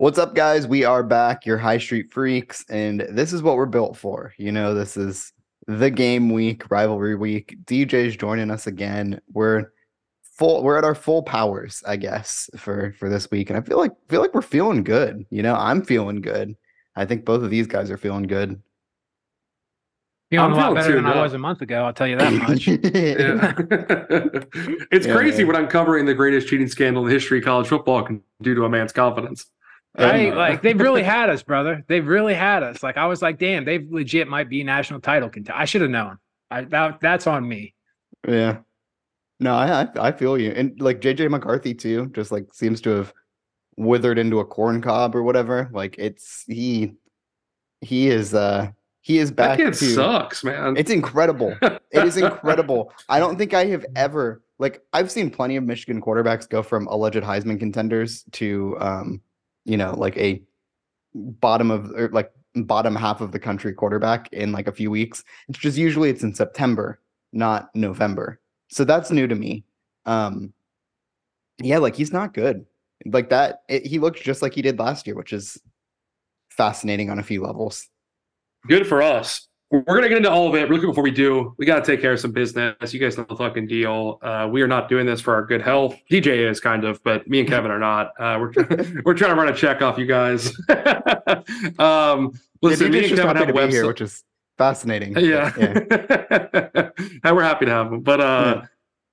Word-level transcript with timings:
What's 0.00 0.18
up, 0.18 0.34
guys? 0.34 0.66
We 0.66 0.84
are 0.84 1.02
back, 1.02 1.44
your 1.44 1.58
high 1.58 1.76
street 1.76 2.10
freaks, 2.10 2.64
and 2.70 3.00
this 3.10 3.34
is 3.34 3.42
what 3.42 3.56
we're 3.56 3.66
built 3.66 3.98
for. 3.98 4.32
You 4.38 4.50
know, 4.50 4.72
this 4.72 4.96
is 4.96 5.34
the 5.66 5.90
game 5.90 6.30
week, 6.30 6.70
rivalry 6.70 7.16
week. 7.16 7.58
DJ's 7.66 8.16
joining 8.16 8.50
us 8.50 8.66
again. 8.66 9.20
We're 9.30 9.72
full 10.22 10.62
we're 10.62 10.78
at 10.78 10.84
our 10.84 10.94
full 10.94 11.22
powers, 11.22 11.82
I 11.86 11.96
guess, 11.96 12.48
for 12.56 12.94
for 12.98 13.10
this 13.10 13.30
week. 13.30 13.50
And 13.50 13.58
I 13.58 13.60
feel 13.60 13.76
like 13.76 13.92
feel 14.08 14.22
like 14.22 14.32
we're 14.32 14.40
feeling 14.40 14.84
good. 14.84 15.26
You 15.28 15.42
know, 15.42 15.54
I'm 15.54 15.84
feeling 15.84 16.22
good. 16.22 16.56
I 16.96 17.04
think 17.04 17.26
both 17.26 17.42
of 17.42 17.50
these 17.50 17.66
guys 17.66 17.90
are 17.90 17.98
feeling 17.98 18.22
good. 18.22 18.58
Feeling 20.30 20.46
I'm 20.46 20.52
a 20.52 20.56
lot 20.56 20.62
feeling 20.62 20.74
better 20.76 20.94
than 20.94 21.04
tuned 21.04 21.18
I 21.18 21.22
was 21.22 21.34
a 21.34 21.38
month 21.38 21.60
ago. 21.60 21.84
I'll 21.84 21.92
tell 21.92 22.08
you 22.08 22.16
that 22.16 22.32
much. 22.32 22.68
It's 24.92 25.06
Yeah, 25.06 25.14
crazy 25.14 25.42
yeah. 25.42 25.46
what 25.46 25.56
uncovering 25.56 26.06
the 26.06 26.14
greatest 26.14 26.48
cheating 26.48 26.68
scandal 26.68 27.02
in 27.02 27.08
the 27.08 27.14
history 27.14 27.40
of 27.40 27.44
college 27.44 27.68
football 27.68 28.02
can 28.02 28.22
do 28.40 28.54
to 28.54 28.64
a 28.64 28.70
man's 28.70 28.94
confidence. 28.94 29.44
Right? 29.98 30.34
Like 30.34 30.62
they've 30.62 30.78
really 30.78 31.02
had 31.02 31.30
us, 31.30 31.42
brother. 31.42 31.84
They've 31.88 32.06
really 32.06 32.34
had 32.34 32.62
us. 32.62 32.82
Like 32.82 32.96
I 32.96 33.06
was 33.06 33.22
like, 33.22 33.38
damn, 33.38 33.64
they 33.64 33.86
legit 33.90 34.28
might 34.28 34.48
be 34.48 34.62
national 34.62 35.00
title 35.00 35.28
contender. 35.28 35.58
I 35.58 35.64
should 35.64 35.80
have 35.82 35.90
known. 35.90 36.18
I 36.50 36.62
that, 36.64 37.00
that's 37.00 37.26
on 37.26 37.48
me. 37.48 37.74
Yeah. 38.26 38.58
No, 39.40 39.54
I, 39.54 39.82
I 39.82 39.88
I 40.08 40.12
feel 40.12 40.38
you. 40.38 40.52
And 40.52 40.80
like 40.80 41.00
JJ 41.00 41.28
McCarthy 41.30 41.74
too, 41.74 42.10
just 42.14 42.30
like 42.30 42.52
seems 42.52 42.80
to 42.82 42.90
have 42.90 43.12
withered 43.76 44.18
into 44.18 44.38
a 44.40 44.44
corn 44.44 44.80
cob 44.80 45.16
or 45.16 45.22
whatever. 45.22 45.70
Like 45.72 45.96
it's 45.98 46.44
he 46.46 46.94
he 47.80 48.08
is 48.08 48.34
uh 48.34 48.70
he 49.00 49.18
is 49.18 49.30
back. 49.30 49.58
That 49.58 49.64
back 49.64 49.72
kid 49.72 49.78
to 49.78 49.94
sucks, 49.94 50.44
man. 50.44 50.76
it's 50.76 50.90
incredible. 50.90 51.56
It 51.62 52.04
is 52.04 52.16
incredible. 52.16 52.92
I 53.08 53.18
don't 53.18 53.36
think 53.36 53.54
I 53.54 53.64
have 53.66 53.84
ever 53.96 54.42
like 54.58 54.82
I've 54.92 55.10
seen 55.10 55.30
plenty 55.30 55.56
of 55.56 55.64
Michigan 55.64 56.00
quarterbacks 56.00 56.48
go 56.48 56.62
from 56.62 56.86
alleged 56.86 57.22
Heisman 57.22 57.58
contenders 57.58 58.24
to 58.32 58.76
um, 58.78 59.20
you 59.64 59.76
know, 59.76 59.94
like 59.96 60.16
a 60.16 60.42
bottom 61.14 61.70
of 61.70 61.90
or 61.92 62.08
like 62.12 62.32
bottom 62.54 62.94
half 62.94 63.20
of 63.20 63.32
the 63.32 63.38
country 63.38 63.72
quarterback 63.72 64.32
in 64.32 64.52
like 64.52 64.68
a 64.68 64.72
few 64.72 64.90
weeks. 64.90 65.24
It's 65.48 65.58
just 65.58 65.78
usually 65.78 66.10
it's 66.10 66.22
in 66.22 66.34
September, 66.34 67.00
not 67.32 67.74
November. 67.74 68.40
So 68.68 68.84
that's 68.84 69.10
new 69.10 69.26
to 69.26 69.34
me. 69.34 69.64
Um 70.06 70.52
yeah, 71.58 71.78
like 71.78 71.94
he's 71.94 72.12
not 72.12 72.34
good. 72.34 72.64
Like 73.06 73.30
that 73.30 73.62
it, 73.68 73.86
he 73.86 73.98
looks 73.98 74.20
just 74.20 74.42
like 74.42 74.54
he 74.54 74.62
did 74.62 74.78
last 74.78 75.06
year, 75.06 75.16
which 75.16 75.32
is 75.32 75.60
fascinating 76.50 77.10
on 77.10 77.18
a 77.18 77.24
few 77.24 77.42
levels. 77.42 77.88
Good 78.66 78.86
for 78.86 79.02
us. 79.02 79.48
We're 79.72 79.82
going 79.82 80.02
to 80.02 80.08
get 80.08 80.18
into 80.18 80.30
all 80.30 80.48
of 80.48 80.56
it. 80.56 80.68
Really 80.68 80.80
quick 80.80 80.90
before 80.90 81.04
we 81.04 81.12
do, 81.12 81.54
we 81.56 81.64
got 81.64 81.84
to 81.84 81.88
take 81.88 82.00
care 82.00 82.12
of 82.12 82.18
some 82.18 82.32
business. 82.32 82.92
You 82.92 82.98
guys 82.98 83.16
know 83.16 83.24
the 83.28 83.36
fucking 83.36 83.68
deal. 83.68 84.18
Uh, 84.20 84.48
we 84.50 84.62
are 84.62 84.66
not 84.66 84.88
doing 84.88 85.06
this 85.06 85.20
for 85.20 85.32
our 85.32 85.44
good 85.44 85.62
health. 85.62 85.96
DJ 86.10 86.50
is 86.50 86.58
kind 86.58 86.84
of, 86.84 87.00
but 87.04 87.28
me 87.28 87.38
and 87.38 87.48
Kevin 87.48 87.70
are 87.70 87.78
not. 87.78 88.08
Uh, 88.18 88.36
we're 88.40 88.52
we're 89.04 89.14
trying 89.14 89.30
to 89.30 89.36
run 89.36 89.48
a 89.48 89.54
check 89.54 89.80
off 89.80 89.96
you 89.96 90.06
guys. 90.06 90.48
um, 91.78 92.32
listen, 92.62 92.92
yeah, 92.92 93.00
me 93.00 93.08
and 93.10 93.16
Kevin 93.16 93.36
have 93.36 93.48
a 93.48 93.52
be 93.52 93.58
here, 93.70 93.84
website. 93.84 93.86
which 93.86 94.00
is 94.00 94.24
fascinating. 94.58 95.16
yeah. 95.16 95.52
and 97.22 97.36
we're 97.36 97.42
happy 97.42 97.66
to 97.66 97.70
have 97.70 97.90
them. 97.90 98.00
But 98.00 98.20
uh, 98.20 98.62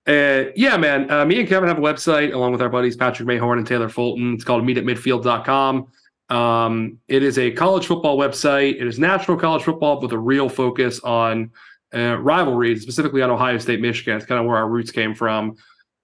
uh, 0.07 0.45
yeah, 0.55 0.75
man, 0.77 1.11
uh, 1.11 1.23
me 1.23 1.39
and 1.39 1.47
Kevin 1.47 1.67
have 1.67 1.77
a 1.77 1.81
website 1.81 2.33
along 2.33 2.53
with 2.53 2.63
our 2.63 2.69
buddies 2.69 2.95
Patrick 2.95 3.27
Mayhorn 3.27 3.59
and 3.59 3.67
Taylor 3.67 3.89
Fulton. 3.89 4.33
It's 4.33 4.43
called 4.43 4.63
meetatmidfield.com. 4.63 5.87
Um, 6.29 6.99
it 7.07 7.23
is 7.23 7.37
a 7.37 7.51
college 7.51 7.87
football 7.87 8.17
website. 8.17 8.81
It 8.81 8.87
is 8.87 8.99
national 8.99 9.37
college 9.37 9.63
football 9.63 10.01
with 10.01 10.11
a 10.11 10.19
real 10.19 10.49
focus 10.49 10.99
on 11.01 11.51
uh, 11.93 12.17
rivalries, 12.17 12.81
specifically 12.81 13.21
on 13.21 13.29
Ohio 13.29 13.57
State, 13.57 13.79
Michigan. 13.79 14.17
It's 14.17 14.25
kind 14.25 14.39
of 14.39 14.45
where 14.45 14.57
our 14.57 14.67
roots 14.67 14.91
came 14.91 15.15
from. 15.15 15.55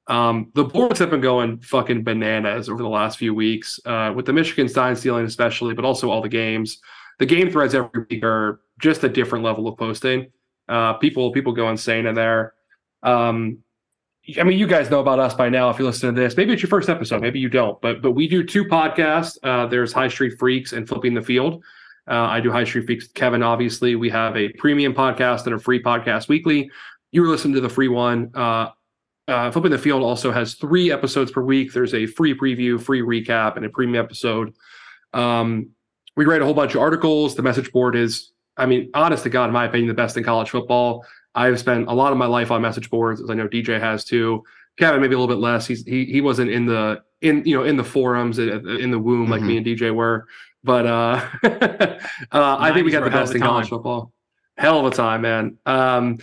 Um, 0.08 0.52
the 0.54 0.66
boards 0.66 1.00
have 1.00 1.10
been 1.10 1.22
going 1.22 1.60
fucking 1.60 2.04
bananas 2.04 2.70
over 2.70 2.82
the 2.82 2.90
last 2.90 3.18
few 3.18 3.34
weeks, 3.34 3.80
uh, 3.86 4.12
with 4.16 4.26
the 4.26 4.34
Michigan 4.34 4.68
sign 4.68 4.96
stealing 4.96 5.26
especially, 5.26 5.74
but 5.74 5.86
also 5.86 6.10
all 6.10 6.22
the 6.22 6.30
games. 6.30 6.80
The 7.20 7.26
game 7.26 7.52
threads 7.52 7.76
every 7.76 8.06
week 8.10 8.24
are 8.24 8.62
just 8.80 9.04
a 9.04 9.10
different 9.10 9.46
level 9.46 9.68
of 9.68 9.78
posting. 9.78 10.32
Uh, 10.68 10.94
people 10.94 11.32
people 11.32 11.54
go 11.54 11.70
insane 11.70 12.06
in 12.06 12.16
there. 12.16 12.54
Um, 13.02 13.63
I 14.40 14.44
mean, 14.44 14.58
you 14.58 14.68
guys 14.68 14.90
know 14.90 15.02
about 15.02 15.20
us 15.20 15.34
by 15.34 15.50
now. 15.50 15.70
If 15.70 15.78
you 15.80 15.86
listen 15.86 16.14
to 16.14 16.22
this, 16.22 16.38
maybe 16.38 16.54
it's 16.54 16.62
your 16.62 16.70
first 16.70 16.88
episode, 16.88 17.22
maybe 17.22 17.40
you 17.40 17.50
don't. 17.50 17.80
But 17.82 18.02
but 18.02 18.12
we 18.12 18.28
do 18.28 18.44
two 18.44 18.64
podcasts. 18.64 19.38
Uh, 19.44 19.68
there's 19.68 19.92
High 19.92 20.08
Street 20.08 20.38
Freaks 20.40 20.72
and 20.72 20.88
Flipping 20.88 21.14
the 21.14 21.22
Field. 21.22 21.62
Uh, 22.10 22.16
I 22.16 22.40
do 22.40 22.52
High 22.52 22.64
Street 22.64 22.86
Freaks 22.86 23.06
with 23.06 23.14
Kevin. 23.16 23.44
Obviously, 23.44 23.96
we 23.96 24.10
have 24.10 24.38
a 24.38 24.50
premium 24.54 24.94
podcast 24.94 25.46
and 25.46 25.56
a 25.56 25.60
free 25.60 25.82
podcast 25.82 26.30
weekly. 26.30 26.70
You 27.12 27.22
were 27.22 27.28
listening 27.28 27.54
to 27.56 27.62
the 27.62 27.70
free 27.70 27.90
one. 27.90 28.32
Uh, 28.34 28.70
uh, 29.28 29.52
Flipping 29.52 29.72
the 29.72 29.78
Field 29.78 30.04
also 30.04 30.32
has 30.32 30.56
three 30.56 30.92
episodes 30.92 31.32
per 31.32 31.42
week. 31.42 31.74
There's 31.74 31.94
a 31.94 32.06
free 32.06 32.34
preview, 32.34 32.82
free 32.82 33.02
recap, 33.02 33.58
and 33.58 33.66
a 33.66 33.70
premium 33.70 34.04
episode. 34.04 34.54
Um, 35.14 35.70
we 36.16 36.26
write 36.26 36.42
a 36.42 36.46
whole 36.46 36.54
bunch 36.54 36.76
of 36.76 36.82
articles. 36.82 37.36
The 37.36 37.42
message 37.42 37.72
board 37.72 37.96
is, 37.96 38.32
I 38.58 38.66
mean, 38.66 38.90
honest 38.94 39.24
to 39.24 39.30
God, 39.30 39.46
in 39.46 39.54
my 39.54 39.66
opinion, 39.66 39.88
the 39.88 39.94
best 39.94 40.18
in 40.18 40.24
college 40.24 40.50
football. 40.50 41.06
I've 41.36 41.60
spent 41.60 41.88
a 41.88 41.94
lot 41.94 42.12
of 42.12 42.18
my 42.18 42.26
life 42.26 42.52
on 42.52 42.62
message 42.62 42.90
boards, 42.90 43.22
as 43.22 43.30
I 43.30 43.34
know 43.34 43.48
DJ 43.48 43.80
has 43.80 44.04
too. 44.04 44.44
Kevin 44.78 45.02
maybe 45.02 45.16
a 45.16 45.20
little 45.20 45.34
bit 45.34 45.42
less. 45.42 45.68
He's 45.68 45.84
he 45.86 46.06
he 46.06 46.22
wasn't 46.22 46.52
in 46.52 46.66
the 46.66 47.04
in 47.22 47.44
you 47.46 47.56
know 47.56 47.64
in 47.64 47.78
the 47.78 47.84
forums 47.84 48.40
uh, 48.40 48.64
in 48.64 48.92
the 48.92 49.00
womb 49.00 49.30
like 49.30 49.42
me 49.42 49.58
and 49.58 49.66
DJ 49.66 49.94
were, 49.94 50.28
but 50.64 50.86
uh, 50.86 51.26
uh 52.32 52.58
I 52.60 52.72
think 52.74 52.86
we 52.86 52.92
got 52.92 53.04
the 53.04 53.10
best 53.10 53.36
in 53.36 53.42
college 53.42 53.70
football. 53.70 54.12
Hell 54.58 54.86
of 54.86 54.92
a 54.92 54.96
time, 54.96 55.22
man. 55.22 55.58
Um, 55.66 56.20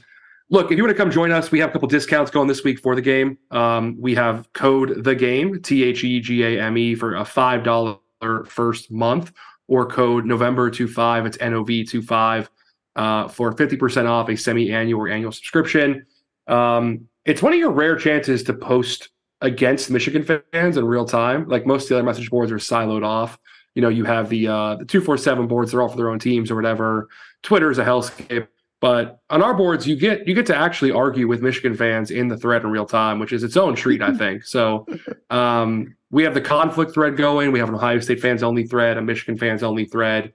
look, 0.50 0.70
if 0.70 0.76
you 0.76 0.84
want 0.84 0.97
to 0.97 1.00
come 1.00 1.10
join 1.10 1.32
us, 1.32 1.50
we 1.50 1.59
have 1.60 1.70
a 1.70 1.72
couple 1.72 1.88
discounts 1.88 2.31
going 2.31 2.49
this 2.49 2.62
week 2.62 2.78
for 2.78 2.94
the 2.94 3.03
game. 3.03 3.38
Um, 3.50 3.97
we 3.99 4.15
have 4.15 4.53
code 4.53 5.04
the 5.04 5.15
game 5.15 5.60
T 5.62 5.84
H 5.84 6.04
E 6.04 6.20
G 6.20 6.44
A 6.44 6.62
M 6.62 6.76
E 6.76 6.94
for 6.94 7.16
a 7.16 7.25
five 7.25 7.62
dollar 7.62 7.99
first 8.47 8.91
month, 8.91 9.32
or 9.69 9.87
code 9.87 10.25
November 10.25 10.70
25. 10.70 11.26
It's 11.26 11.38
N 11.41 11.54
O 11.54 11.62
V 11.62 11.84
25 11.84 12.50
uh, 12.97 13.28
for 13.28 13.53
50% 13.53 14.09
off 14.09 14.28
a 14.28 14.37
semi-annual 14.37 15.01
or 15.01 15.09
annual 15.09 15.33
subscription. 15.33 16.05
Um, 16.47 17.09
it's 17.25 17.43
one 17.43 17.53
of 17.53 17.59
your 17.59 17.71
rare 17.71 17.97
chances 17.97 18.43
to 18.45 18.55
post 18.55 19.11
against 19.41 19.91
Michigan 19.91 20.25
fans 20.53 20.77
in 20.77 20.84
real 20.84 21.05
time. 21.05 21.49
Like 21.49 21.67
most 21.67 21.84
of 21.84 21.89
the 21.91 21.95
other 21.97 22.05
message 22.05 22.31
boards 22.31 22.53
are 22.53 22.56
siloed 22.56 23.05
off. 23.05 23.39
You 23.75 23.83
know, 23.83 23.89
you 23.89 24.05
have 24.05 24.29
the 24.29 24.49
uh, 24.49 24.77
the 24.77 24.84
247 24.84 25.47
boards, 25.47 25.71
they're 25.71 25.81
all 25.81 25.89
for 25.89 25.97
their 25.97 26.11
own 26.11 26.19
teams 26.19 26.50
or 26.50 26.56
whatever. 26.56 27.09
Twitter's 27.43 27.79
a 27.79 27.84
hellscape. 27.84 28.49
But 28.81 29.21
on 29.29 29.43
our 29.43 29.55
boards, 29.55 29.87
you 29.87 29.95
get 29.95 30.27
you 30.27 30.34
get 30.34 30.47
to 30.47 30.56
actually 30.56 30.91
argue 30.91 31.29
with 31.29 31.43
Michigan 31.43 31.75
fans 31.75 32.11
in 32.11 32.29
the 32.29 32.37
thread 32.37 32.62
in 32.62 32.71
real 32.71 32.87
time, 32.87 33.19
which 33.19 33.33
is 33.33 33.45
its 33.45 33.56
own 33.56 33.75
treat, 33.75 34.03
I 34.03 34.17
think. 34.17 34.45
So 34.45 34.87
um, 35.31 35.95
we 36.11 36.25
have 36.25 36.34
the 36.34 36.41
conflict 36.41 36.95
thread 36.95 37.17
going. 37.17 37.53
We 37.53 37.59
have 37.59 37.69
an 37.69 37.75
Ohio 37.75 38.00
State 38.00 38.21
fans 38.21 38.43
only 38.43 38.67
thread, 38.67 38.97
a 38.97 39.03
Michigan 39.03 39.37
fans 39.37 39.62
only 39.62 39.84
thread. 39.84 40.33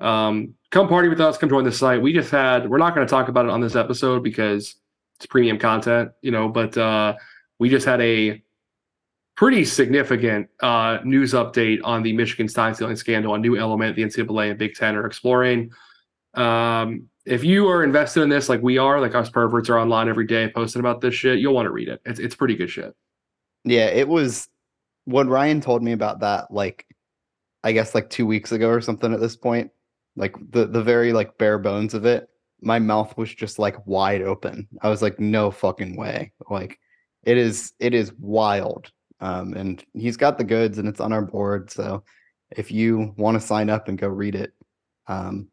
Um, 0.00 0.54
come 0.74 0.88
party 0.88 1.08
with 1.08 1.20
us. 1.20 1.38
Come 1.38 1.48
join 1.48 1.64
the 1.64 1.72
site. 1.72 2.02
We 2.02 2.12
just 2.12 2.30
had. 2.30 2.68
We're 2.68 2.78
not 2.78 2.94
going 2.94 3.06
to 3.06 3.10
talk 3.10 3.28
about 3.28 3.46
it 3.46 3.50
on 3.50 3.60
this 3.60 3.76
episode 3.76 4.24
because 4.24 4.74
it's 5.16 5.26
premium 5.26 5.56
content, 5.56 6.10
you 6.20 6.32
know. 6.32 6.48
But 6.48 6.76
uh, 6.76 7.14
we 7.60 7.70
just 7.70 7.86
had 7.86 8.00
a 8.00 8.42
pretty 9.36 9.64
significant 9.64 10.48
uh, 10.60 10.98
news 11.04 11.32
update 11.32 11.78
on 11.84 12.02
the 12.02 12.12
Michigan 12.12 12.48
sign 12.48 12.74
stealing 12.74 12.96
scandal. 12.96 13.34
A 13.34 13.38
new 13.38 13.56
element 13.56 13.94
the 13.94 14.02
NCAA 14.02 14.50
and 14.50 14.58
Big 14.58 14.74
Ten 14.74 14.96
are 14.96 15.06
exploring. 15.06 15.70
Um, 16.34 17.08
if 17.24 17.44
you 17.44 17.68
are 17.68 17.84
invested 17.84 18.22
in 18.22 18.28
this, 18.28 18.48
like 18.48 18.60
we 18.60 18.76
are, 18.76 19.00
like 19.00 19.14
us 19.14 19.30
perverts 19.30 19.70
are 19.70 19.78
online 19.78 20.08
every 20.08 20.26
day 20.26 20.50
posting 20.52 20.80
about 20.80 21.00
this 21.00 21.14
shit, 21.14 21.38
you'll 21.38 21.54
want 21.54 21.66
to 21.66 21.72
read 21.72 21.88
it. 21.88 22.00
It's 22.04 22.18
it's 22.18 22.34
pretty 22.34 22.56
good 22.56 22.68
shit. 22.68 22.94
Yeah, 23.62 23.86
it 23.86 24.08
was 24.08 24.48
when 25.04 25.28
Ryan 25.28 25.60
told 25.60 25.84
me 25.84 25.92
about 25.92 26.20
that, 26.20 26.50
like 26.50 26.84
I 27.62 27.70
guess 27.70 27.94
like 27.94 28.10
two 28.10 28.26
weeks 28.26 28.50
ago 28.50 28.68
or 28.68 28.80
something 28.80 29.14
at 29.14 29.20
this 29.20 29.36
point. 29.36 29.70
Like 30.16 30.34
the 30.50 30.66
the 30.66 30.82
very 30.82 31.12
like 31.12 31.38
bare 31.38 31.58
bones 31.58 31.94
of 31.94 32.04
it, 32.06 32.28
my 32.60 32.78
mouth 32.78 33.16
was 33.16 33.34
just 33.34 33.58
like 33.58 33.86
wide 33.86 34.22
open. 34.22 34.68
I 34.80 34.88
was 34.88 35.02
like, 35.02 35.18
no 35.18 35.50
fucking 35.50 35.96
way. 35.96 36.32
Like 36.48 36.78
it 37.24 37.36
is 37.36 37.72
it 37.78 37.94
is 37.94 38.12
wild. 38.18 38.90
Um 39.20 39.54
and 39.54 39.84
he's 39.92 40.16
got 40.16 40.38
the 40.38 40.44
goods 40.44 40.78
and 40.78 40.88
it's 40.88 41.00
on 41.00 41.12
our 41.12 41.22
board. 41.22 41.70
So 41.70 42.04
if 42.50 42.70
you 42.70 43.14
want 43.16 43.40
to 43.40 43.46
sign 43.46 43.70
up 43.70 43.88
and 43.88 43.98
go 43.98 44.08
read 44.08 44.34
it, 44.34 44.52
um 45.08 45.48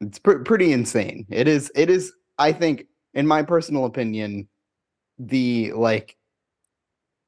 it's 0.00 0.18
pr- 0.18 0.42
pretty 0.44 0.72
insane. 0.72 1.26
It 1.30 1.48
is 1.48 1.70
it 1.74 1.90
is 1.90 2.12
I 2.38 2.52
think 2.52 2.86
in 3.14 3.26
my 3.26 3.42
personal 3.42 3.84
opinion 3.84 4.48
the 5.18 5.72
like 5.72 6.16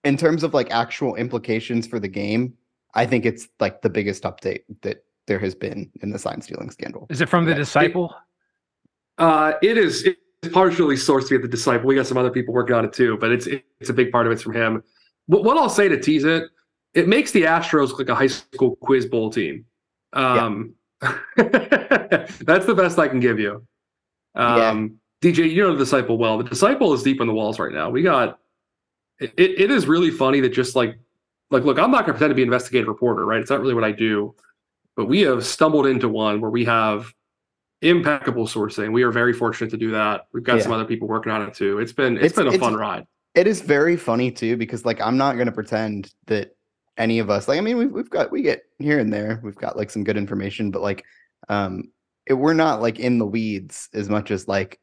in 0.05 0.17
terms 0.17 0.43
of 0.43 0.55
like 0.55 0.71
actual 0.71 1.17
implications 1.17 1.87
for 1.87 1.99
the 1.99 2.09
game, 2.09 2.55
I 2.95 3.07
think 3.07 3.27
it's 3.27 3.49
like 3.61 3.83
the 3.83 3.91
biggest 3.91 4.23
update 4.23 4.61
that 4.83 5.05
there 5.27 5.39
has 5.39 5.55
been 5.55 5.91
in 6.03 6.11
the 6.11 6.19
sign 6.19 6.41
stealing 6.41 6.71
scandal. 6.71 7.07
Is 7.11 7.21
it 7.21 7.29
from 7.29 7.45
the 7.45 7.51
Yeah. 7.53 7.59
disciple? 7.59 8.15
Uh, 9.19 9.55
it 9.63 9.79
is 9.79 10.05
it's 10.05 10.53
partially 10.53 10.95
sourced 10.97 11.29
via 11.29 11.39
the 11.39 11.49
disciple. 11.49 11.87
We 11.87 11.95
got 11.95 12.07
some 12.07 12.19
other 12.19 12.31
people 12.31 12.53
working 12.55 12.77
on 12.77 12.85
it 12.85 12.93
too, 12.93 13.17
but 13.21 13.31
it's 13.33 13.47
it's 13.81 13.91
a 13.91 13.95
big 13.95 14.13
part 14.13 14.27
of 14.27 14.33
it's 14.33 14.43
from 14.43 14.55
him. 14.55 14.83
What, 15.27 15.45
what 15.45 15.57
I'll 15.57 15.69
say 15.71 15.89
to 15.89 15.99
tease 15.99 16.25
it, 16.25 16.45
it 16.95 17.09
makes 17.09 17.33
the 17.33 17.43
Astros 17.43 17.89
look 17.89 17.99
like 17.99 18.09
a 18.09 18.15
high 18.15 18.27
school 18.29 18.77
quiz 18.77 19.07
bowl 19.07 19.31
team. 19.31 19.65
Um, 20.13 20.75
that's 21.37 22.67
the 22.67 22.75
best 22.77 22.99
I 22.99 23.09
can 23.09 23.21
give 23.21 23.39
you. 23.39 23.67
Um, 24.35 24.99
DJ, 25.23 25.51
you 25.51 25.63
know 25.63 25.73
the 25.73 25.79
disciple 25.79 26.19
well. 26.19 26.39
The 26.39 26.45
disciple 26.45 26.93
is 26.93 27.03
deep 27.03 27.21
in 27.21 27.27
the 27.27 27.33
walls 27.33 27.59
right 27.59 27.73
now. 27.73 27.91
We 27.91 28.03
got 28.03 28.39
it, 29.19 29.33
it, 29.37 29.59
it 29.59 29.71
is 29.71 29.87
really 29.87 30.11
funny 30.11 30.41
that 30.41 30.51
just 30.51 30.77
like 30.77 30.97
like, 31.51 31.65
look, 31.65 31.79
I'm 31.79 31.91
not 31.93 32.05
going 32.05 32.07
to 32.07 32.13
pretend 32.15 32.31
to 32.33 32.35
be 32.35 32.43
an 32.43 32.49
investigative 32.49 32.89
reporter, 32.89 33.25
right? 33.25 33.41
It's 33.41 33.51
not 33.51 33.61
really 33.61 33.75
what 33.75 33.85
I 33.85 33.93
do, 33.93 34.35
but 34.97 35.07
we 35.07 35.21
have 35.23 35.45
stumbled 35.45 35.87
into 35.87 36.09
one 36.09 36.41
where 36.41 36.51
we 36.51 36.65
have 36.65 37.13
impeccable 37.83 38.47
sourcing. 38.47 38.93
We 38.93 39.03
are 39.03 39.11
very 39.11 39.33
fortunate 39.33 39.71
to 39.71 39.77
do 39.77 39.91
that. 39.93 40.27
We've 40.33 40.43
got 40.43 40.57
Yeah. 40.57 40.63
some 40.63 40.73
other 40.73 40.85
people 40.87 41.09
working 41.09 41.31
on 41.33 41.43
it 41.43 41.55
too. 41.55 41.79
It's 41.79 41.93
been 41.93 42.17
it's 42.17 42.25
It's- 42.27 42.37
been 42.37 42.47
a 42.47 42.55
it's- 42.55 42.61
fun 42.61 42.75
ride. 42.79 43.07
It 43.35 43.47
is 43.47 43.61
very 43.61 43.97
funny 43.97 44.31
too 44.31 44.57
because 44.57 44.85
like 44.87 45.01
I'm 45.01 45.19
not 45.19 45.35
going 45.35 45.47
to 45.47 45.53
pretend 45.53 46.13
that 46.27 46.57
any 46.97 47.19
of 47.19 47.29
us 47.29 47.47
like 47.49 47.59
I 47.59 47.61
mean 47.61 47.77
we've 47.77 47.93
we've 47.93 48.09
got 48.09 48.33
we 48.33 48.41
get 48.41 48.63
here 48.79 48.99
and 48.99 49.13
there 49.13 49.39
we've 49.45 49.55
got 49.55 49.77
like 49.77 49.91
some 49.91 50.03
good 50.03 50.17
information 50.17 50.71
but 50.71 50.81
like 50.81 51.05
um 51.51 51.91
it, 52.25 52.33
we're 52.33 52.55
not 52.55 52.81
like 52.81 52.99
in 52.99 53.19
the 53.19 53.27
weeds 53.27 53.91
as 53.93 54.09
much 54.09 54.31
as 54.31 54.49
like 54.49 54.81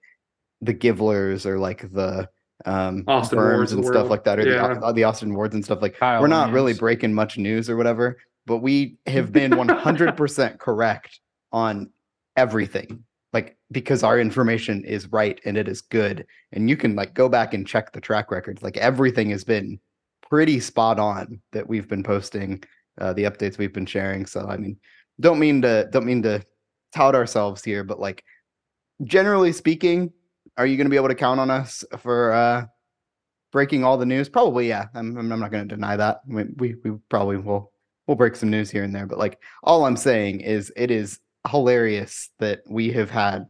the 0.62 0.74
Givlers 0.74 1.48
or 1.48 1.58
like 1.58 1.92
the 1.92 2.30
um 2.66 3.04
Austin 3.08 3.40
Burns 3.40 3.58
Wards 3.58 3.72
and 3.72 3.84
stuff 3.84 3.96
world. 3.96 4.10
like 4.12 4.24
that 4.26 4.38
or 4.40 4.48
Yeah. 4.48 4.76
the, 4.76 4.92
the 4.94 5.04
Austin 5.06 5.34
Wards 5.34 5.56
and 5.56 5.66
stuff 5.66 5.82
like 5.82 5.98
Kyle 5.98 6.22
we're 6.22 6.28
not 6.28 6.52
really 6.54 6.76
breaking 6.76 7.16
much 7.16 7.40
news 7.40 7.68
or 7.72 7.76
whatever 7.76 8.20
but 8.46 8.58
we 8.58 8.98
have 9.06 9.32
been 9.32 9.52
100% 9.52 10.60
correct 10.60 11.20
on 11.52 11.90
everything 12.36 13.04
like 13.32 13.58
because 13.72 14.04
our 14.04 14.20
information 14.20 14.84
is 14.86 15.12
right 15.12 15.40
and 15.46 15.58
it 15.58 15.68
is 15.68 15.82
good 15.82 16.26
and 16.52 16.70
you 16.70 16.78
can 16.78 16.96
like 16.96 17.14
go 17.14 17.30
back 17.30 17.54
and 17.54 17.68
check 17.68 17.92
the 17.92 18.02
track 18.02 18.32
records 18.32 18.64
like 18.64 18.78
everything 18.78 19.30
has 19.30 19.44
been 19.44 19.80
pretty 20.30 20.60
spot 20.60 21.00
on 21.00 21.40
that 21.52 21.68
we've 21.68 21.88
been 21.88 22.04
posting 22.04 22.64
uh, 23.00 23.14
the 23.14 23.24
updates 23.24 23.58
we've 23.58 23.74
been 23.74 23.86
sharing 23.86 24.26
so 24.26 24.48
i 24.48 24.58
mean 24.58 24.78
don't 25.20 25.40
mean 25.40 25.62
to 25.62 25.88
don't 25.92 26.06
mean 26.06 26.24
to 26.24 26.44
tout 26.94 27.16
ourselves 27.16 27.64
here 27.64 27.84
but 27.84 28.00
like 28.00 28.24
generally 29.04 29.52
speaking 29.52 30.12
are 30.58 30.66
you 30.66 30.78
going 30.78 30.86
to 30.86 30.92
be 30.92 30.98
able 30.98 31.08
to 31.08 31.16
count 31.16 31.40
on 31.40 31.50
us 31.50 31.84
for 31.98 32.32
uh 32.32 32.66
breaking 33.52 33.84
all 33.84 33.98
the 33.98 34.06
news? 34.06 34.30
Probably 34.30 34.68
yeah 34.68 34.86
i'm, 34.96 35.18
I'm 35.18 35.40
not 35.40 35.52
going 35.52 35.68
to 35.68 35.76
deny 35.76 35.96
that. 35.96 36.22
We, 36.28 36.44
we 36.58 36.76
we 36.84 36.98
probably 37.10 37.38
will 37.38 37.73
we'll 38.08 38.16
break 38.18 38.36
some 38.36 38.50
news 38.50 38.70
here 38.70 38.84
and 38.84 38.94
there 38.96 39.06
but 39.06 39.18
like 39.18 39.40
all 39.64 39.86
i'm 39.86 39.98
saying 39.98 40.42
is 40.42 40.72
it 40.76 40.92
is 40.92 41.20
hilarious 41.50 42.30
that 42.40 42.62
we 42.68 42.92
have 42.92 43.10
had 43.10 43.46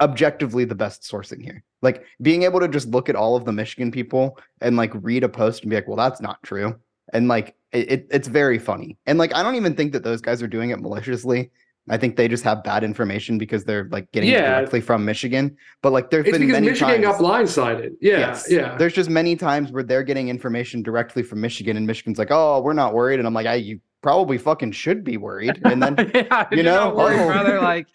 objectively 0.00 0.64
the 0.64 0.74
best 0.74 1.02
sourcing 1.02 1.42
here. 1.42 1.62
Like 1.82 2.04
being 2.22 2.42
able 2.44 2.60
to 2.60 2.68
just 2.68 2.88
look 2.88 3.08
at 3.08 3.16
all 3.16 3.36
of 3.36 3.44
the 3.44 3.52
Michigan 3.52 3.90
people 3.90 4.38
and 4.60 4.76
like 4.76 4.90
read 4.94 5.24
a 5.24 5.28
post 5.28 5.62
and 5.62 5.70
be 5.70 5.76
like, 5.76 5.88
well, 5.88 5.96
that's 5.96 6.20
not 6.20 6.42
true. 6.42 6.76
And 7.12 7.28
like 7.28 7.54
it, 7.72 7.90
it- 7.92 8.06
it's 8.10 8.28
very 8.28 8.58
funny. 8.58 8.96
And 9.06 9.18
like 9.18 9.34
I 9.34 9.42
don't 9.42 9.56
even 9.56 9.74
think 9.74 9.92
that 9.92 10.02
those 10.04 10.20
guys 10.20 10.42
are 10.42 10.46
doing 10.48 10.70
it 10.70 10.80
maliciously. 10.80 11.50
I 11.88 11.96
think 11.96 12.16
they 12.16 12.28
just 12.28 12.44
have 12.44 12.62
bad 12.62 12.84
information 12.84 13.36
because 13.38 13.64
they're 13.64 13.88
like 13.90 14.10
getting 14.12 14.28
it 14.28 14.34
Yeah. 14.34 14.56
directly 14.58 14.80
from 14.82 15.04
Michigan. 15.04 15.56
But 15.82 15.92
like 15.92 16.10
there's 16.10 16.26
It's 16.26 16.36
been 16.38 16.46
many 16.48 16.68
Michigan 16.68 17.02
times. 17.02 17.18
got 17.18 17.20
blindsided. 17.20 17.92
Yeah, 18.00 18.18
Yes. 18.18 18.46
yeah. 18.50 18.76
There's 18.76 18.92
just 18.92 19.10
many 19.10 19.34
times 19.34 19.72
where 19.72 19.82
they're 19.82 20.02
getting 20.04 20.28
information 20.28 20.82
directly 20.82 21.22
from 21.22 21.40
Michigan 21.40 21.76
and 21.76 21.86
Michigan's 21.86 22.18
like, 22.18 22.30
oh, 22.30 22.60
we're 22.60 22.74
not 22.74 22.94
worried. 22.94 23.18
And 23.18 23.26
I'm 23.26 23.34
like, 23.34 23.46
I 23.46 23.54
you 23.54 23.80
probably 24.02 24.38
fucking 24.38 24.72
should 24.72 25.04
be 25.04 25.16
worried. 25.16 25.60
And 25.64 25.82
then 25.82 25.94
yeah, 26.14 26.46
you 26.50 26.58
you're 26.58 26.64
know, 26.64 26.94
not 26.94 27.12
oh. 27.12 27.26
brother. 27.26 27.60
Like, 27.60 27.86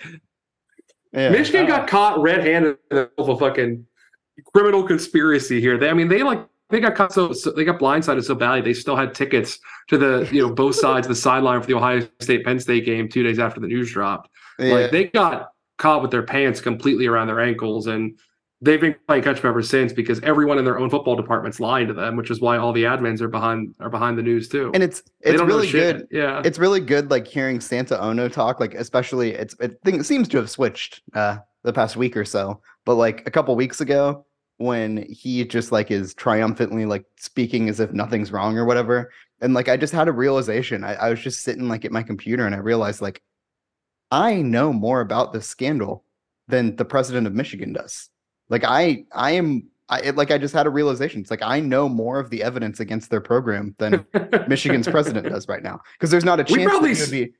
yeah. 1.13 1.29
Michigan 1.29 1.65
Uh, 1.65 1.77
got 1.77 1.87
caught 1.87 2.21
red-handed 2.21 2.77
of 2.91 3.29
a 3.29 3.37
fucking 3.37 3.85
criminal 4.53 4.83
conspiracy 4.83 5.59
here. 5.61 5.77
They, 5.77 5.89
I 5.89 5.93
mean, 5.93 6.07
they 6.07 6.23
like 6.23 6.45
they 6.69 6.79
got 6.79 6.95
caught 6.95 7.13
so, 7.13 7.31
so 7.33 7.51
they 7.51 7.63
got 7.63 7.79
blindsided 7.79 8.23
so 8.23 8.33
badly 8.33 8.61
they 8.61 8.73
still 8.73 8.95
had 8.95 9.13
tickets 9.13 9.59
to 9.87 9.97
the 9.97 10.27
you 10.31 10.41
know 10.41 10.53
both 10.53 10.75
sides 10.75 11.05
of 11.05 11.09
the 11.09 11.15
sideline 11.15 11.61
for 11.61 11.67
the 11.67 11.75
Ohio 11.75 12.07
State 12.19 12.43
Penn 12.43 12.59
State 12.59 12.85
game 12.85 13.07
two 13.07 13.23
days 13.23 13.39
after 13.39 13.59
the 13.59 13.67
news 13.67 13.91
dropped. 13.91 14.29
yeah. 14.59 14.73
Like 14.73 14.91
they 14.91 15.05
got 15.05 15.49
caught 15.77 16.01
with 16.01 16.11
their 16.11 16.23
pants 16.23 16.61
completely 16.61 17.05
around 17.07 17.27
their 17.27 17.41
ankles 17.41 17.87
and. 17.87 18.17
They've 18.61 18.79
been 18.79 18.95
playing 19.07 19.23
catch 19.23 19.37
up 19.39 19.45
ever 19.45 19.61
since 19.61 19.91
because 19.91 20.19
everyone 20.21 20.57
in 20.57 20.65
their 20.65 20.79
own 20.79 20.89
football 20.89 21.15
department's 21.15 21.59
lying 21.59 21.87
to 21.87 21.93
them, 21.93 22.15
which 22.15 22.31
is 22.31 22.39
why 22.39 22.57
all 22.57 22.71
the 22.71 22.83
admins 22.83 23.21
are 23.21 23.27
behind 23.27 23.75
are 23.79 23.89
behind 23.89 24.17
the 24.17 24.23
news 24.23 24.47
too. 24.47 24.71
and 24.73 24.81
it's 24.81 25.03
it's 25.21 25.41
really 25.41 25.69
good 25.69 26.07
Yeah, 26.09 26.41
it's 26.45 26.57
really 26.57 26.79
good 26.79 27.11
like 27.11 27.27
hearing 27.27 27.59
Santa 27.59 28.01
Ono 28.01 28.29
talk, 28.29 28.59
like 28.59 28.73
especially 28.73 29.33
it's 29.33 29.55
it 29.59 29.77
thing 29.83 30.01
seems 30.03 30.27
to 30.29 30.37
have 30.37 30.49
switched 30.49 31.01
uh 31.13 31.37
the 31.63 31.73
past 31.73 31.97
week 31.97 32.15
or 32.15 32.25
so. 32.25 32.61
But 32.85 32.95
like 32.95 33.27
a 33.27 33.31
couple 33.31 33.55
weeks 33.55 33.81
ago, 33.81 34.25
when 34.57 35.05
he 35.09 35.43
just 35.45 35.71
like 35.71 35.91
is 35.91 36.13
triumphantly 36.13 36.85
like 36.85 37.05
speaking 37.17 37.67
as 37.69 37.79
if 37.79 37.91
nothing's 37.91 38.31
wrong 38.31 38.57
or 38.57 38.65
whatever. 38.65 39.11
And 39.41 39.53
like 39.53 39.67
I 39.67 39.77
just 39.77 39.93
had 39.93 40.07
a 40.07 40.13
realization. 40.13 40.83
I, 40.83 40.93
I 40.95 41.09
was 41.09 41.19
just 41.19 41.43
sitting 41.43 41.67
like 41.67 41.83
at 41.83 41.91
my 41.91 42.03
computer 42.03 42.45
and 42.45 42.55
I 42.55 42.59
realized 42.59 43.01
like 43.01 43.21
I 44.11 44.41
know 44.41 44.71
more 44.71 45.01
about 45.01 45.33
this 45.33 45.47
scandal 45.47 46.05
than 46.47 46.75
the 46.75 46.85
president 46.85 47.27
of 47.27 47.33
Michigan 47.33 47.73
does. 47.73 48.09
Like 48.49 48.63
I 48.63 49.05
I 49.13 49.31
am 49.31 49.67
I 49.89 49.99
it, 50.01 50.15
like 50.15 50.31
I 50.31 50.37
just 50.37 50.53
had 50.53 50.65
a 50.67 50.69
realization. 50.69 51.21
It's 51.21 51.31
like 51.31 51.41
I 51.43 51.59
know 51.59 51.87
more 51.89 52.19
of 52.19 52.29
the 52.29 52.43
evidence 52.43 52.79
against 52.79 53.09
their 53.09 53.21
program 53.21 53.75
than 53.77 54.05
Michigan's 54.47 54.87
president 54.87 55.27
does 55.29 55.47
right 55.47 55.63
now 55.63 55.81
because 55.93 56.11
there's 56.11 56.25
not 56.25 56.39
a 56.39 56.43
chance. 56.43 56.57
We 56.57 56.65
probably 56.65 56.89
that 56.93 56.95
he 56.97 57.01
s- 57.03 57.09
would 57.11 57.15
be. 57.27 57.33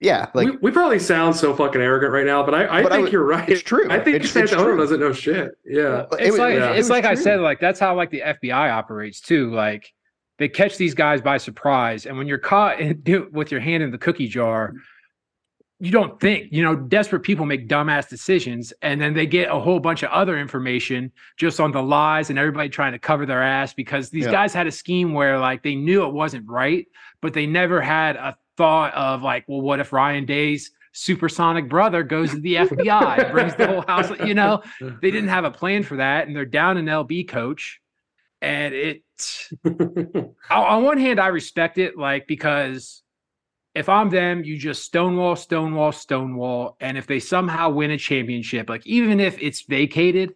Yeah, 0.00 0.28
like 0.34 0.46
we, 0.48 0.56
we 0.56 0.70
probably 0.70 0.98
sound 0.98 1.34
so 1.36 1.54
fucking 1.54 1.80
arrogant 1.80 2.12
right 2.12 2.26
now, 2.26 2.42
but 2.44 2.54
I, 2.54 2.80
I 2.80 2.82
But 2.82 2.92
think 2.92 3.02
would- 3.04 3.12
you're 3.12 3.24
right. 3.24 3.48
it's 3.48 3.62
true. 3.62 3.86
I 3.90 4.00
think 4.00 4.16
It's- 4.16 4.24
it's 4.36 4.50
Santa 4.50 4.56
Ono 4.60 4.72
true. 4.72 4.76
doesn't 4.78 5.00
know 5.00 5.12
shit. 5.12 5.52
Yeah. 5.64 6.00
it 6.02 6.08
it's 6.12 6.30
was- 6.32 6.38
like 6.40 6.54
yeah. 6.54 6.70
it's 6.70 6.78
was 6.78 6.90
like 6.90 7.04
I 7.04 7.14
said, 7.14 7.40
like 7.40 7.60
that's 7.60 7.80
how 7.80 7.94
like 7.96 8.10
the 8.10 8.20
FBI 8.20 8.70
operates 8.72 9.20
too. 9.20 9.54
Like 9.54 9.90
they 10.38 10.48
catch 10.48 10.76
these 10.76 10.94
guys 10.94 11.22
by 11.22 11.38
surprise, 11.38 12.06
and 12.06 12.18
when 12.18 12.26
you're 12.26 12.38
caught 12.38 12.80
in, 12.80 13.00
do- 13.00 13.28
with 13.32 13.50
your 13.50 13.60
hand 13.60 13.82
in 13.82 13.90
the 13.90 13.98
cookie 13.98 14.28
jar, 14.28 14.74
you 15.80 15.90
don't 15.90 16.18
think. 16.20 16.52
You 16.52 16.62
know, 16.62 16.76
desperate 16.76 17.20
people 17.20 17.44
make 17.46 17.68
dumbass 17.68 18.08
decisions, 18.08 18.72
and 18.82 19.00
then 19.00 19.12
they 19.14 19.26
get 19.26 19.50
a 19.50 19.58
whole 19.58 19.80
bunch 19.80 20.02
of 20.02 20.10
other 20.10 20.38
information 20.38 21.10
just 21.36 21.60
on 21.60 21.72
the 21.72 21.82
lies 21.82 22.30
and 22.30 22.38
everybody 22.38 22.68
trying 22.68 22.92
to 22.92 22.98
cover 22.98 23.26
their 23.26 23.42
ass 23.42 23.74
because 23.74 24.10
these 24.10 24.24
Yeah. 24.26 24.32
guys 24.32 24.54
had 24.54 24.66
a 24.66 24.72
scheme 24.72 25.12
where 25.12 25.38
like 25.38 25.62
they 25.62 25.74
knew 25.74 26.04
it 26.06 26.12
wasn't 26.12 26.48
right, 26.48 26.86
but 27.20 27.32
they 27.34 27.46
never 27.46 27.80
had 27.80 28.16
a 28.16 28.36
thought 28.56 28.94
of 28.94 29.22
like, 29.22 29.44
well, 29.48 29.60
what 29.60 29.80
if 29.80 29.92
Ryan 29.92 30.24
Day's 30.24 30.70
supersonic 30.92 31.68
brother 31.68 32.04
goes 32.04 32.30
to 32.30 32.38
the 32.40 32.54
FBI, 32.54 33.32
brings 33.32 33.54
the 33.56 33.66
whole 33.66 33.82
house, 33.88 34.10
you 34.24 34.32
know? 34.34 34.62
they 34.80 35.10
didn't 35.10 35.28
have 35.28 35.44
a 35.44 35.50
plan 35.50 35.82
for 35.82 35.96
that 35.96 36.28
and 36.28 36.36
they're 36.36 36.44
down 36.46 36.76
an 36.76 36.86
lb 36.86 37.26
coach 37.26 37.80
and 38.40 38.72
it 38.74 39.02
on 39.64 40.34
on 40.50 40.82
one 40.84 40.98
hand 40.98 41.18
i 41.18 41.28
respect 41.28 41.78
it 41.78 41.96
like 41.96 42.26
because 42.28 43.02
if 43.74 43.88
i'm 43.88 44.10
them 44.10 44.44
you 44.44 44.56
just 44.56 44.84
stonewall 44.84 45.36
stonewall 45.36 45.92
stonewall 45.92 46.76
and 46.80 46.96
if 46.96 47.06
they 47.06 47.18
somehow 47.20 47.68
win 47.70 47.90
a 47.90 47.98
championship 47.98 48.68
like 48.68 48.86
even 48.86 49.20
if 49.20 49.36
it's 49.40 49.62
vacated 49.62 50.34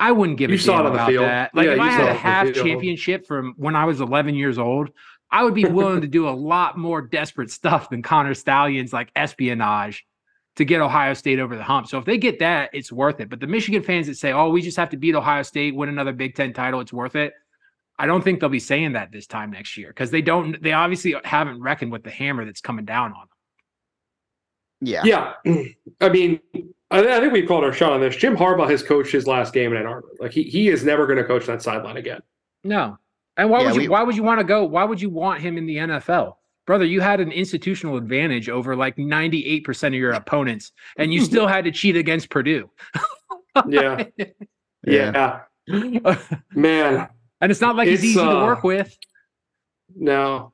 i 0.00 0.10
wouldn't 0.12 0.38
give 0.38 0.50
You 0.50 0.56
a 0.56 0.60
damn 0.60 0.74
it 0.74 0.78
on 0.78 0.84
the 0.84 0.90
about 0.92 1.08
field. 1.08 1.24
that 1.24 1.54
like 1.54 1.66
Yeah, 1.66 1.72
if 1.74 1.80
i 1.80 1.90
had 1.90 2.08
a 2.08 2.14
half 2.14 2.52
championship 2.54 3.26
from 3.26 3.54
when 3.56 3.76
i 3.76 3.84
was 3.84 4.00
11 4.00 4.34
years 4.34 4.58
old 4.58 4.90
i 5.30 5.44
would 5.44 5.54
be 5.54 5.64
willing 5.64 6.00
to 6.00 6.06
do 6.08 6.28
a 6.28 6.30
lot 6.30 6.78
more 6.78 7.02
desperate 7.02 7.50
stuff 7.50 7.90
than 7.90 8.02
connor 8.02 8.34
stalions 8.34 8.92
like 8.92 9.10
espionage 9.16 10.06
to 10.54 10.66
get 10.66 10.82
Ohio 10.82 11.14
State 11.14 11.38
over 11.38 11.56
the 11.56 11.62
hump. 11.62 11.86
So 11.88 11.96
if 11.96 12.04
they 12.04 12.18
get 12.18 12.38
that, 12.40 12.68
it's 12.74 12.92
worth 12.92 13.20
it. 13.20 13.30
But 13.30 13.40
the 13.40 13.46
Michigan 13.46 13.82
fans 13.82 14.06
that 14.06 14.16
say, 14.18 14.32
"Oh, 14.32 14.50
we 14.50 14.60
just 14.60 14.76
have 14.76 14.90
to 14.90 14.98
beat 14.98 15.14
Ohio 15.14 15.42
State, 15.42 15.74
win 15.74 15.88
another 15.88 16.12
Big 16.12 16.34
10 16.34 16.52
title, 16.52 16.80
it's 16.80 16.92
worth 16.92 17.16
it." 17.16 17.32
I 17.98 18.06
don't 18.06 18.22
think 18.22 18.40
they'll 18.40 18.48
be 18.48 18.58
saying 18.58 18.92
that 18.94 19.12
this 19.12 19.26
time 19.26 19.50
next 19.50 19.76
year 19.76 19.88
because 19.88 20.10
they 20.10 20.22
don't 20.22 20.60
they 20.62 20.72
obviously 20.72 21.14
haven't 21.24 21.60
reckoned 21.62 21.92
with 21.92 22.02
the 22.02 22.10
hammer 22.10 22.44
that's 22.44 22.60
coming 22.60 22.84
down 22.84 23.12
on 23.12 23.20
them. 23.20 23.28
yeah, 24.80 25.02
yeah. 25.44 25.64
I 26.00 26.08
mean, 26.08 26.40
I, 26.90 26.98
I 27.16 27.20
think 27.20 27.32
we've 27.32 27.46
called 27.46 27.64
our 27.64 27.72
shot 27.72 27.92
on 27.92 28.00
this. 28.00 28.16
Jim 28.16 28.36
Harbaugh 28.36 28.68
has 28.70 28.82
coached 28.82 29.12
his 29.12 29.26
last 29.26 29.52
game 29.54 29.70
in 29.72 29.78
Ann 29.78 29.86
Arbor. 29.86 30.08
Like 30.18 30.32
he, 30.32 30.42
he 30.42 30.68
is 30.68 30.84
never 30.84 31.06
going 31.06 31.18
to 31.18 31.24
coach 31.24 31.46
that 31.46 31.62
sideline 31.62 31.96
again. 31.96 32.20
No. 32.64 32.98
And 33.36 33.48
why 33.50 33.60
Yeah, 33.60 33.66
would 33.66 33.74
you 33.76 33.80
we- 33.82 33.88
why 33.88 34.02
would 34.02 34.16
you 34.16 34.22
want 34.22 34.40
to 34.40 34.44
go? 34.44 34.64
Why 34.64 34.84
would 34.84 35.00
you 35.00 35.10
want 35.10 35.40
him 35.40 35.56
in 35.56 35.66
the 35.66 35.76
NFL? 35.76 36.36
Brother, 36.66 36.84
you 36.84 37.00
had 37.00 37.18
an 37.20 37.32
institutional 37.32 37.96
advantage 37.96 38.48
over 38.48 38.76
like 38.76 38.96
98% 38.96 39.88
of 39.88 39.94
your 39.94 40.12
opponents, 40.12 40.70
and 40.96 41.12
you 41.12 41.20
still 41.20 41.46
had 41.48 41.64
to 41.64 41.72
cheat 41.72 41.96
against 41.96 42.30
Purdue. 42.30 42.70
Yeah. 43.68 44.04
Yeah. 44.84 45.40
Yeah. 45.66 46.18
Man. 46.54 47.08
And 47.42 47.50
it's 47.52 47.60
not 47.60 47.76
like 47.76 47.88
he's 47.88 47.98
It's, 47.98 48.04
easy 48.06 48.18
to 48.20 48.30
uh, 48.30 48.46
work 48.46 48.62
with. 48.64 48.96
No, 49.94 50.52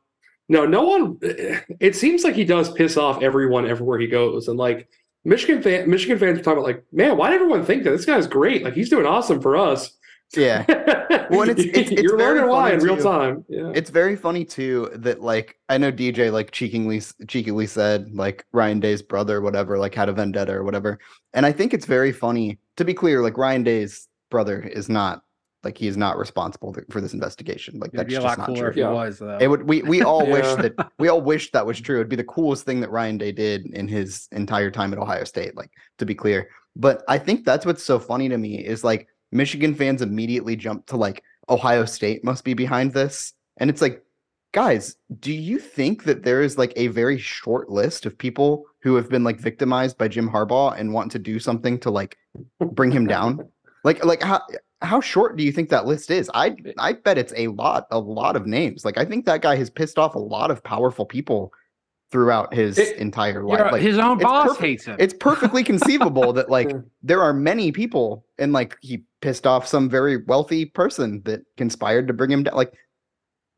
no, 0.48 0.66
no 0.66 0.82
one. 0.82 1.18
It 1.22 1.94
seems 1.94 2.24
like 2.24 2.34
he 2.34 2.44
does 2.44 2.72
piss 2.72 2.96
off 2.96 3.22
everyone 3.22 3.68
everywhere 3.68 3.98
he 4.00 4.06
goes, 4.08 4.48
and 4.48 4.58
like 4.58 4.88
Michigan 5.24 5.62
fan, 5.62 5.88
Michigan 5.88 6.18
fans 6.18 6.38
are 6.40 6.42
talking 6.42 6.58
about 6.58 6.66
like, 6.66 6.84
man, 6.92 7.16
why 7.16 7.30
did 7.30 7.36
everyone 7.36 7.64
think 7.64 7.84
that 7.84 7.90
this 7.90 8.04
guy's 8.04 8.26
great? 8.26 8.64
Like 8.64 8.74
he's 8.74 8.90
doing 8.90 9.06
awesome 9.06 9.40
for 9.40 9.56
us. 9.56 9.96
yeah. 10.36 10.64
well, 11.30 11.48
it's- 11.48 11.64
it's- 11.66 11.90
it's 11.90 12.02
you're 12.02 12.18
learning 12.18 12.48
why 12.48 12.72
in 12.72 12.80
funny, 12.80 12.92
real 12.92 13.02
time. 13.02 13.44
Yeah, 13.48 13.72
It's 13.74 13.90
very 13.90 14.16
funny 14.16 14.44
too 14.44 14.90
that 14.96 15.20
like 15.22 15.56
I 15.68 15.78
know 15.78 15.90
DJ 15.92 16.32
like 16.32 16.50
cheekily 16.50 17.00
cheekily 17.28 17.66
said 17.66 18.12
like 18.14 18.44
Ryan 18.52 18.80
Day's 18.80 19.02
brother 19.02 19.40
whatever 19.40 19.78
like 19.78 19.94
had 19.94 20.08
a 20.08 20.12
vendetta 20.12 20.52
or 20.52 20.64
whatever, 20.64 20.98
and 21.32 21.46
I 21.46 21.52
think 21.52 21.72
it's 21.74 21.86
very 21.86 22.12
funny 22.12 22.58
to 22.76 22.84
be 22.84 22.92
clear 22.94 23.22
like 23.22 23.38
Ryan 23.38 23.62
Day's 23.62 24.08
brother 24.30 24.60
is 24.62 24.88
not 24.88 25.22
like 25.68 25.76
he 25.78 25.86
is 25.86 25.96
not 25.96 26.16
responsible 26.16 26.72
th- 26.72 26.86
for 26.90 27.00
this 27.02 27.12
investigation 27.12 27.78
like 27.78 27.90
It'd 27.90 28.00
that's 28.00 28.08
be 28.08 28.14
a 28.14 28.20
just 28.20 28.26
lot 28.26 28.38
not 28.38 28.46
cooler 28.46 28.60
true. 28.60 28.70
if 28.70 28.76
Yeah. 28.76 28.90
it 28.90 28.94
was 28.94 29.18
though. 29.18 29.38
It 29.38 29.48
would 29.48 29.62
we 29.68 29.82
we 29.82 30.02
all 30.10 30.26
wish 30.26 30.50
that 30.62 30.72
we 30.98 31.08
all 31.08 31.20
wish 31.20 31.50
that 31.52 31.66
was 31.66 31.78
true. 31.80 31.96
It'd 31.96 32.08
be 32.08 32.16
the 32.16 32.24
coolest 32.24 32.64
thing 32.64 32.80
that 32.80 32.90
Ryan 32.90 33.18
Day 33.18 33.32
did 33.32 33.66
in 33.66 33.86
his 33.86 34.28
entire 34.32 34.70
time 34.70 34.92
at 34.94 34.98
Ohio 34.98 35.24
State, 35.24 35.54
like 35.56 35.70
to 35.98 36.06
be 36.06 36.14
clear. 36.14 36.48
But 36.74 37.02
I 37.08 37.18
think 37.18 37.44
that's 37.44 37.66
what's 37.66 37.82
so 37.82 37.98
funny 37.98 38.28
to 38.30 38.38
me 38.38 38.64
is 38.64 38.82
like 38.84 39.08
Michigan 39.30 39.74
fans 39.74 40.00
immediately 40.02 40.56
jump 40.56 40.86
to 40.86 40.96
like 40.96 41.22
Ohio 41.50 41.84
State 41.84 42.24
must 42.24 42.42
be 42.44 42.54
behind 42.54 42.92
this. 42.92 43.34
And 43.58 43.68
it's 43.70 43.82
like 43.82 44.02
guys, 44.52 44.96
do 45.20 45.32
you 45.32 45.58
think 45.58 46.04
that 46.04 46.22
there 46.22 46.40
is 46.40 46.56
like 46.56 46.72
a 46.76 46.86
very 46.86 47.18
short 47.18 47.68
list 47.68 48.06
of 48.06 48.16
people 48.16 48.64
who 48.82 48.94
have 48.94 49.10
been 49.10 49.22
like 49.22 49.38
victimized 49.38 49.98
by 49.98 50.08
Jim 50.08 50.26
Harbaugh 50.30 50.74
and 50.78 50.94
want 50.94 51.12
to 51.12 51.18
do 51.18 51.38
something 51.38 51.78
to 51.80 51.90
like 51.90 52.16
bring 52.72 52.90
him 52.90 53.06
down? 53.06 53.40
Like, 53.84 54.04
like 54.04 54.22
how 54.22 54.40
how 54.80 55.00
short 55.00 55.36
do 55.36 55.42
you 55.44 55.50
think 55.52 55.68
that 55.70 55.86
list 55.86 56.10
is? 56.10 56.30
I 56.34 56.56
I 56.78 56.92
bet 56.92 57.18
it's 57.18 57.32
a 57.36 57.48
lot, 57.48 57.86
a 57.90 57.98
lot 57.98 58.36
of 58.36 58.46
names. 58.46 58.84
Like, 58.84 58.96
I 58.98 59.04
think 59.04 59.24
that 59.26 59.42
guy 59.42 59.56
has 59.56 59.70
pissed 59.70 59.98
off 59.98 60.14
a 60.14 60.18
lot 60.20 60.50
of 60.50 60.62
powerful 60.62 61.04
people 61.04 61.52
throughout 62.10 62.54
his 62.54 62.78
It- 62.78 62.96
entire 62.96 63.42
life. 63.44 63.70
Like, 63.72 63.82
his 63.82 63.98
own 63.98 64.18
boss 64.18 64.46
perfect- 64.48 64.62
hates 64.64 64.84
him. 64.86 64.96
it's 64.98 65.12
perfectly 65.14 65.62
conceivable 65.72 66.32
that 66.34 66.48
like 66.48 66.70
there 67.02 67.20
are 67.22 67.32
many 67.34 67.70
people 67.72 68.24
and 68.38 68.52
like 68.52 68.76
he 68.80 69.04
pissed 69.20 69.46
off 69.46 69.66
some 69.66 69.90
very 69.90 70.16
wealthy 70.24 70.64
person 70.64 71.20
that 71.24 71.42
conspired 71.56 72.06
to 72.08 72.14
bring 72.14 72.30
him 72.30 72.44
down 72.44 72.54
like 72.54 72.72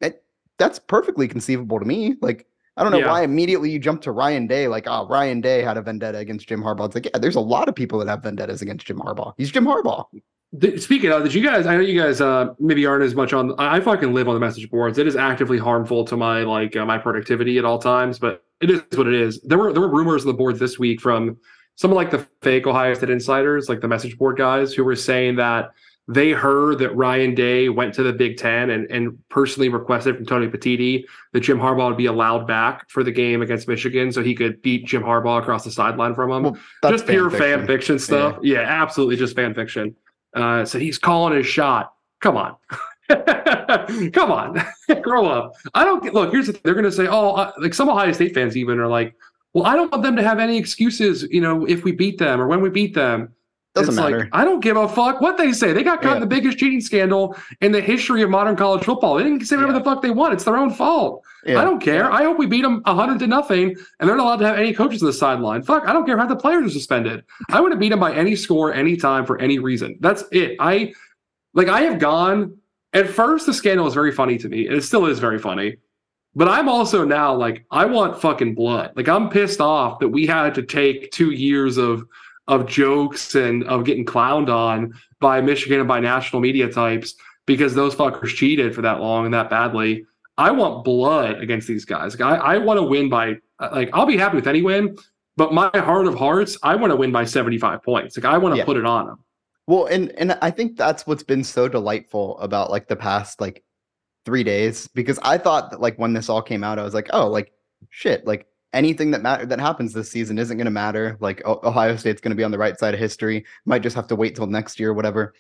it, 0.01 0.25
that's 0.59 0.79
perfectly 0.81 1.29
conceivable 1.29 1.79
to 1.79 1.85
me 1.85 2.17
like 2.23 2.47
i 2.77 2.83
don't 2.83 2.91
know 2.93 2.99
Yeah. 2.99 3.09
why 3.09 3.23
immediately 3.23 3.71
you 3.71 3.79
jump 3.79 4.01
to 4.03 4.11
ryan 4.13 4.47
day 4.47 4.67
like 4.69 4.87
oh 4.89 5.07
ryan 5.07 5.41
day 5.43 5.61
had 5.63 5.77
a 5.77 5.83
vendetta 5.83 6.17
against 6.19 6.49
jim 6.49 6.63
harbaugh 6.63 6.87
it's 6.87 6.95
like 6.95 7.05
yeah 7.07 7.19
there's 7.19 7.37
a 7.37 7.41
lot 7.41 7.69
of 7.69 7.75
people 7.75 7.99
that 7.99 8.09
have 8.09 8.23
vendettas 8.23 8.63
against 8.63 8.87
jim 8.87 8.99
harbaugh 8.99 9.33
he's 9.37 9.51
jim 9.51 9.67
harbaugh 9.67 10.05
Th- 10.59 10.81
Speaking 10.81 11.13
of, 11.13 11.23
did 11.23 11.33
you 11.33 11.43
guys? 11.43 11.67
I 11.67 11.75
know 11.75 11.81
you 11.81 12.01
guys 12.01 12.21
uh, 12.21 12.55
maybe 12.59 12.85
aren't 12.87 13.05
as 13.05 13.15
much 13.15 13.33
on. 13.33 13.55
I, 13.59 13.77
I 13.77 13.81
fucking 13.81 14.13
live 14.13 14.29
on 14.29 14.35
the 14.35 14.41
message 14.41 14.69
boards. 14.71 14.99
It 14.99 15.07
is 15.07 15.15
actively 15.15 15.59
harmful 15.59 16.05
to 16.07 16.17
my 16.17 16.43
like 16.43 16.75
uh, 16.75 16.85
my 16.85 16.99
productivity 16.99 17.59
at 17.59 17.65
all 17.65 17.79
times, 17.79 18.19
but 18.19 18.43
it 18.61 18.71
is 18.71 18.83
what 18.95 19.07
it 19.07 19.15
is. 19.15 19.41
There 19.43 19.59
were 19.59 19.73
there 19.73 19.83
were 19.83 19.89
rumors 19.91 20.23
on 20.23 20.29
the 20.29 20.35
boards 20.35 20.59
this 20.59 20.79
week 20.79 21.01
from 21.01 21.37
some 21.77 21.93
of 21.93 21.97
like 21.97 22.11
the 22.11 22.27
fake 22.43 22.67
Ohio 22.67 22.95
State 22.95 23.11
insiders, 23.11 23.69
like 23.69 23.81
the 23.81 23.89
message 23.89 24.19
board 24.19 24.37
guys, 24.37 24.75
who 24.75 24.83
were 24.83 24.97
saying 24.97 25.37
that 25.37 25.71
they 26.09 26.33
heard 26.33 26.81
that 26.81 26.97
Ryan 26.97 27.37
Day 27.37 27.69
went 27.69 27.95
to 27.95 28.03
the 28.03 28.13
Big 28.13 28.37
Ten 28.37 28.71
and, 28.71 28.91
and 28.91 29.17
personally 29.29 29.69
requested 29.69 30.17
from 30.17 30.27
Tony 30.27 30.49
Petitti 30.49 31.05
that 31.33 31.41
Jim 31.41 31.59
Harbaugh 31.59 31.89
would 31.89 31.97
be 31.97 32.07
allowed 32.07 32.49
back 32.49 32.91
for 32.91 33.05
the 33.05 33.13
game 33.13 33.43
against 33.43 33.69
Michigan 33.69 34.11
so 34.11 34.21
he 34.21 34.35
could 34.35 34.61
beat 34.61 34.85
Jim 34.85 35.03
Harbaugh 35.03 35.39
across 35.39 35.63
the 35.63 35.71
sideline 35.71 36.17
from 36.17 36.33
him 36.33 36.43
well 36.43 36.59
just 36.89 37.07
pure 37.07 37.31
fan 37.31 37.65
fiction 37.65 38.01
stuff. 38.01 38.39
Yeah. 38.43 38.63
absolutely, 38.63 39.17
just 39.17 39.37
fan 39.37 39.55
fiction. 39.55 39.95
Uh, 40.35 40.65
so 40.65 40.79
he's 40.79 40.99
calling 40.99 41.37
his 41.37 41.47
shot. 41.47 41.95
Come 42.21 42.37
on, 42.37 42.55
come 44.13 44.31
on, 44.31 44.63
grow 45.03 45.27
up. 45.27 45.55
I 45.75 45.85
don't 45.85 46.03
get. 46.03 46.15
Look, 46.15 46.33
here's 46.33 46.47
the 46.47 46.53
thing. 46.53 46.63
They're 46.65 46.75
going 46.75 46.85
to 46.85 46.93
say, 46.93 47.07
oh, 47.07 47.33
uh, 47.35 47.53
like 47.59 47.75
some 47.75 47.89
Ohio 47.89 48.13
State 48.13 48.35
fans 48.35 48.57
even 48.57 48.79
are 48.79 48.87
like, 48.89 49.15
well, 49.53 49.67
I 49.67 49.75
don't 49.75 49.91
want 49.91 50.03
them 50.03 50.17
to 50.17 50.23
have 50.23 50.39
any 50.39 50.57
excuses. 50.59 51.23
You 51.31 51.41
know, 51.41 51.67
if 51.67 51.85
we 51.85 51.93
beat 51.93 52.19
them 52.19 52.41
or 52.41 52.47
when 52.47 52.61
we 52.61 52.69
beat 52.69 52.95
them. 52.95 53.33
doesn't 53.75 53.95
it's 53.95 54.01
matter 54.01 54.21
Like, 54.21 54.29
I 54.33 54.45
don't 54.45 54.61
give 54.61 54.77
a 54.77 54.89
fuck 54.89 55.21
what 55.21 55.37
they 55.39 55.53
say. 55.53 55.73
They 55.73 55.83
got 55.83 56.03
caught 56.03 56.17
in 56.17 56.21
the 56.21 56.27
biggest 56.27 56.59
cheating 56.59 56.81
scandal 56.81 57.37
in 57.61 57.73
the 57.73 57.81
history 57.81 58.23
of 58.23 58.31
modern 58.31 58.55
college 58.57 58.85
football. 58.85 59.17
They 59.17 59.25
didn't 59.25 59.45
say 59.47 59.57
whatever 59.57 59.73
Yeah. 59.73 59.79
the 59.79 59.85
fuck 59.85 60.03
they 60.03 60.11
want. 60.11 60.35
It's 60.35 60.45
their 60.45 60.57
own 60.57 60.71
fault. 60.71 61.23
Yeah. 61.45 61.61
I 61.61 61.65
don't 61.65 61.81
care. 61.81 62.11
I 62.11 62.25
hope 62.25 62.39
we 62.39 62.47
beat 62.47 62.63
them 62.63 62.83
100 62.83 63.19
to 63.21 63.27
nothing 63.27 63.77
and 63.99 64.09
they're 64.09 64.17
not 64.17 64.25
allowed 64.25 64.37
to 64.37 64.47
have 64.47 64.59
any 64.59 64.73
coaches 64.73 65.03
on 65.03 65.07
the 65.07 65.13
sideline. 65.13 65.63
Fuck, 65.63 65.87
I 65.87 65.93
don't 65.93 66.05
care 66.07 66.19
how 66.19 66.27
the 66.27 66.37
players 66.37 66.67
are 66.67 66.71
suspended. 66.71 67.25
I 67.49 67.61
would 67.61 67.73
have 67.73 67.81
beat 67.81 67.91
them 67.91 68.01
by 68.01 68.15
any 68.15 68.37
score, 68.37 68.73
any 68.73 68.97
time, 68.97 69.25
for 69.25 69.41
any 69.41 69.59
reason. 69.59 69.97
That's 70.01 70.25
it. 70.33 70.57
I 70.61 70.93
like, 71.55 71.69
I 71.69 71.83
have 71.83 71.99
gone. 71.99 72.57
At 72.93 73.09
first, 73.09 73.47
the 73.47 73.55
scandal 73.55 73.85
was 73.85 73.95
very 73.95 74.11
funny 74.11 74.37
to 74.39 74.49
me, 74.49 74.67
and 74.67 74.77
it 74.77 74.83
still 74.83 75.07
is 75.07 75.21
very 75.21 75.39
funny. 75.39 75.77
But 76.35 76.49
I'm 76.49 76.69
also 76.69 77.05
now 77.05 77.35
like, 77.35 77.65
I 77.71 77.85
want 77.85 78.21
fucking 78.21 78.55
blood. 78.55 78.93
Like, 78.97 79.09
I'm 79.09 79.31
pissed 79.31 79.61
off 79.61 79.99
that 80.01 80.09
we 80.09 80.27
had 80.27 80.55
to 80.57 80.63
take 80.63 81.11
two 81.11 81.31
years 81.31 81.77
of 81.77 82.05
of 82.49 82.67
jokes 82.67 83.37
and 83.37 83.63
of 83.65 83.85
getting 83.85 84.05
clowned 84.05 84.49
on 84.49 84.93
by 85.21 85.41
Michigan 85.41 85.79
and 85.79 85.89
by 85.89 86.01
national 86.01 86.43
media 86.43 86.69
types 86.69 87.15
because 87.47 87.75
those 87.75 87.95
fuckers 87.95 88.35
cheated 88.35 88.75
for 88.75 88.83
that 88.83 89.01
long 89.01 89.25
and 89.25 89.33
that 89.35 89.49
badly. 89.49 90.05
I 90.41 90.51
want 90.51 90.85
blood 90.85 91.41
against 91.43 91.69
these 91.69 91.85
guys. 91.85 92.19
Like, 92.19 92.41
I, 92.41 92.55
I 92.55 92.59
want 92.59 92.79
to 92.79 92.83
win 92.83 93.09
by 93.09 93.37
like 93.61 93.91
I'll 93.93 94.07
be 94.07 94.17
happy 94.17 94.37
with 94.37 94.47
any 94.49 94.63
win, 94.63 94.97
but 95.37 95.53
my 95.53 95.71
heart 95.75 96.07
of 96.07 96.15
hearts, 96.15 96.57
I 96.63 96.75
want 96.77 96.91
to 96.93 96.97
win 96.97 97.13
by 97.13 97.25
75 97.25 97.83
points. 97.83 98.17
Like 98.17 98.25
I 98.25 98.39
want 98.39 98.55
to 98.55 98.59
Yeah. 98.59 98.65
put 98.65 98.77
it 98.77 98.87
on 98.87 99.07
them. 99.07 99.25
Well, 99.67 99.87
and 99.87 100.11
and 100.19 100.39
I 100.43 100.51
think 100.51 100.77
that's 100.77 101.07
what's 101.07 101.23
been 101.23 101.45
so 101.45 101.69
delightful 101.69 102.39
about 102.41 102.71
like 102.71 102.89
the 102.89 102.97
past 102.97 103.41
like 103.41 103.63
three 104.25 104.43
days 104.43 104.89
because 104.89 105.19
I 105.23 105.39
thought 105.39 105.71
that 105.71 105.81
like 105.81 105.97
when 105.99 106.13
this 106.13 106.29
all 106.29 106.43
came 106.43 106.65
out, 106.65 106.79
I 106.79 106.83
was 106.85 106.95
like, 106.95 107.09
oh, 107.13 107.29
like 107.29 107.53
shit, 107.91 108.27
like 108.27 108.47
anything 108.73 109.11
that 109.11 109.23
matter 109.23 109.45
that 109.47 109.61
happens 109.61 109.93
this 109.93 110.11
season 110.11 110.39
isn't 110.39 110.57
going 110.57 110.65
to 110.65 110.71
matter. 110.71 111.17
Like 111.21 111.45
Ohio 111.47 111.97
State's 111.97 112.21
going 112.21 112.31
to 112.31 112.37
be 112.37 112.45
on 112.45 112.51
the 112.51 112.59
right 112.59 112.79
side 112.79 112.95
of 112.95 113.01
history. 113.01 113.45
Might 113.67 113.83
just 113.83 113.97
have 113.97 114.07
to 114.09 114.17
wait 114.17 114.35
till 114.35 114.47
next 114.47 114.81
year, 114.81 114.91
or 114.91 114.95
whatever. 114.95 115.35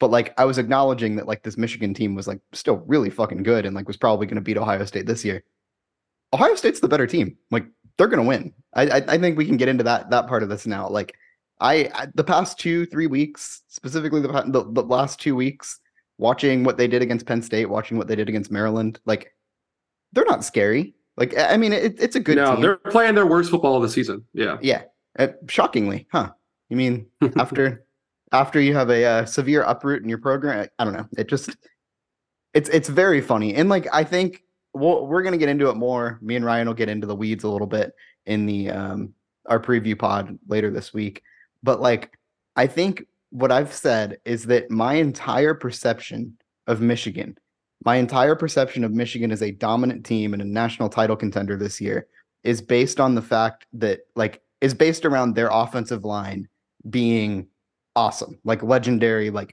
But 0.00 0.10
like 0.10 0.32
I 0.38 0.44
was 0.44 0.58
acknowledging 0.58 1.16
that 1.16 1.26
like 1.26 1.42
this 1.42 1.56
Michigan 1.56 1.92
team 1.94 2.14
was 2.14 2.28
like 2.28 2.40
still 2.52 2.76
really 2.86 3.10
fucking 3.10 3.42
good 3.42 3.66
and 3.66 3.74
like 3.74 3.88
was 3.88 3.96
probably 3.96 4.26
going 4.26 4.36
to 4.36 4.42
beat 4.42 4.56
Ohio 4.56 4.84
State 4.84 5.06
this 5.06 5.24
year. 5.24 5.42
Ohio 6.32 6.54
State's 6.54 6.80
the 6.80 6.88
better 6.88 7.06
team. 7.06 7.36
Like 7.50 7.66
they're 7.96 8.08
going 8.08 8.22
to 8.22 8.28
win. 8.28 8.52
I, 8.74 8.86
I 8.88 8.96
I 9.08 9.18
think 9.18 9.36
we 9.36 9.46
can 9.46 9.56
get 9.56 9.68
into 9.68 9.84
that 9.84 10.10
that 10.10 10.28
part 10.28 10.42
of 10.42 10.48
this 10.48 10.66
now. 10.66 10.88
Like 10.88 11.16
I, 11.60 11.90
I 11.94 12.06
the 12.14 12.24
past 12.24 12.58
two 12.58 12.86
three 12.86 13.06
weeks, 13.06 13.62
specifically 13.68 14.20
the, 14.20 14.28
the 14.28 14.64
the 14.70 14.82
last 14.82 15.20
two 15.20 15.34
weeks, 15.34 15.80
watching 16.18 16.64
what 16.64 16.76
they 16.76 16.86
did 16.86 17.02
against 17.02 17.26
Penn 17.26 17.42
State, 17.42 17.66
watching 17.66 17.98
what 17.98 18.06
they 18.06 18.16
did 18.16 18.28
against 18.28 18.50
Maryland, 18.50 19.00
like 19.04 19.32
they're 20.12 20.24
not 20.24 20.44
scary. 20.44 20.94
Like 21.16 21.36
I 21.36 21.54
I 21.54 21.56
mean, 21.56 21.72
it, 21.72 21.96
it's 21.98 22.16
a 22.16 22.20
good 22.20 22.36
no, 22.36 22.52
team. 22.52 22.62
they're 22.62 22.76
playing 22.76 23.14
their 23.14 23.26
worst 23.26 23.50
football 23.50 23.76
of 23.76 23.82
the 23.82 23.88
season. 23.88 24.24
Yeah. 24.32 24.58
Yeah, 24.60 24.82
uh, 25.18 25.28
shockingly, 25.48 26.06
huh? 26.12 26.30
You 26.68 26.76
mean 26.76 27.06
after 27.36 27.84
after 28.32 28.60
you 28.60 28.74
have 28.74 28.90
a 28.90 29.04
uh, 29.04 29.24
severe 29.24 29.62
uproot 29.62 30.02
in 30.02 30.08
your 30.08 30.18
program? 30.18 30.68
I, 30.78 30.84
don't 30.84 30.92
know. 30.92 31.08
It 31.16 31.28
just 31.28 31.56
it's 32.54 32.68
it's 32.70 32.88
very 32.88 33.20
funny, 33.20 33.54
and 33.54 33.68
like 33.68 33.86
I 33.92 34.04
think 34.04 34.42
we'll, 34.74 35.06
we're 35.06 35.22
gonna 35.22 35.38
get 35.38 35.48
into 35.48 35.68
it 35.70 35.76
more. 35.76 36.18
Me 36.22 36.36
and 36.36 36.44
Ryan 36.44 36.66
will 36.66 36.74
get 36.74 36.88
into 36.88 37.06
the 37.06 37.16
weeds 37.16 37.44
a 37.44 37.48
little 37.48 37.66
bit 37.66 37.92
in 38.26 38.46
the 38.46 38.70
um 38.70 39.14
our 39.46 39.60
preview 39.60 39.98
pod 39.98 40.38
later 40.46 40.70
this 40.70 40.92
week. 40.92 41.22
But 41.62 41.80
like 41.80 42.12
I 42.56 42.66
think 42.66 43.06
what 43.30 43.52
I've 43.52 43.72
said 43.72 44.18
is 44.24 44.44
that 44.46 44.70
my 44.70 44.94
entire 44.94 45.54
perception 45.54 46.36
of 46.66 46.80
Michigan, 46.80 47.36
my 47.84 47.96
entire 47.96 48.34
perception 48.34 48.84
of 48.84 48.92
Michigan 48.92 49.30
as 49.30 49.42
a 49.42 49.52
dominant 49.52 50.04
team 50.04 50.32
and 50.32 50.42
a 50.42 50.46
national 50.46 50.88
title 50.88 51.16
contender 51.16 51.56
this 51.56 51.80
year 51.80 52.06
is 52.44 52.60
based 52.60 53.00
on 53.00 53.14
the 53.14 53.22
fact 53.22 53.66
that 53.74 54.00
like 54.16 54.42
is 54.60 54.74
based 54.74 55.04
around 55.04 55.34
their 55.34 55.48
offensive 55.50 56.04
line 56.04 56.48
being 56.90 57.46
awesome, 57.98 58.38
like 58.44 58.62
legendary, 58.62 59.28
like 59.28 59.52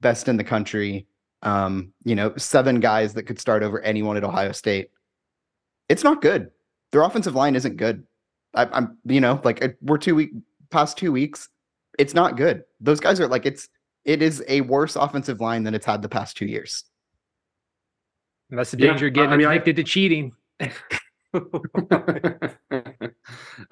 best 0.00 0.26
in 0.28 0.36
the 0.36 0.42
country. 0.44 1.06
Um, 1.42 1.92
you 2.04 2.14
know, 2.16 2.34
seven 2.36 2.80
guys 2.80 3.14
that 3.14 3.22
could 3.24 3.38
start 3.38 3.62
over 3.62 3.80
anyone 3.82 4.16
at 4.16 4.24
Ohio 4.24 4.50
State. 4.52 4.90
It's 5.88 6.02
not 6.02 6.20
good. 6.20 6.50
Their 6.90 7.02
offensive 7.02 7.34
line 7.34 7.54
isn't 7.54 7.76
good. 7.76 8.04
I, 8.54 8.64
I'm, 8.72 8.98
you 9.04 9.20
know, 9.20 9.40
like 9.44 9.76
we're 9.80 9.98
two 9.98 10.14
week 10.14 10.30
past 10.70 10.96
two 10.98 11.12
weeks. 11.12 11.48
It's 11.98 12.14
not 12.14 12.36
good. 12.36 12.64
Those 12.80 12.98
guys 13.00 13.20
are 13.20 13.28
like 13.28 13.46
it's 13.46 13.68
it 14.04 14.22
is 14.22 14.42
a 14.48 14.62
worse 14.62 14.96
offensive 14.96 15.40
line 15.40 15.62
than 15.62 15.74
it's 15.74 15.86
had 15.86 16.02
the 16.02 16.08
past 16.08 16.36
two 16.36 16.46
years. 16.46 16.84
That's 18.50 18.70
the 18.72 18.78
Yeah, 18.78 18.88
danger 18.90 19.06
of 19.06 19.12
getting 19.14 19.30
I 19.32 19.36
mean, 19.36 19.46
I- 19.46 19.54
addicted 19.54 19.76
to 19.76 19.84
cheating. 19.84 20.32
I 20.60 20.70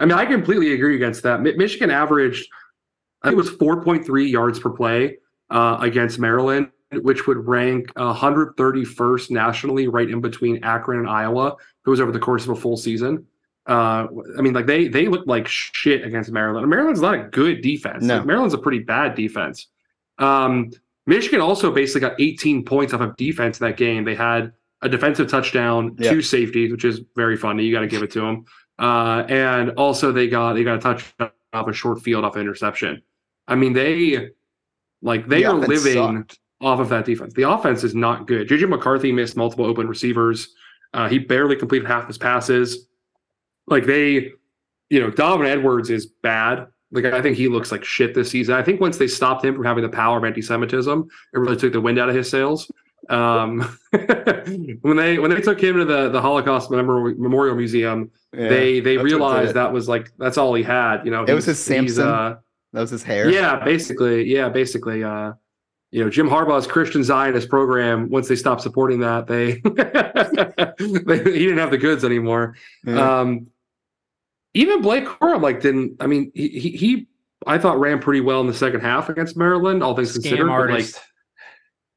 mean, 0.00 0.12
I 0.12 0.24
completely 0.26 0.72
agree 0.74 0.96
against 0.96 1.22
that. 1.24 1.40
Michigan 1.42 1.90
averaged, 1.90 2.46
I 2.46 2.50
think 2.50 2.70
it 3.24 3.36
was 3.36 3.50
4.3 3.50 4.30
yards 4.30 4.58
per 4.58 4.70
play 4.70 5.18
uh, 5.50 5.78
against 5.80 6.18
Maryland, 6.18 6.70
which 6.92 7.26
would 7.26 7.46
rank 7.46 7.92
131st 7.94 9.30
nationally, 9.30 9.88
right 9.88 10.08
in 10.10 10.20
between 10.20 10.62
Akron 10.64 11.00
and 11.00 11.08
Iowa. 11.08 11.56
It 11.86 11.90
was 11.90 12.00
over 12.00 12.12
the 12.12 12.18
course 12.18 12.44
of 12.44 12.50
a 12.50 12.56
full 12.56 12.76
season. 12.76 13.26
Uh, 13.66 14.06
I 14.36 14.42
mean, 14.42 14.54
like 14.54 14.66
they 14.66 14.88
they 14.88 15.06
looked 15.06 15.28
like 15.28 15.46
shit 15.46 16.04
against 16.04 16.32
Maryland. 16.32 16.68
Maryland's 16.68 17.00
not 17.00 17.14
a 17.14 17.22
good 17.24 17.62
defense. 17.62 18.02
No. 18.02 18.16
Like, 18.18 18.26
Maryland's 18.26 18.54
a 18.54 18.58
pretty 18.58 18.80
bad 18.80 19.14
defense. 19.14 19.68
Um, 20.18 20.70
Michigan 21.06 21.40
also 21.40 21.70
basically 21.72 22.00
got 22.00 22.20
18 22.20 22.64
points 22.64 22.92
off 22.92 23.00
of 23.00 23.16
defense 23.16 23.60
in 23.60 23.66
that 23.66 23.76
game. 23.76 24.04
They 24.04 24.14
had 24.14 24.52
a 24.82 24.88
defensive 24.88 25.28
touchdown, 25.28 25.96
Yeah. 25.98 26.10
two 26.10 26.22
safeties, 26.22 26.72
which 26.72 26.84
is 26.84 27.02
very 27.14 27.36
funny. 27.36 27.64
You 27.64 27.72
got 27.72 27.80
to 27.80 27.86
give 27.86 28.02
it 28.02 28.10
to 28.12 28.20
them. 28.20 28.44
Uh, 28.78 29.24
and 29.28 29.70
also 29.70 30.10
they 30.10 30.26
got 30.28 30.54
they 30.54 30.64
got 30.64 30.76
a 30.76 30.80
touchdown 30.80 31.30
off 31.52 31.68
a 31.68 31.72
short 31.72 32.02
field 32.02 32.24
off 32.24 32.34
an 32.34 32.40
interception. 32.40 33.00
I 33.48 33.54
mean, 33.54 33.72
they 33.72 34.30
like 35.02 35.26
they 35.28 35.42
The 35.42 35.50
are 35.50 35.54
living 35.54 35.94
sucked. 36.18 36.38
off 36.60 36.80
of 36.80 36.88
that 36.90 37.04
defense. 37.04 37.34
The 37.34 37.48
offense 37.50 37.84
is 37.84 37.94
not 37.94 38.26
good. 38.26 38.48
JJ 38.48 38.68
McCarthy 38.68 39.12
missed 39.12 39.36
multiple 39.36 39.64
open 39.66 39.88
receivers. 39.88 40.54
Uh, 40.94 41.08
he 41.08 41.18
barely 41.18 41.56
completed 41.56 41.86
half 41.88 42.06
his 42.06 42.18
passes. 42.18 42.86
Like 43.66 43.86
they, 43.86 44.30
you 44.90 45.00
know, 45.00 45.10
Donovan 45.10 45.46
Edwards 45.46 45.90
is 45.90 46.06
bad. 46.06 46.66
Like 46.90 47.06
I 47.06 47.22
think 47.22 47.36
he 47.36 47.48
looks 47.48 47.72
like 47.72 47.84
shit 47.84 48.14
this 48.14 48.30
season. 48.30 48.54
I 48.54 48.62
think 48.62 48.80
once 48.80 48.98
they 48.98 49.06
stopped 49.08 49.44
him 49.44 49.54
from 49.54 49.64
having 49.64 49.82
the 49.82 49.88
power 49.88 50.18
of 50.18 50.24
anti-Semitism, 50.24 51.08
it 51.32 51.38
really 51.38 51.56
took 51.56 51.72
the 51.72 51.80
wind 51.80 51.98
out 51.98 52.08
of 52.10 52.14
his 52.14 52.28
sails. 52.28 52.70
Um, 53.08 53.60
when 54.82 54.96
they 54.96 55.18
when 55.18 55.30
they 55.30 55.40
took 55.40 55.60
him 55.60 55.76
to 55.76 55.84
the 55.84 56.10
the 56.10 56.20
Holocaust 56.20 56.70
Memorial, 56.70 57.56
Museum, 57.56 58.10
Yeah, 58.32 58.48
they 58.48 58.80
they 58.80 58.98
realized 58.98 59.54
that 59.54 59.72
was 59.72 59.88
like 59.88 60.12
that's 60.18 60.36
all 60.38 60.54
he 60.54 60.62
had. 60.62 61.02
You 61.04 61.10
know, 61.10 61.24
It 61.24 61.32
was 61.32 61.46
his 61.46 61.58
Samson 61.58 62.06
uh, 62.06 62.36
that 62.72 62.80
was 62.80 62.90
his 62.90 63.02
hair. 63.02 63.30
yeah, 63.30 63.62
basically, 63.64 64.24
yeah, 64.24 64.48
basically. 64.48 65.04
Uh, 65.04 65.32
you 65.90 66.02
know, 66.02 66.08
Jim 66.08 66.28
Harbaugh's 66.28 66.66
Christian 66.66 67.04
Zionist 67.04 67.50
program. 67.50 68.08
Once 68.08 68.26
they 68.26 68.36
stopped 68.36 68.62
supporting 68.62 69.00
that, 69.00 69.26
they, 69.26 69.60
they 71.04 71.18
he 71.38 71.44
didn't 71.44 71.58
have 71.58 71.70
the 71.70 71.78
goods 71.78 72.02
anymore. 72.02 72.56
Yeah. 72.84 73.20
Um, 73.20 73.46
even 74.54 74.80
Blake 74.80 75.04
Corum, 75.04 75.42
like, 75.42 75.60
didn't. 75.60 75.96
I 76.00 76.06
mean, 76.06 76.32
he, 76.34 76.48
he 76.48 76.70
he 76.70 77.08
I 77.46 77.58
thought 77.58 77.78
ran 77.78 78.00
pretty 78.00 78.20
well 78.20 78.40
in 78.40 78.46
the 78.46 78.54
second 78.54 78.80
half 78.80 79.10
against 79.10 79.36
Maryland, 79.36 79.82
all 79.82 79.94
things 79.94 80.12
considered. 80.12 80.46
Scam 80.46 80.48
but, 80.48 80.70
like, 80.70 80.70
artist. 80.70 81.00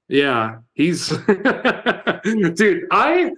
yeah, 0.10 0.58
he's 0.74 1.10
dude. 2.55 2.84
I 2.91 3.32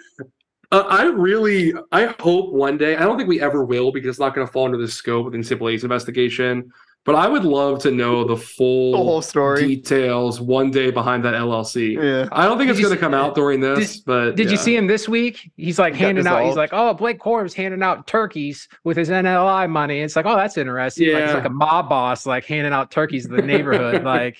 uh, 0.72 0.84
I 0.88 1.03
really 1.03 1.74
I 1.91 2.15
hope 2.20 2.51
one 2.51 2.77
day. 2.77 2.96
I 2.96 3.01
don't 3.01 3.17
think 3.17 3.29
we 3.29 3.41
ever 3.41 3.63
will 3.63 3.91
because 3.91 4.10
it's 4.10 4.20
not 4.20 4.34
going 4.34 4.46
to 4.46 4.51
fall 4.51 4.65
under 4.65 4.77
the 4.77 4.88
scope 4.88 5.27
of 5.27 5.34
the 5.34 5.38
NCAA's 5.38 5.84
investigation. 5.84 6.72
But 7.08 7.16
I 7.16 7.28
would 7.30 7.46
love 7.46 7.80
to 7.84 7.92
know 7.92 8.26
the 8.26 8.36
full, 8.36 8.92
the 8.92 8.98
whole 8.98 9.22
story. 9.22 9.66
details 9.66 10.42
one 10.42 10.70
day 10.72 10.92
behind 10.92 11.24
that 11.24 11.34
LLC. 11.36 11.94
Yeah. 11.96 12.28
I 12.34 12.46
don't 12.46 12.58
think 12.58 12.68
Did 12.68 12.78
it's 12.78 12.82
going 12.86 12.94
to 12.94 13.00
come 13.00 13.14
out 13.14 13.34
during 13.34 13.62
this, 13.62 13.98
but 14.02 14.36
Did 14.36 14.52
you 14.52 14.58
see 14.58 14.76
him 14.76 14.88
this 14.88 15.08
week? 15.08 15.50
He's 15.56 15.80
like 15.80 15.96
He 15.96 16.04
handing 16.04 16.28
out. 16.28 16.46
He's 16.46 16.58
like, 16.58 16.72
"Oh, 16.74 16.94
Blake 16.94 17.18
Corum's 17.20 17.54
handing 17.54 17.82
out 17.82 18.08
turkeys 18.08 18.68
with 18.84 18.98
his 18.98 19.10
NLI 19.10 19.70
money." 19.70 20.02
It's 20.02 20.18
like, 20.18 20.26
"Oh, 20.26 20.36
that's 20.36 20.58
interesting." 20.58 21.14
Like, 21.14 21.24
Yeah. 21.28 21.34
like 21.34 21.46
a 21.46 21.50
mob 21.50 21.88
boss, 21.88 22.26
like 22.26 22.44
handing 22.44 22.74
out 22.74 22.92
turkeys 22.92 23.26
to 23.28 23.38
the 23.38 23.42
neighborhood. 23.42 24.04
like, 24.18 24.38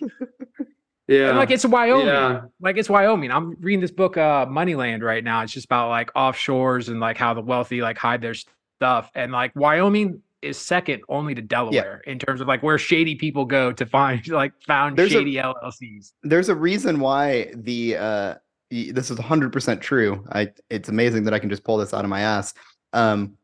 Yeah, 1.07 1.29
and 1.29 1.38
like 1.38 1.51
it's 1.51 1.65
Wyoming. 1.65 2.07
yeah, 2.07 2.41
Like 2.59 2.75
it's 2.75 2.89
Wyoming. 2.89 3.31
I'm 3.31 3.55
reading 3.62 3.79
this 3.79 3.91
book, 3.91 4.17
uh, 4.17 4.45
Moneyland, 4.45 5.03
right 5.03 5.24
now. 5.24 5.41
It's 5.41 5.53
just 5.53 5.65
about 5.67 5.88
like 5.88 6.12
offshores 6.15 6.89
and 6.89 7.00
like 7.00 7.15
how 7.17 7.33
the 7.33 7.39
wealthy 7.41 7.81
like 7.81 7.97
hide 7.97 8.21
their 8.21 8.33
stuff. 8.33 9.09
And 9.15 9.31
like 9.31 9.55
Wyoming 9.55 10.21
is 10.41 10.58
second 10.58 11.01
only 11.10 11.34
to 11.36 11.41
Delaware 11.41 12.01
in 12.06 12.20
terms 12.20 12.41
of 12.41 12.48
like 12.48 12.62
where 12.62 12.77
shady 12.77 13.15
people 13.15 13.46
go 13.46 13.72
to 13.72 13.86
find 13.86 14.27
like 14.29 14.53
found 14.65 14.98
There's 14.98 15.12
a- 15.12 15.15
shady 15.15 15.36
LLCs. 15.36 16.13
There's 16.24 16.50
a 16.50 16.56
reason 16.56 17.00
why 17.00 17.51
the 17.56 17.98
uh 17.98 18.36
this 18.70 19.10
is 19.10 19.17
100% 19.17 19.82
true. 19.82 20.25
I 20.32 20.50
it's 20.70 20.89
amazing 20.89 21.24
that 21.24 21.34
I 21.34 21.39
can 21.39 21.50
just 21.50 21.63
pull 21.63 21.77
this 21.77 21.94
out 21.94 22.03
of 22.03 22.10
my 22.10 22.22
ass. 22.22 22.53
Um 22.94 23.38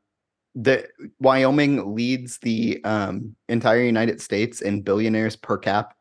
the 0.56 0.88
Wyoming 1.20 1.96
leads 1.96 2.38
the 2.40 2.84
um 2.84 3.36
entire 3.50 3.82
United 3.82 4.22
States 4.22 4.62
in 4.62 4.82
billionaires 4.82 5.36
per 5.36 5.58
cap, 5.58 5.96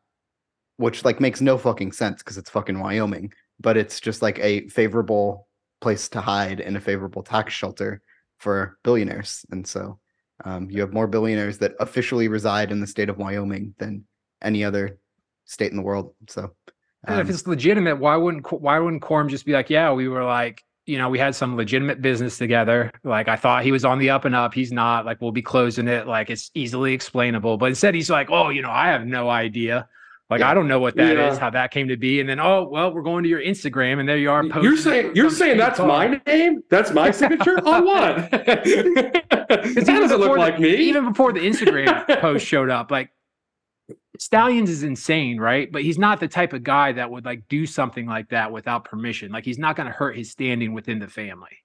which 0.77 1.03
like 1.05 1.19
makes 1.19 1.41
no 1.41 1.57
fucking 1.57 1.91
sense 1.91 2.21
because 2.21 2.37
it's 2.37 2.49
fucking 2.49 2.79
Wyoming, 2.79 3.33
but 3.59 3.77
it's 3.77 3.99
just 3.99 4.21
like 4.21 4.37
a 4.39 4.67
favorable 4.67 5.47
place 5.81 6.07
to 6.09 6.21
hide 6.21 6.61
and 6.61 6.77
a 6.77 6.81
favorable 6.81 7.23
tax 7.23 7.53
shelter 7.53 8.01
for 8.37 8.77
billionaires. 8.83 9.45
And 9.51 9.65
so 9.65 9.99
um, 10.43 10.69
you 10.69 10.81
have 10.81 10.93
more 10.93 11.07
billionaires 11.07 11.57
that 11.59 11.73
officially 11.79 12.27
reside 12.27 12.71
in 12.71 12.79
the 12.79 12.87
state 12.87 13.09
of 13.09 13.17
Wyoming 13.17 13.75
than 13.77 14.03
any 14.41 14.63
other 14.63 14.97
state 15.45 15.71
in 15.71 15.77
the 15.77 15.83
world. 15.83 16.13
So 16.27 16.53
And 17.05 17.19
if 17.19 17.27
um, 17.27 17.33
it's 17.33 17.47
legitimate, 17.47 17.99
why 17.99 18.15
wouldn't 18.15 18.51
why 18.51 18.79
wouldn't 18.79 19.01
Corum 19.01 19.29
just 19.29 19.45
be 19.45 19.53
like, 19.53 19.69
yeah, 19.69 19.91
we 19.91 20.07
were 20.07 20.23
like, 20.23 20.63
you 20.85 20.97
know, 20.97 21.09
we 21.09 21.19
had 21.19 21.35
some 21.35 21.55
legitimate 21.55 22.01
business 22.01 22.37
together. 22.37 22.91
Like 23.03 23.27
I 23.27 23.35
thought 23.35 23.63
he 23.63 23.71
was 23.71 23.85
on 23.85 23.99
the 23.99 24.09
up 24.09 24.25
and 24.25 24.35
up. 24.35 24.53
He's 24.53 24.71
not. 24.71 25.05
Like 25.05 25.21
we'll 25.21 25.31
be 25.31 25.41
closing 25.41 25.87
it. 25.87 26.07
Like 26.07 26.29
it's 26.29 26.51
easily 26.53 26.93
explainable. 26.93 27.57
But 27.57 27.67
instead, 27.67 27.95
he's 27.95 28.09
like, 28.09 28.29
oh, 28.29 28.49
you 28.49 28.61
know, 28.61 28.71
I 28.71 28.87
have 28.87 29.05
no 29.05 29.29
idea. 29.29 29.87
Like 30.29 30.39
Yeah. 30.39 30.49
I 30.49 30.53
don't 30.53 30.67
know 30.67 30.79
what 30.79 30.95
that 30.95 31.11
is, 31.11 31.35
Yeah. 31.35 31.39
how 31.39 31.49
that 31.51 31.71
came 31.71 31.87
to 31.89 31.97
be. 31.97 32.19
And 32.19 32.27
then 32.29 32.39
oh 32.39 32.67
well, 32.71 32.93
we're 32.93 33.01
going 33.03 33.23
to 33.23 33.29
your 33.29 33.41
Instagram, 33.41 33.99
and 33.99 34.07
there 34.07 34.17
you 34.17 34.31
are. 34.31 34.43
You're 34.61 34.77
saying 34.77 35.11
you're 35.15 35.29
saying 35.29 35.57
that's 35.57 35.79
my 35.79 36.19
name? 36.25 36.63
That's 36.69 36.91
my 36.91 37.11
signature 37.11 37.57
on 37.67 37.85
what? 37.85 38.31
that 38.31 39.83
doesn't 39.85 40.19
look 40.19 40.31
the- 40.33 40.37
like 40.39 40.59
me. 40.59 40.75
Even 40.75 41.09
before 41.09 41.33
the 41.33 41.39
Instagram 41.39 42.07
post 42.21 42.45
showed 42.45 42.69
up, 42.69 42.91
like 42.91 43.09
Stalions 44.19 44.69
is 44.69 44.83
insane, 44.83 45.39
right? 45.39 45.71
But 45.71 45.81
he's 45.83 45.97
not 45.97 46.19
the 46.19 46.27
type 46.27 46.53
of 46.53 46.63
guy 46.63 46.91
that 46.93 47.09
would 47.09 47.25
like 47.25 47.47
do 47.49 47.65
something 47.65 48.05
like 48.05 48.29
that 48.29 48.51
without 48.51 48.85
permission. 48.85 49.31
Like 49.31 49.43
he's 49.43 49.57
not 49.59 49.75
going 49.75 49.87
to 49.87 49.93
hurt 49.93 50.15
his 50.15 50.31
standing 50.31 50.73
within 50.73 50.99
the 50.99 51.07
family. 51.07 51.57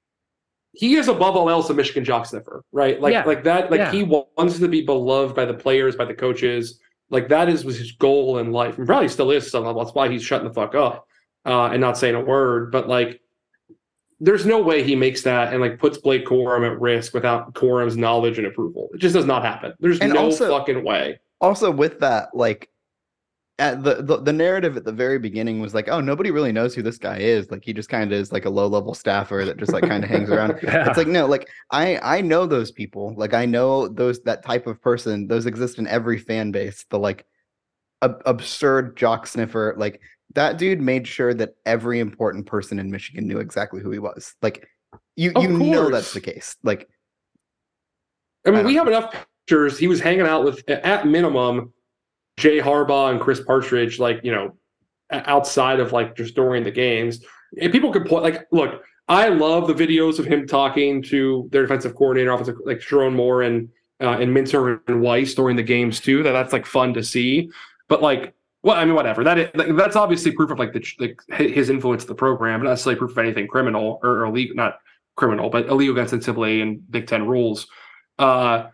he 0.72 0.94
is 0.96 1.08
above 1.08 1.36
all 1.36 1.48
else 1.50 1.70
a 1.70 1.74
Michigan 1.74 2.04
jock 2.04 2.26
sniffer, 2.26 2.62
right? 2.72 3.00
Like 3.00 3.12
Yeah. 3.12 3.24
like 3.24 3.44
that. 3.44 3.70
Like 3.70 3.92
he 3.92 4.02
wants 4.02 4.58
to 4.58 4.68
be 4.68 4.82
beloved 4.82 5.34
by 5.36 5.44
the 5.44 5.54
players, 5.54 5.94
by 5.96 6.04
the 6.06 6.14
coaches. 6.14 6.80
Like 7.10 7.28
that 7.28 7.48
is 7.48 7.64
was 7.64 7.78
his 7.78 7.92
goal 7.92 8.38
in 8.38 8.52
life, 8.52 8.76
and 8.78 8.86
probably 8.86 9.08
still 9.08 9.30
is. 9.30 9.50
So 9.50 9.72
that's 9.72 9.94
why 9.94 10.08
he's 10.10 10.22
shutting 10.22 10.46
the 10.48 10.52
fuck 10.54 10.74
up 10.74 11.06
uh, 11.46 11.66
and 11.72 11.80
not 11.80 11.96
saying 11.96 12.14
a 12.14 12.20
word. 12.20 12.70
But 12.70 12.88
like, 12.88 13.20
there's 14.20 14.44
no 14.44 14.60
way 14.62 14.82
he 14.82 14.94
makes 14.96 15.22
that 15.22 15.52
and 15.52 15.60
like 15.62 15.78
puts 15.78 15.98
Blake 15.98 16.26
Corum 16.26 16.70
at 16.70 16.80
risk 16.80 17.14
without 17.14 17.54
Corum's 17.54 17.96
knowledge 17.96 18.36
and 18.38 18.46
approval. 18.46 18.88
It 18.92 18.98
just 18.98 19.14
does 19.14 19.24
not 19.26 19.42
happen. 19.44 19.72
There's 19.80 20.00
And 20.00 20.12
no 20.12 20.24
also- 20.24 20.48
fucking 20.50 20.84
way. 20.84 21.20
also 21.40 21.70
with 21.70 22.00
that, 22.00 22.34
like 22.34 22.68
at 23.58 23.82
the, 23.82 24.02
the 24.02 24.18
the 24.18 24.32
narrative 24.32 24.76
at 24.76 24.84
the 24.84 24.92
very 24.92 25.18
beginning 25.18 25.60
was 25.60 25.74
like, 25.74 25.88
oh, 25.88 26.00
nobody 26.00 26.30
really 26.30 26.52
knows 26.52 26.74
who 26.74 26.82
this 26.82 26.98
guy 26.98 27.18
is. 27.18 27.50
Like 27.50 27.64
he 27.64 27.72
just 27.72 27.88
kind 27.88 28.12
of 28.12 28.18
is 28.18 28.32
like 28.32 28.44
a 28.44 28.50
low 28.50 28.68
level 28.68 28.94
staffer 28.94 29.44
that 29.44 29.56
just 29.56 29.72
like 29.72 29.82
kind 29.82 30.04
of 30.04 30.10
hangs 30.10 30.30
around. 30.30 30.58
It's 30.62 30.96
like 30.96 31.08
no, 31.08 31.26
like 31.26 31.48
I 31.70 31.98
I 32.02 32.20
know 32.20 32.46
those 32.46 32.70
people. 32.70 33.14
Like 33.16 33.34
I 33.34 33.46
know 33.46 33.88
those 33.88 34.20
that 34.22 34.44
type 34.44 34.66
of 34.66 34.80
person. 34.80 35.26
Those 35.26 35.46
exist 35.46 35.78
in 35.78 35.88
every 35.88 36.18
fan 36.18 36.52
base. 36.52 36.84
The 36.90 36.98
like 36.98 37.26
ab- 38.02 38.22
absurd 38.26 38.96
jock 38.96 39.26
sniffer. 39.26 39.74
Like 39.76 40.00
that 40.34 40.58
dude 40.58 40.80
made 40.80 41.08
sure 41.08 41.34
that 41.34 41.54
every 41.66 41.98
important 41.98 42.46
person 42.46 42.78
in 42.78 42.90
Michigan 42.90 43.26
knew 43.26 43.38
exactly 43.38 43.80
who 43.80 43.90
he 43.90 43.98
was. 43.98 44.36
Like 44.40 44.68
you 45.16 45.32
Of 45.34 45.42
you 45.42 45.48
know 45.48 45.90
that's 45.90 46.12
the 46.12 46.20
case. 46.20 46.56
Like 46.62 46.88
I 48.46 48.50
mean, 48.50 48.60
I 48.60 48.62
we 48.64 48.74
don't 48.74 48.86
have 48.86 48.94
enough 48.94 49.26
pictures. 49.46 49.78
He 49.78 49.88
was 49.88 50.00
hanging 50.00 50.26
out 50.26 50.44
with, 50.44 50.68
at 50.70 51.06
minimum, 51.06 51.72
Jay 52.38 52.60
Harbaugh 52.60 53.10
and 53.10 53.20
Chris 53.20 53.40
Partridge, 53.40 53.98
like, 53.98 54.20
you 54.22 54.30
know, 54.30 54.56
outside 55.10 55.80
of 55.80 55.92
like 55.92 56.16
just 56.16 56.34
during 56.34 56.62
the 56.62 56.70
games. 56.70 57.20
And 57.60 57.72
people 57.72 57.92
could 57.92 58.06
point, 58.06 58.22
like, 58.22 58.46
look, 58.52 58.82
I 59.08 59.28
love 59.28 59.66
the 59.66 59.74
videos 59.74 60.18
of 60.18 60.26
him 60.26 60.46
talking 60.46 61.02
to 61.04 61.48
their 61.50 61.62
defensive 61.62 61.94
coordinator, 61.94 62.30
offensive, 62.30 62.56
like 62.64 62.78
Sherrone 62.78 63.14
Moore 63.14 63.42
and, 63.42 63.68
uh, 64.00 64.18
and 64.20 64.32
Minter 64.32 64.80
and 64.86 65.00
Weiss 65.02 65.34
during 65.34 65.56
the 65.56 65.62
games 65.62 65.98
too. 66.00 66.22
That 66.22 66.32
that's 66.32 66.52
like 66.52 66.64
fun 66.64 66.94
to 66.94 67.02
see. 67.02 67.50
But 67.88 68.02
like, 68.02 68.34
well, 68.62 68.76
I 68.76 68.84
mean, 68.84 68.94
whatever. 68.94 69.24
That 69.24 69.38
is, 69.38 69.50
like, 69.54 69.74
that's 69.76 69.96
obviously 69.96 70.30
proof 70.32 70.50
of 70.50 70.58
like 70.58 70.72
the 70.72 71.16
his 71.34 71.70
influence 71.70 72.04
in 72.04 72.08
the 72.08 72.14
program, 72.14 72.62
not 72.62 72.70
necessarily 72.70 72.98
proof 72.98 73.12
of 73.12 73.18
anything 73.18 73.48
criminal 73.48 73.98
or, 74.02 74.10
or 74.10 74.24
illegal, 74.26 74.54
not 74.54 74.78
criminal, 75.16 75.50
but 75.50 75.66
illegal 75.66 75.96
against 75.96 76.14
NCAA 76.14 76.62
and 76.62 76.90
Big 76.90 77.06
Ten 77.08 77.26
rules. 77.26 77.66
Uh, 78.18 78.66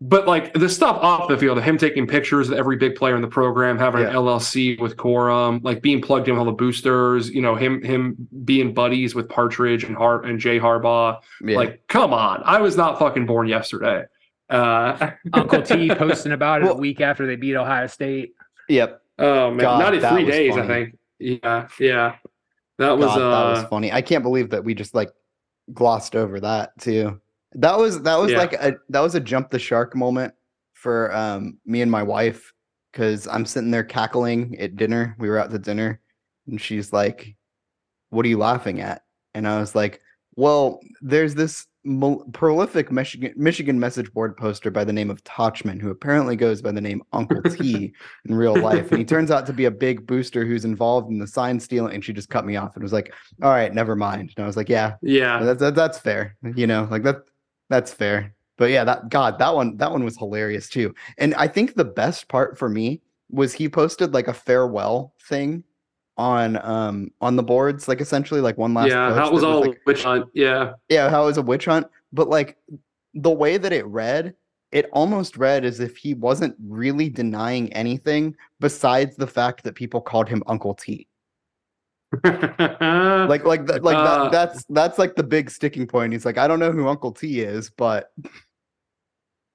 but 0.00 0.26
like 0.26 0.52
the 0.52 0.68
stuff 0.68 0.96
off 1.02 1.28
the 1.28 1.38
field 1.38 1.56
of 1.56 1.64
him 1.64 1.78
taking 1.78 2.06
pictures 2.06 2.50
of 2.50 2.58
every 2.58 2.76
big 2.76 2.94
player 2.96 3.16
in 3.16 3.22
the 3.22 3.28
program, 3.28 3.78
having 3.78 4.02
Yeah. 4.02 4.08
an 4.08 4.14
LLC 4.16 4.78
with 4.78 4.96
Corum, 4.96 5.60
like 5.64 5.80
being 5.80 6.02
plugged 6.02 6.28
in 6.28 6.34
with 6.34 6.40
all 6.40 6.44
the 6.44 6.52
boosters, 6.52 7.30
you 7.30 7.40
know, 7.40 7.54
him 7.54 7.82
him 7.82 8.14
being 8.44 8.74
buddies 8.74 9.14
with 9.14 9.28
Partridge 9.28 9.84
and 9.84 9.96
Hart 9.96 10.26
and 10.26 10.38
Jay 10.38 10.58
Harbaugh. 10.60 11.18
yeah. 11.42 11.56
Like, 11.56 11.82
come 11.88 12.12
on, 12.12 12.42
I 12.44 12.60
was 12.60 12.76
not 12.76 12.98
fucking 12.98 13.24
born 13.26 13.48
yesterday. 13.48 14.04
Uh, 14.50 15.10
Uncle 15.32 15.62
T 15.62 15.88
posting 15.94 16.32
about 16.32 16.60
it 16.60 16.66
Well- 16.66 16.74
a 16.74 16.78
week 16.78 17.00
after 17.00 17.26
they 17.26 17.36
beat 17.36 17.56
Ohio 17.56 17.86
State. 17.86 18.34
yep. 18.68 19.00
oh 19.18 19.50
man, 19.50 19.58
God, 19.60 19.78
not 19.78 19.94
in 19.94 20.00
three 20.00 20.24
was 20.24 20.34
days, 20.34 20.56
I 20.58 20.66
think. 20.66 20.98
Yeah, 21.18 21.68
yeah, 21.80 22.16
that 22.78 22.98
was 22.98 23.06
God, 23.06 23.18
uh, 23.22 23.54
that 23.54 23.60
was 23.62 23.68
funny. 23.70 23.90
I 23.90 24.02
can't 24.02 24.22
believe 24.22 24.50
that 24.50 24.62
we 24.62 24.74
just 24.74 24.94
like 24.94 25.10
glossed 25.72 26.14
over 26.14 26.38
that 26.40 26.78
too. 26.78 27.18
That 27.56 27.78
was 27.78 28.02
that 28.02 28.16
was 28.18 28.32
Yeah. 28.32 28.38
like 28.38 28.52
a 28.54 28.76
that 28.90 29.00
was 29.00 29.14
a 29.14 29.20
jump 29.20 29.50
the 29.50 29.58
shark 29.58 29.96
moment 29.96 30.34
for 30.74 31.14
um 31.14 31.58
me 31.64 31.80
and 31.82 31.90
my 31.90 32.02
wife 32.02 32.52
because 32.92 33.26
I'm 33.26 33.44
sitting 33.46 33.70
there 33.70 33.84
cackling 33.84 34.58
at 34.58 34.76
dinner. 34.76 35.16
We 35.18 35.28
were 35.28 35.38
out 35.38 35.50
to 35.50 35.58
dinner, 35.58 36.00
and 36.46 36.60
she's 36.60 36.92
like, 36.92 37.34
"What 38.10 38.24
are 38.24 38.28
you 38.28 38.38
laughing 38.38 38.80
at?" 38.80 39.02
And 39.34 39.46
I 39.48 39.58
was 39.58 39.74
like, 39.74 40.00
"Well, 40.36 40.80
there's 41.02 41.34
this 41.34 41.66
mo- 41.84 42.24
prolific 42.32 42.90
Michigan 42.92 43.32
Michigan 43.36 43.78
message 43.80 44.12
board 44.12 44.36
poster 44.36 44.70
by 44.70 44.84
the 44.84 44.92
name 44.92 45.10
of 45.10 45.22
Tachman, 45.24 45.80
who 45.80 45.90
apparently 45.90 46.36
goes 46.36 46.60
by 46.62 46.72
the 46.72 46.80
name 46.80 47.02
Uncle 47.12 47.42
T 47.42 47.92
in 48.26 48.34
real 48.34 48.56
life, 48.56 48.90
and 48.90 48.98
he 48.98 49.04
turns 49.04 49.30
out 49.30 49.46
to 49.46 49.52
be 49.52 49.64
a 49.66 49.70
big 49.70 50.06
booster 50.06 50.44
who's 50.44 50.64
involved 50.64 51.10
in 51.10 51.18
the 51.18 51.26
sign 51.26 51.58
stealing." 51.60 51.94
And 51.94 52.04
she 52.04 52.12
just 52.12 52.28
cut 52.30 52.44
me 52.46 52.56
off 52.56 52.74
and 52.76 52.82
was 52.82 52.92
like, 52.92 53.12
"All 53.42 53.50
right, 53.50 53.72
never 53.74 53.96
mind." 53.96 54.32
And 54.36 54.44
I 54.44 54.46
was 54.46 54.56
like, 54.58 54.68
"Yeah, 54.68 54.94
yeah, 55.02 55.42
that's 55.42 55.60
that, 55.60 55.74
that's 55.74 55.98
fair. 55.98 56.36
You 56.54 56.66
know, 56.66 56.86
like 56.90 57.02
that 57.02 57.16
that's 57.68 57.92
fair." 57.92 58.34
But 58.58 58.70
yeah, 58.70 58.84
that 58.84 59.10
God, 59.10 59.38
that 59.38 59.54
one 59.54 59.76
that 59.76 59.90
one 59.90 60.04
was 60.04 60.16
hilarious 60.16 60.68
too. 60.68 60.94
And 61.18 61.34
I 61.34 61.48
think 61.48 61.74
the 61.74 61.84
best 61.84 62.28
part 62.28 62.58
for 62.58 62.68
me 62.68 63.02
was 63.30 63.52
he 63.52 63.68
posted 63.68 64.14
like 64.14 64.28
a 64.28 64.34
farewell 64.34 65.14
thing 65.28 65.64
on 66.16 66.56
um 66.64 67.10
on 67.20 67.36
the 67.36 67.42
boards, 67.42 67.88
like 67.88 68.00
essentially 68.00 68.40
like 68.40 68.56
one 68.56 68.72
last 68.74 68.88
yeah. 68.88 69.10
That 69.10 69.32
was 69.32 69.44
all 69.44 69.60
like, 69.60 69.80
witch 69.86 70.04
hunt. 70.04 70.26
Yeah, 70.32 70.72
yeah, 70.88 71.10
how 71.10 71.24
it 71.24 71.26
was 71.26 71.38
a 71.38 71.42
witch 71.42 71.66
hunt, 71.66 71.86
but 72.12 72.28
like 72.28 72.56
the 73.14 73.30
way 73.30 73.56
that 73.58 73.72
it 73.72 73.86
read, 73.86 74.34
it 74.72 74.88
almost 74.92 75.36
read 75.36 75.64
as 75.64 75.80
if 75.80 75.96
he 75.96 76.14
wasn't 76.14 76.54
really 76.66 77.08
denying 77.08 77.72
anything 77.72 78.34
besides 78.60 79.16
the 79.16 79.26
fact 79.26 79.62
that 79.64 79.74
people 79.74 80.00
called 80.00 80.28
him 80.28 80.42
Uncle 80.46 80.74
T. 80.74 81.06
Like 82.22 83.44
like 83.44 83.66
that 83.66 83.80
like 83.82 83.96
Uh, 83.96 84.24
that, 84.24 84.32
that's 84.32 84.64
that's 84.68 84.98
like 84.98 85.16
the 85.16 85.22
big 85.22 85.50
sticking 85.50 85.86
point. 85.86 86.12
He's 86.12 86.24
like, 86.24 86.38
I 86.38 86.46
don't 86.48 86.58
know 86.60 86.72
who 86.72 86.86
Uncle 86.88 87.12
T 87.12 87.40
is, 87.40 87.70
but 87.70 88.12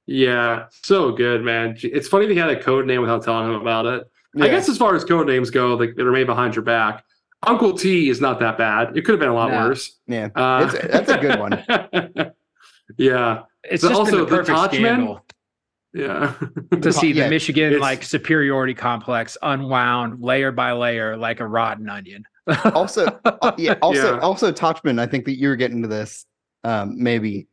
Yeah, 0.07 0.65
so 0.83 1.11
good, 1.11 1.43
man. 1.43 1.77
It's 1.81 2.07
funny 2.07 2.27
they 2.27 2.35
had 2.35 2.49
a 2.49 2.61
code 2.61 2.85
name 2.85 3.01
without 3.01 3.23
telling 3.23 3.47
him 3.49 3.55
about 3.61 3.85
it. 3.85 4.03
I 4.39 4.47
guess 4.47 4.69
as 4.69 4.77
far 4.77 4.95
as 4.95 5.03
code 5.03 5.27
names 5.27 5.49
go, 5.49 5.75
like 5.75 5.95
that 5.95 6.05
are 6.07 6.11
made 6.11 6.27
behind 6.27 6.55
your 6.55 6.63
back, 6.63 7.03
Uncle 7.45 7.73
T 7.77 8.09
is 8.09 8.21
not 8.21 8.39
that 8.39 8.57
bad. 8.57 8.95
It 8.97 9.01
could 9.03 9.13
have 9.13 9.19
been 9.19 9.29
a 9.29 9.33
lot 9.33 9.51
No. 9.51 9.57
worse. 9.67 9.99
yeah. 10.07 10.29
Uh, 10.35 10.69
It's- 10.73 10.91
that's 10.91 11.11
a 11.11 11.17
good 11.17 11.39
one. 11.39 11.63
yeah, 12.97 13.43
It's 13.63 13.81
So 13.81 13.89
just 13.89 13.99
also 13.99 14.11
been 14.11 14.19
the 14.19 14.25
the 14.25 14.37
perfect 14.37 14.57
Touchman? 14.57 14.69
scandal 14.75 15.25
yeah. 15.93 16.33
to 16.81 16.93
see 16.93 17.11
Yeah, 17.11 17.25
the 17.25 17.29
Michigan 17.29 17.79
like 17.79 18.03
superiority 18.03 18.73
complex 18.73 19.37
unwound 19.41 20.21
layer 20.21 20.51
by 20.51 20.71
layer 20.73 21.17
like 21.17 21.39
a 21.41 21.47
rotten 21.47 21.89
onion. 21.89 22.23
Also 22.73 23.05
uh, 23.25 23.51
yeah 23.57 23.75
also 23.81 24.13
Yeah. 24.15 24.19
also 24.19 24.51
Tochman, 24.51 24.99
I 24.99 25.05
think 25.05 25.25
that 25.25 25.37
you 25.37 25.47
were 25.49 25.55
getting 25.55 25.81
to 25.81 25.87
this 25.87 26.25
um 26.63 26.95
maybe 27.01 27.47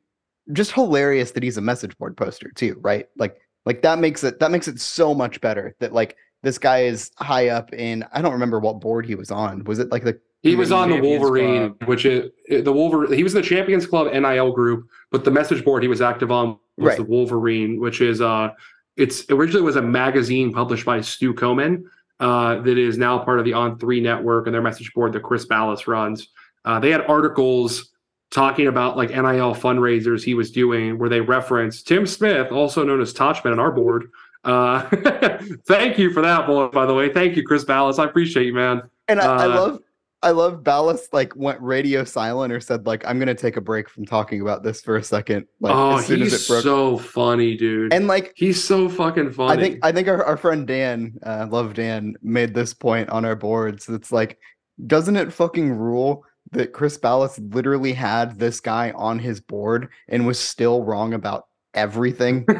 just 0.52 0.72
hilarious 0.72 1.32
that 1.32 1.42
he's 1.42 1.56
a 1.58 1.60
message 1.62 1.96
board 1.98 2.16
poster 2.16 2.50
too, 2.54 2.78
right? 2.80 3.06
Like 3.16 3.38
like 3.66 3.82
that 3.82 3.98
makes 3.98 4.24
it 4.24 4.38
that 4.40 4.50
makes 4.50 4.68
it 4.68 4.80
so 4.80 5.14
much 5.14 5.40
better 5.40 5.74
that 5.80 5.92
like 5.92 6.16
this 6.42 6.56
guy 6.58 6.82
is 6.84 7.10
high 7.18 7.48
up 7.48 7.72
in 7.74 8.04
I 8.12 8.22
don't 8.22 8.32
remember 8.32 8.58
what 8.60 8.80
board 8.80 9.04
he 9.06 9.14
was 9.14 9.30
on. 9.30 9.64
Was 9.64 9.78
it 9.78 9.90
like 9.90 10.04
the 10.04 10.18
He 10.42 10.54
was 10.54 10.70
on 10.72 10.88
the 10.88 10.94
Champions 10.96 11.20
Wolverine, 11.20 11.74
which 11.86 12.04
is 12.06 12.30
the 12.48 12.72
Wolverine. 12.72 13.12
He 13.12 13.22
was 13.24 13.34
in 13.34 13.42
the 13.42 13.46
Champions 13.46 13.86
Club 13.86 14.12
NIL 14.12 14.52
group, 14.52 14.86
but 15.10 15.24
the 15.24 15.30
message 15.30 15.64
board 15.64 15.82
he 15.82 15.88
was 15.88 16.00
active 16.00 16.30
on 16.30 16.58
was 16.76 16.88
Right. 16.90 16.96
the 16.96 17.04
Wolverine, 17.04 17.80
which 17.80 18.00
is 18.00 18.20
uh, 18.20 18.50
it's 18.96 19.24
originally 19.30 19.62
was 19.62 19.76
a 19.76 19.82
magazine 19.82 20.52
published 20.52 20.86
by 20.86 21.00
Stu 21.00 21.34
Komen, 21.34 21.82
uh, 22.20 22.56
that 22.60 22.78
is 22.78 22.98
now 22.98 23.18
part 23.18 23.38
of 23.38 23.44
the 23.44 23.52
On 23.52 23.78
Three 23.78 24.00
network 24.00 24.46
and 24.46 24.54
their 24.54 24.62
message 24.62 24.92
board 24.94 25.12
that 25.12 25.22
Chris 25.22 25.44
Balas 25.44 25.86
runs. 25.86 26.28
Uh, 26.64 26.78
they 26.80 26.90
had 26.90 27.02
articles 27.02 27.90
talking 28.30 28.66
about 28.66 28.96
like 28.96 29.10
NIL 29.10 29.54
fundraisers 29.54 30.22
he 30.22 30.34
was 30.34 30.50
doing, 30.50 30.98
where 30.98 31.08
they 31.08 31.20
reference 31.20 31.82
Tim 31.82 32.06
Smith, 32.06 32.52
also 32.52 32.84
known 32.84 33.00
as 33.00 33.14
Touchman, 33.14 33.52
on 33.52 33.58
our 33.58 33.70
board. 33.72 34.10
Uh, 34.44 34.82
thank 35.66 35.98
you 35.98 36.12
for 36.12 36.20
that, 36.22 36.46
boy. 36.46 36.68
By 36.68 36.86
the 36.86 36.94
way, 36.94 37.12
thank 37.12 37.36
you, 37.36 37.42
Chris 37.42 37.64
Balas. 37.64 37.98
I 37.98 38.04
appreciate 38.04 38.46
you, 38.46 38.54
man. 38.54 38.82
And 39.08 39.20
I, 39.20 39.24
I 39.24 39.44
Uh, 39.44 39.48
love 39.48 39.80
I 40.20 40.32
love 40.32 40.64
Balas 40.64 41.08
like 41.12 41.34
went 41.36 41.60
radio 41.60 42.02
silent 42.02 42.52
or 42.52 42.60
said 42.60 42.86
like 42.86 43.06
I'm 43.06 43.20
gonna 43.20 43.34
take 43.34 43.56
a 43.56 43.60
break 43.60 43.88
from 43.88 44.04
talking 44.04 44.40
about 44.40 44.64
this 44.64 44.80
for 44.80 44.96
a 44.96 45.02
second. 45.02 45.46
Like 45.60 45.74
oh, 45.74 45.98
as 45.98 46.06
soon 46.06 46.20
he's 46.20 46.34
as 46.34 46.44
it 46.44 46.48
broke. 46.48 46.62
so 46.64 46.98
funny, 46.98 47.56
dude. 47.56 47.92
and 47.92 48.08
like 48.08 48.32
he's 48.34 48.62
so 48.62 48.88
fucking 48.88 49.32
funny. 49.32 49.52
I 49.52 49.56
think 49.56 49.78
I 49.84 49.92
think 49.92 50.08
our, 50.08 50.24
our 50.24 50.36
friend 50.36 50.66
Dan, 50.66 51.14
uh, 51.24 51.46
love 51.48 51.74
Dan, 51.74 52.16
made 52.20 52.52
this 52.52 52.74
point 52.74 53.08
on 53.10 53.24
our 53.24 53.36
boards. 53.36 53.88
It's 53.88 54.10
like, 54.10 54.38
doesn't 54.86 55.16
it 55.16 55.32
fucking 55.32 55.70
rule 55.72 56.24
that 56.50 56.72
Chris 56.72 56.98
Balas 56.98 57.38
literally 57.38 57.92
had 57.92 58.40
this 58.40 58.58
guy 58.58 58.90
on 58.96 59.20
his 59.20 59.40
board 59.40 59.88
and 60.08 60.26
was 60.26 60.40
still 60.40 60.82
wrong 60.82 61.14
about 61.14 61.46
everything? 61.74 62.44
yeah. 62.48 62.56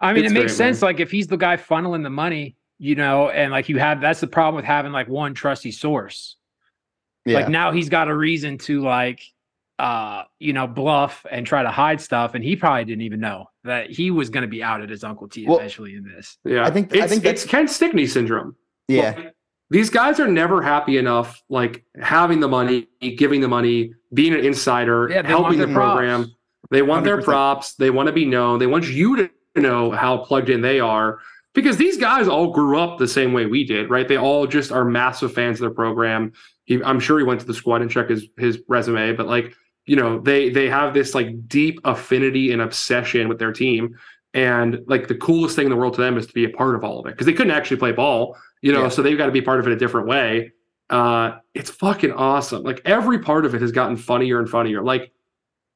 I 0.00 0.12
mean, 0.12 0.24
it's 0.24 0.32
it 0.32 0.34
makes 0.34 0.34
great, 0.34 0.50
sense. 0.50 0.80
man. 0.80 0.88
Like 0.88 0.98
if 0.98 1.12
he's 1.12 1.28
the 1.28 1.36
guy 1.36 1.56
funneling 1.56 2.02
the 2.02 2.10
money, 2.10 2.56
you 2.78 2.94
know, 2.94 3.28
and 3.30 3.50
like 3.52 3.68
you 3.68 3.78
have 3.78 4.00
that's 4.00 4.20
the 4.20 4.26
problem 4.26 4.56
with 4.56 4.64
having 4.64 4.92
like 4.92 5.08
one 5.08 5.34
trusty 5.34 5.70
source. 5.70 6.36
Yeah, 7.24 7.38
Like 7.38 7.48
now 7.48 7.72
he's 7.72 7.88
got 7.88 8.08
a 8.08 8.14
reason 8.16 8.58
to 8.58 8.82
like 8.82 9.22
uh 9.78 10.22
you 10.38 10.52
know 10.52 10.66
bluff 10.68 11.24
and 11.30 11.44
try 11.46 11.62
to 11.62 11.70
hide 11.70 12.00
stuff 12.00 12.34
and 12.34 12.44
he 12.44 12.54
probably 12.54 12.84
didn't 12.84 13.02
even 13.02 13.18
know 13.18 13.46
that 13.64 13.90
he 13.90 14.10
was 14.12 14.30
going 14.30 14.42
to 14.42 14.48
be 14.48 14.62
outed 14.62 14.90
as 14.92 15.02
uncle 15.02 15.26
t 15.26 15.44
Well, 15.46 15.56
eventually 15.58 15.96
in 15.96 16.04
this 16.04 16.38
Yeah. 16.44 16.64
I 16.64 16.70
think- 16.70 16.94
I 16.94 16.98
it's, 17.04 17.12
think 17.12 17.24
it's 17.24 17.44
Ken 17.44 17.66
Stickney 17.66 18.06
syndrome. 18.06 18.54
yeah, 18.88 19.14
Like, 19.16 19.34
these 19.70 19.90
guys 19.90 20.20
are 20.20 20.28
never 20.28 20.62
happy 20.62 20.96
enough, 20.98 21.42
like 21.48 21.84
having 22.00 22.38
the 22.38 22.46
money, 22.46 22.86
giving 23.16 23.40
the 23.40 23.48
money, 23.48 23.94
being 24.12 24.32
an 24.34 24.44
insider, 24.44 25.08
yeah 25.10 25.26
helping 25.26 25.58
the 25.58 25.66
their 25.66 25.74
props. 25.74 25.92
program. 25.94 26.34
They 26.70 26.82
want 26.82 27.04
their 27.04 27.18
100%. 27.18 27.24
props. 27.24 27.74
They 27.74 27.90
want 27.90 28.06
to 28.08 28.12
be 28.12 28.26
known. 28.26 28.58
They 28.60 28.66
want 28.68 28.86
you 28.86 29.16
to 29.16 29.30
know 29.56 29.90
how 29.90 30.18
plugged 30.18 30.50
in 30.50 30.60
they 30.60 30.78
are 30.78 31.18
because 31.54 31.76
these 31.76 31.96
guys 31.96 32.28
all 32.28 32.50
grew 32.52 32.78
up 32.78 32.98
the 32.98 33.08
same 33.08 33.32
way 33.32 33.46
we 33.46 33.64
did, 33.64 33.88
right? 33.90 34.06
They 34.08 34.18
all 34.18 34.46
just 34.46 34.72
are 34.72 34.84
massive 34.84 35.32
fans 35.32 35.56
of 35.56 35.60
their 35.62 35.70
program. 35.74 36.32
He, 36.64 36.82
I'm 36.82 37.00
sure 37.00 37.18
he 37.18 37.24
went 37.24 37.40
to 37.40 37.46
the 37.46 37.54
squad 37.54 37.82
and 37.82 37.90
checked 37.90 38.10
his 38.10 38.26
his 38.38 38.60
resume, 38.68 39.12
but 39.14 39.26
like 39.26 39.54
you 39.86 39.96
know, 39.96 40.18
they 40.20 40.48
they 40.50 40.68
have 40.68 40.94
this 40.94 41.14
like 41.14 41.48
deep 41.48 41.78
affinity 41.84 42.52
and 42.52 42.62
obsession 42.62 43.28
with 43.28 43.38
their 43.38 43.52
team, 43.52 43.94
and 44.32 44.80
like 44.86 45.08
the 45.08 45.14
coolest 45.14 45.56
thing 45.56 45.66
in 45.66 45.70
the 45.70 45.76
world 45.76 45.94
to 45.94 46.00
them 46.00 46.16
is 46.16 46.26
to 46.26 46.32
be 46.32 46.44
a 46.44 46.48
part 46.50 46.74
of 46.74 46.82
all 46.84 47.00
of 47.00 47.06
it 47.06 47.10
because 47.10 47.26
they 47.26 47.32
couldn't 47.34 47.52
actually 47.52 47.76
play 47.76 47.92
ball, 47.92 48.36
you 48.62 48.72
know, 48.72 48.84
Yeah. 48.84 48.88
so 48.88 49.02
they've 49.02 49.18
got 49.18 49.26
to 49.26 49.32
be 49.32 49.42
part 49.42 49.60
of 49.60 49.66
it 49.66 49.72
a 49.72 49.76
different 49.76 50.06
way. 50.06 50.52
Uh, 50.90 51.38
it's 51.54 51.70
fucking 51.70 52.12
awesome. 52.12 52.62
Like 52.62 52.80
every 52.84 53.18
part 53.18 53.44
of 53.44 53.54
it 53.54 53.60
has 53.62 53.72
gotten 53.72 53.96
funnier 53.96 54.38
and 54.38 54.48
funnier. 54.48 54.82
Like 54.82 55.12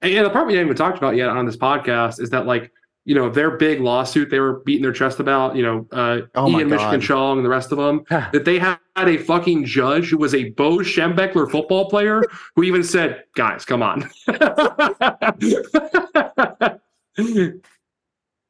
and 0.01 0.25
the 0.25 0.31
part 0.31 0.47
we 0.47 0.55
haven't 0.55 0.69
even 0.69 0.77
talked 0.77 0.97
about 0.99 1.17
yet 1.17 1.29
on 1.29 1.45
this 1.45 1.57
podcast 1.57 2.21
is 2.21 2.31
that 2.31 2.47
like 2.47 2.73
you 3.09 3.14
know 3.14 3.31
their 3.31 3.51
big 3.53 3.81
lawsuit 3.81 4.29
they 4.29 4.38
were 4.38 4.61
beating 4.66 4.83
their 4.83 4.92
chest 4.92 5.18
about 5.18 5.57
you 5.57 5.62
know 5.62 5.87
uh, 5.92 6.21
Oh 6.35 6.49
my 6.51 6.59
Ian 6.59 6.68
Michigan 6.68 7.01
God. 7.01 7.07
Chong 7.07 7.37
and 7.38 7.44
the 7.44 7.49
rest 7.49 7.73
of 7.73 7.79
them 7.79 8.05
that 8.11 8.44
they 8.44 8.59
had 8.59 8.79
a 8.99 9.16
fucking 9.16 9.64
judge 9.64 10.11
who 10.11 10.18
was 10.18 10.35
a 10.35 10.51
Bo 10.51 10.79
Schembechler 10.79 11.51
football 11.51 11.88
player 11.88 12.23
who 12.55 12.62
even 12.64 12.85
said 12.85 13.25
guys 13.35 13.64
come 13.64 13.83
on 13.83 14.03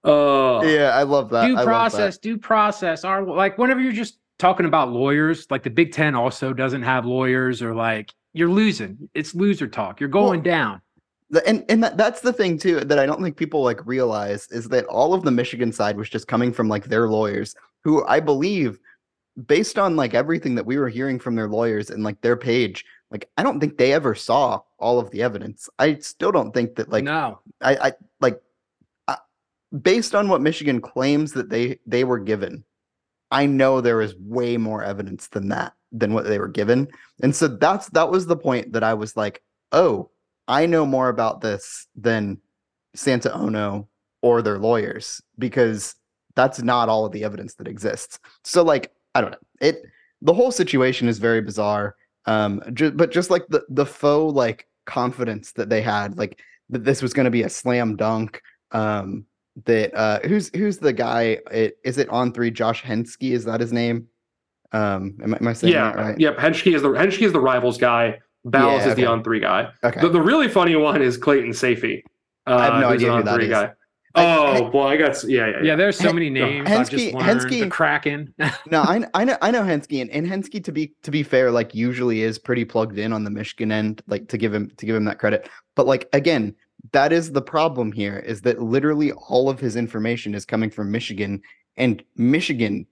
uh, 0.05 0.61
yeah. 0.65 0.91
I 0.95 1.03
love 1.05 1.31
that. 1.31 1.45
I 1.45 1.49
due 1.49 1.55
love 1.55 1.57
that. 1.57 1.65
process 1.65 2.19
due 2.19 2.39
process 2.39 3.05
are 3.05 3.23
like 3.25 3.59
whenever 3.59 3.81
you're 3.81 3.93
just 3.93 4.19
talking 4.39 4.67
about 4.67 4.91
lawyers 4.91 5.47
like 5.51 5.63
the 5.63 5.71
big 5.71 5.93
10 5.93 6.15
also 6.15 6.53
doesn't 6.53 6.83
have 6.83 7.05
lawyers 7.05 7.61
or 7.63 7.75
like 7.75 8.15
you're 8.35 8.49
losing 8.49 9.09
it's 9.15 9.35
loser 9.35 9.67
talk 9.67 9.99
you're 10.01 10.09
going 10.09 10.41
Well, 10.41 10.53
down 10.55 10.75
The- 10.75 10.83
and 11.47 11.65
and 11.69 11.83
that, 11.83 11.97
that's 11.97 12.21
the 12.21 12.33
thing 12.33 12.59
too 12.59 12.81
that 12.81 12.99
I 12.99 13.07
don't 13.07 13.23
think 13.23 13.37
people 13.37 13.63
like 13.63 13.87
realize 13.87 14.49
is 14.51 14.69
that 14.69 14.87
all 14.87 15.15
of 15.15 15.23
the 15.23 15.31
Michigan 15.31 15.73
side 15.73 15.97
was 15.97 16.09
just 16.09 16.29
coming 16.29 16.53
from 16.53 16.69
like 16.69 16.85
their 16.87 17.09
lawyers 17.09 17.55
who 17.85 18.05
I 18.07 18.21
believe 18.21 18.79
based 19.47 19.79
on 19.79 19.97
like 19.97 20.15
everything 20.15 20.55
that 20.55 20.67
we 20.67 20.79
were 20.79 20.89
hearing 20.89 21.19
from 21.19 21.35
their 21.35 21.49
lawyers 21.49 21.91
and 21.91 22.03
like 22.03 22.21
their 22.21 22.37
page 22.37 22.85
like 23.11 23.29
I 23.37 23.43
don't 23.43 23.61
think 23.61 23.77
they 23.77 23.93
ever 23.93 24.15
saw 24.15 24.61
all 24.79 24.99
of 24.99 25.11
the 25.11 25.23
evidence. 25.23 25.69
I 25.79 25.97
still 25.97 26.33
don't 26.33 26.53
think 26.53 26.77
that 26.77 26.89
like 26.89 27.05
no 27.05 27.41
I 27.61 27.77
I 27.77 27.93
like 28.21 28.41
uh, 29.07 29.17
based 29.83 30.15
on 30.15 30.29
what 30.29 30.41
Michigan 30.41 30.81
claims 30.81 31.33
that 31.33 31.51
they 31.51 31.79
they 31.87 32.05
were 32.05 32.19
given 32.19 32.65
I 33.31 33.47
know 33.47 33.81
there 33.81 34.01
is 34.01 34.17
way 34.17 34.57
more 34.57 34.83
evidence 34.83 35.29
than 35.29 35.49
that 35.49 35.75
than 35.93 36.13
what 36.13 36.25
they 36.25 36.39
were 36.39 36.49
given. 36.49 36.89
And 37.23 37.35
so 37.35 37.49
that's 37.49 37.89
that 37.91 38.11
was 38.11 38.27
the 38.27 38.37
point 38.37 38.73
that 38.73 38.83
I 38.83 38.95
was 38.95 39.17
like, 39.17 39.43
"Oh, 39.73 40.11
I 40.49 40.67
know 40.67 40.85
more 40.87 41.09
about 41.09 41.41
this 41.41 41.87
than 41.95 42.39
Santa 42.95 43.33
Ono 43.35 43.89
or 44.23 44.43
their 44.43 44.59
lawyers 44.59 45.23
because 45.39 45.95
that's 46.35 46.61
not 46.63 46.89
all 46.89 47.05
of 47.05 47.13
the 47.13 47.23
evidence 47.25 47.55
that 47.55 47.69
exists." 47.69 48.19
So 48.45 48.63
like, 48.65 48.91
I 49.15 49.21
don't 49.21 49.31
know. 49.33 49.39
It 49.61 49.83
the 50.23 50.35
whole 50.35 50.51
situation 50.51 51.09
is 51.09 51.19
very 51.19 51.41
bizarre. 51.41 51.95
Um 52.27 52.61
ju- 52.75 52.91
but 52.91 53.13
just 53.13 53.31
like 53.31 53.47
the 53.49 53.65
the 53.69 53.87
faux 53.87 54.35
like 54.35 54.67
confidence 54.87 55.53
that 55.53 55.69
they 55.69 55.83
had 55.83 56.17
like 56.19 56.41
that 56.71 56.85
this 56.85 57.03
was 57.03 57.13
going 57.13 57.25
to 57.25 57.31
be 57.31 57.43
a 57.43 57.49
slam 57.49 57.95
dunk 57.95 58.41
um 58.73 59.25
that 59.65 59.95
uh 59.95 60.19
who's 60.27 60.51
who's 60.57 60.79
the 60.79 60.93
guy 60.93 61.39
it, 61.51 61.79
is 61.85 61.99
it 61.99 62.09
on 62.09 62.33
three 62.33 62.51
josh 62.51 62.83
henschke 62.83 63.33
is 63.33 63.45
that 63.45 63.61
his 63.61 63.73
name 63.73 64.07
um 64.73 65.19
am, 65.23 65.35
I- 65.35 65.39
am 65.39 65.49
i 65.49 65.53
saying 65.53 65.75
yeah 65.75 65.93
that 65.93 65.97
right 65.97 66.21
yep 66.21 66.39
Henschke 66.39 66.75
is 66.75 66.83
the 66.83 66.89
Henschke 66.89 67.23
is 67.23 67.33
the 67.33 67.41
rivals 67.41 67.77
guy 67.77 68.19
Balas 68.51 68.85
Yeah, 68.85 68.91
is 68.91 68.97
the 68.97 69.07
on 69.07 69.23
three 69.25 69.41
guy. 69.41 69.69
Okay. 69.85 70.01
The, 70.01 70.09
the 70.09 70.21
really 70.21 70.49
funny 70.49 70.77
one 70.77 71.03
is 71.03 71.17
Clayton 71.17 71.51
Sayfie. 71.51 72.03
Uh, 72.47 72.55
I 72.57 72.65
have 72.65 72.81
no 72.81 72.89
idea 72.89 73.09
who 73.09 73.15
on 73.15 73.25
that 73.25 73.35
three 73.35 73.45
is. 73.47 73.51
guy 73.51 73.73
oh 74.15 74.53
Hen- 74.55 74.71
boy 74.71 74.87
I 74.89 74.97
got 74.97 75.23
yeah 75.25 75.47
yeah 75.47 75.47
yeah 75.47 75.63
yeah, 75.63 75.77
there's 75.77 75.97
so 75.97 76.05
Hen- 76.05 76.15
many 76.15 76.31
names. 76.31 76.69
I've 76.69 76.89
just 76.89 77.15
Henschke- 77.15 77.21
Henschke- 77.21 77.61
the 77.61 77.69
kraken. 77.69 78.35
No 78.71 78.83
I, 78.83 79.05
I 79.15 79.25
know 79.25 79.37
i 79.43 79.51
know 79.51 79.63
henschke 79.63 80.01
and, 80.01 80.11
and 80.11 80.27
henschke 80.27 80.63
to 80.65 80.73
be 80.73 80.93
to 81.03 81.11
be 81.11 81.23
fair 81.23 81.51
like 81.51 81.75
usually 81.75 82.23
is 82.23 82.39
pretty 82.39 82.65
plugged 82.65 82.99
in 82.99 83.13
on 83.13 83.25
the 83.25 83.31
michigan 83.31 83.71
end 83.73 84.03
like 84.07 84.29
to 84.29 84.39
give 84.39 84.53
him 84.53 84.71
to 84.77 84.87
give 84.87 84.97
him 84.97 85.05
that 85.05 85.19
credit. 85.19 85.49
But 85.75 85.87
like 85.87 86.09
again 86.13 86.55
that 86.93 87.13
is 87.13 87.33
the 87.33 87.43
problem 87.43 87.93
here 87.93 88.19
is 88.19 88.41
that 88.43 88.63
literally 88.63 89.13
all 89.13 89.51
of 89.51 89.61
his 89.61 89.77
information 89.77 90.35
is 90.35 90.45
coming 90.45 90.71
from 90.71 90.91
michigan 90.91 91.43
and 91.77 92.03
michigan 92.17 92.87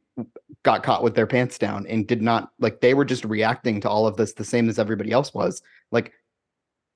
got 0.63 0.83
caught 0.83 1.03
with 1.03 1.15
their 1.15 1.27
pants 1.27 1.59
down 1.59 1.87
and 1.87 2.07
did 2.07 2.23
not 2.23 2.51
like 2.59 2.81
they 2.81 2.95
were 2.95 3.05
just 3.05 3.25
reacting 3.25 3.81
to 3.81 3.89
all 3.89 4.07
of 4.07 4.17
this 4.17 4.33
the 4.33 4.45
same 4.45 4.69
as 4.69 4.79
everybody 4.79 5.13
else 5.13 5.33
was. 5.35 5.63
Like 5.93 6.13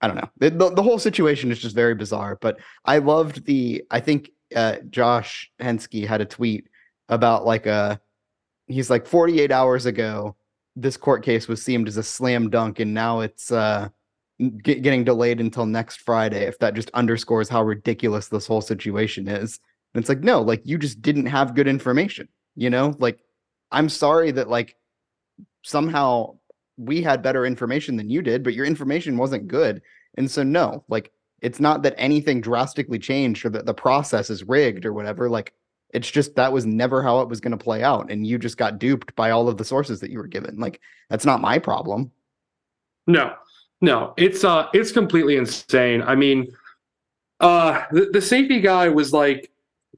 i 0.01 0.07
don't 0.07 0.17
know. 0.17 0.31
The, 0.39 0.51
the, 0.51 0.75
the 0.75 0.83
whole 0.83 0.99
situation 0.99 1.51
is 1.51 1.59
just 1.59 1.75
very 1.75 1.95
bizarre 1.95 2.39
but 2.41 2.59
i 2.85 2.99
loved 2.99 3.45
the 3.45 3.85
i 3.91 4.01
think 4.01 4.31
uh 4.57 4.77
josh 4.89 5.51
henschke 5.61 6.07
had 6.07 6.21
a 6.21 6.27
tweet 6.27 6.69
about 7.09 7.45
like 7.45 7.67
a 7.67 8.01
he's 8.67 8.91
like 8.91 9.07
48 9.07 9.53
hours 9.53 9.87
ago 9.87 10.37
this 10.77 10.97
court 10.97 11.25
case 11.25 11.49
was 11.49 11.63
seemed 11.63 11.89
as 11.89 11.97
a 11.97 12.03
slam 12.03 12.51
dunk 12.51 12.81
and 12.81 12.95
now 12.95 13.21
it's 13.21 13.53
uh 13.53 13.89
get, 14.63 14.83
getting 14.83 15.05
delayed 15.05 15.41
until 15.41 15.67
next 15.67 16.01
friday 16.01 16.45
if 16.45 16.59
that 16.61 16.75
just 16.75 16.91
underscores 16.95 17.49
how 17.49 17.63
ridiculous 17.63 18.29
this 18.29 18.47
whole 18.47 18.63
situation 18.63 19.29
is. 19.29 19.61
And 19.95 20.01
it's 20.01 20.09
like 20.09 20.21
no 20.21 20.41
like 20.41 20.63
you 20.65 20.79
just 20.79 21.03
didn't 21.03 21.27
have 21.27 21.55
good 21.55 21.69
information 21.69 22.29
you 22.57 22.71
know 22.71 22.95
like 22.99 23.19
i'm 23.71 23.89
sorry 23.89 24.31
that 24.31 24.49
like 24.49 24.77
somehow 25.63 26.37
we 26.77 27.03
had 27.03 27.23
better 27.23 27.45
information 27.47 27.97
than 27.97 28.11
you 28.11 28.23
did 28.23 28.43
but 28.43 28.55
your 28.55 28.67
information 28.67 29.17
wasn't 29.17 29.49
good 29.49 29.83
and 30.17 30.31
so 30.31 30.43
no 30.43 30.85
like 30.89 31.13
it's 31.43 31.61
not 31.61 31.83
that 31.83 31.95
anything 31.97 32.41
drastically 32.41 32.99
changed 32.99 33.45
or 33.45 33.51
that 33.51 33.67
the 33.67 33.75
process 33.75 34.31
is 34.31 34.45
rigged 34.45 34.85
or 34.85 34.93
whatever 34.93 35.29
like 35.29 35.53
It's 35.93 36.11
just 36.11 36.37
that 36.37 36.53
was 36.53 36.65
never 36.65 37.03
how 37.03 37.21
it 37.21 37.29
was 37.29 37.41
going 37.41 37.57
to 37.59 37.65
play 37.65 37.83
out. 37.83 38.13
And 38.13 38.25
you 38.27 38.39
just 38.39 38.57
got 38.57 38.79
duped 38.79 39.15
by 39.17 39.33
all 39.33 39.49
of 39.49 39.57
the 39.57 39.65
sources 39.65 39.99
that 40.01 40.11
you 40.11 40.19
were 40.19 40.29
given. 40.29 40.57
Like, 40.61 40.81
that's 41.09 41.25
not 41.25 41.41
my 41.41 41.59
problem. 41.59 42.13
No, 43.07 43.35
no, 43.81 44.15
it's 44.17 44.45
uh 44.45 44.69
it's 44.73 44.93
completely 44.93 45.37
insane. 45.37 46.03
I 46.03 46.15
mean, 46.15 46.47
uh 47.41 47.83
the, 47.91 48.11
the 48.13 48.21
Sayfie 48.21 48.63
guy 48.63 48.89
was 48.89 49.13
like 49.13 49.51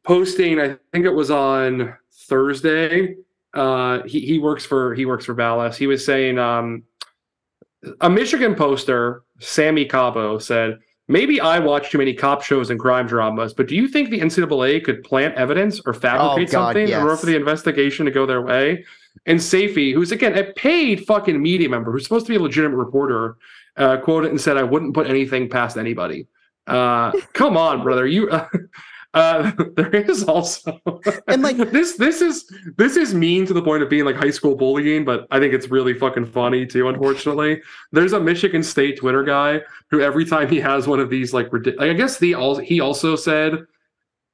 posting, 0.02 0.58
I 0.60 0.78
think 0.92 1.04
it 1.04 1.14
was 1.14 1.30
on 1.30 1.94
Thursday. 2.28 3.16
Uh 3.54 4.02
he, 4.04 4.20
he 4.20 4.38
works 4.38 4.64
for 4.64 4.94
he 4.94 5.04
works 5.04 5.24
for 5.24 5.34
Dallas. 5.34 5.76
He 5.76 5.86
was 5.86 6.04
saying 6.04 6.38
um 6.38 6.84
a 8.00 8.08
Michigan 8.08 8.54
poster, 8.54 9.24
Sammy 9.40 9.84
Cabo, 9.84 10.38
said, 10.38 10.78
Maybe 11.08 11.40
I 11.40 11.58
watch 11.58 11.90
too 11.90 11.98
many 11.98 12.14
cop 12.14 12.42
shows 12.42 12.70
and 12.70 12.78
crime 12.78 13.06
dramas, 13.06 13.52
but 13.52 13.66
do 13.66 13.74
you 13.74 13.88
think 13.88 14.08
the 14.08 14.20
NCAA 14.20 14.84
could 14.84 15.02
plant 15.02 15.34
evidence 15.34 15.80
or 15.84 15.92
fabricate 15.92 16.48
Oh, 16.48 16.52
God, 16.52 16.66
something 16.68 16.88
in 16.88 17.02
order 17.02 17.16
for 17.16 17.26
the 17.26 17.36
investigation 17.36 18.06
to 18.06 18.12
go 18.12 18.24
their 18.24 18.40
way? 18.40 18.84
And 19.26 19.38
Sayfie, 19.38 19.92
who's 19.92 20.12
again 20.12 20.38
a 20.38 20.44
paid 20.52 21.04
fucking 21.04 21.42
media 21.42 21.68
member, 21.68 21.92
who's 21.92 22.04
supposed 22.04 22.26
to 22.26 22.32
be 22.32 22.36
a 22.36 22.40
legitimate 22.40 22.76
reporter, 22.76 23.36
uh, 23.76 23.98
quoted 23.98 24.30
and 24.30 24.40
said, 24.40 24.56
"I 24.56 24.62
wouldn't 24.62 24.94
put 24.94 25.06
anything 25.06 25.50
past 25.50 25.76
anybody." 25.76 26.28
Uh, 26.66 27.12
come 27.34 27.56
on, 27.56 27.82
brother. 27.82 28.06
You. 28.06 28.30
Uh, 29.14 29.52
there 29.76 29.94
is 29.94 30.24
also 30.24 30.80
And, 31.28 31.42
like- 31.42 31.56
this 31.70 31.96
this 31.96 32.20
is 32.20 32.50
this 32.76 32.96
is 32.96 33.14
mean 33.14 33.46
to 33.46 33.52
the 33.52 33.62
point 33.62 33.82
of 33.82 33.90
being 33.90 34.04
like 34.04 34.16
high 34.16 34.30
school 34.30 34.56
bullying, 34.56 35.04
but 35.04 35.26
I 35.30 35.38
think 35.38 35.52
it's 35.52 35.68
really 35.68 35.94
fucking 35.94 36.26
funny 36.26 36.66
too. 36.66 36.88
Unfortunately, 36.88 37.60
there's 37.92 38.12
a 38.12 38.20
Michigan 38.20 38.62
State 38.62 38.98
Twitter 38.98 39.22
guy 39.22 39.60
who 39.90 40.00
every 40.00 40.24
time 40.24 40.48
he 40.48 40.60
has 40.60 40.86
one 40.86 41.00
of 41.00 41.10
these 41.10 41.32
like, 41.34 41.50
ridic- 41.50 41.76
like 41.76 41.90
I 41.90 41.94
guess 41.94 42.18
the 42.18 42.34
all 42.34 42.56
he 42.56 42.80
also 42.80 43.16
said 43.16 43.66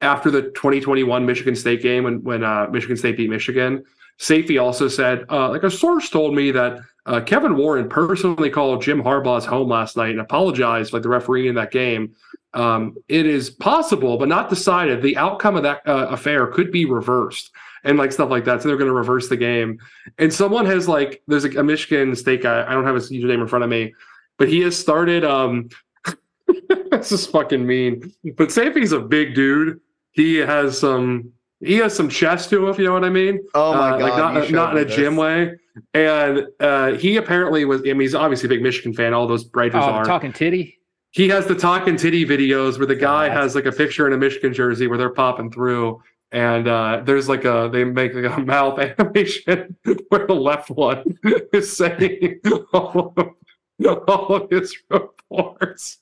after 0.00 0.30
the 0.30 0.42
2021 0.42 1.26
Michigan 1.26 1.56
State 1.56 1.82
game 1.82 2.04
when 2.04 2.22
when 2.22 2.44
uh, 2.44 2.68
Michigan 2.70 2.96
State 2.96 3.16
beat 3.16 3.30
Michigan, 3.30 3.84
Sayfie 4.20 4.62
also 4.62 4.88
said 4.88 5.24
uh, 5.30 5.48
like 5.50 5.64
a 5.64 5.70
source 5.70 6.08
told 6.08 6.34
me 6.34 6.50
that 6.52 6.80
uh, 7.06 7.20
Kevin 7.22 7.56
Warren 7.56 7.88
personally 7.88 8.50
called 8.50 8.82
Jim 8.82 9.02
Harbaugh's 9.02 9.46
home 9.46 9.68
last 9.68 9.96
night 9.96 10.10
and 10.10 10.20
apologized 10.20 10.92
like, 10.92 11.02
the 11.02 11.08
referee 11.08 11.48
in 11.48 11.54
that 11.54 11.70
game. 11.70 12.14
Um, 12.54 12.96
it 13.08 13.26
is 13.26 13.50
possible, 13.50 14.16
but 14.16 14.28
not 14.28 14.48
decided. 14.48 15.02
The 15.02 15.16
outcome 15.16 15.56
of 15.56 15.62
that 15.64 15.86
uh, 15.86 16.08
affair 16.10 16.46
could 16.46 16.72
be 16.72 16.84
reversed 16.86 17.50
and 17.84 17.98
like 17.98 18.10
stuff 18.12 18.30
like 18.30 18.44
that. 18.46 18.62
So 18.62 18.68
they're 18.68 18.78
going 18.78 18.88
to 18.88 18.94
reverse 18.94 19.28
the 19.28 19.36
game. 19.36 19.78
And 20.18 20.32
someone 20.32 20.66
has 20.66 20.88
like, 20.88 21.22
there's 21.28 21.44
a, 21.44 21.50
a 21.60 21.62
Michigan 21.62 22.16
State 22.16 22.42
guy. 22.42 22.64
I 22.66 22.72
don't 22.72 22.84
have 22.84 22.94
his 22.94 23.10
username 23.10 23.42
in 23.42 23.46
front 23.48 23.64
of 23.64 23.70
me, 23.70 23.94
but 24.38 24.48
he 24.48 24.60
has 24.60 24.76
started. 24.76 25.24
Um, 25.24 25.68
this 26.90 27.12
is 27.12 27.26
fucking 27.26 27.66
mean. 27.66 28.12
But 28.36 28.48
Sayfie's 28.48 28.92
a 28.92 29.00
big 29.00 29.34
dude. 29.34 29.80
He 30.12 30.36
has 30.36 30.78
some. 30.78 31.32
He 31.60 31.74
has 31.78 31.94
some 31.94 32.08
chest 32.08 32.50
to 32.50 32.62
him, 32.64 32.70
if 32.70 32.78
you 32.78 32.84
know 32.84 32.92
what 32.92 33.04
I 33.04 33.10
mean. 33.10 33.40
Oh 33.54 33.74
my 33.74 33.90
Uh, 33.90 33.98
god! 33.98 34.00
like 34.02 34.16
not 34.16 34.50
not 34.52 34.70
in 34.78 34.86
me 34.86 34.92
a 34.92 34.96
gym 34.96 35.14
this. 35.16 35.20
way. 35.20 35.54
And 35.92 36.46
uh, 36.60 36.92
he 36.92 37.16
apparently 37.16 37.64
was. 37.64 37.80
I 37.82 37.84
mean, 37.86 38.00
he's 38.00 38.14
obviously 38.14 38.46
a 38.46 38.50
big 38.50 38.62
Michigan 38.62 38.92
fan. 38.94 39.12
All 39.12 39.26
those 39.26 39.48
writers 39.52 39.82
Oh, 39.84 39.88
are. 39.90 40.04
talking 40.04 40.32
titty. 40.32 40.77
He 41.10 41.28
has 41.30 41.46
the 41.46 41.54
talking 41.54 41.96
titty 41.96 42.24
videos 42.26 42.78
where 42.78 42.86
the 42.86 42.94
guy 42.96 43.28
has 43.28 43.54
like 43.54 43.66
a 43.66 43.72
picture 43.72 44.06
in 44.06 44.12
a 44.12 44.16
Michigan 44.18 44.52
jersey 44.52 44.86
where 44.86 44.98
they're 44.98 45.08
popping 45.10 45.50
through, 45.50 46.02
and 46.32 46.68
uh, 46.68 47.02
there's 47.04 47.28
like 47.28 47.44
a 47.44 47.70
they 47.72 47.84
make 47.84 48.14
like 48.14 48.36
a 48.36 48.40
mouth 48.44 48.78
animation 48.78 49.76
where 50.08 50.26
the 50.26 50.34
left 50.34 50.70
one 50.70 51.02
is 51.52 51.74
saying 51.76 52.40
all 52.72 53.14
of, 53.16 53.98
all 54.08 54.34
of 54.34 54.50
his 54.50 54.76
reports. 54.90 55.98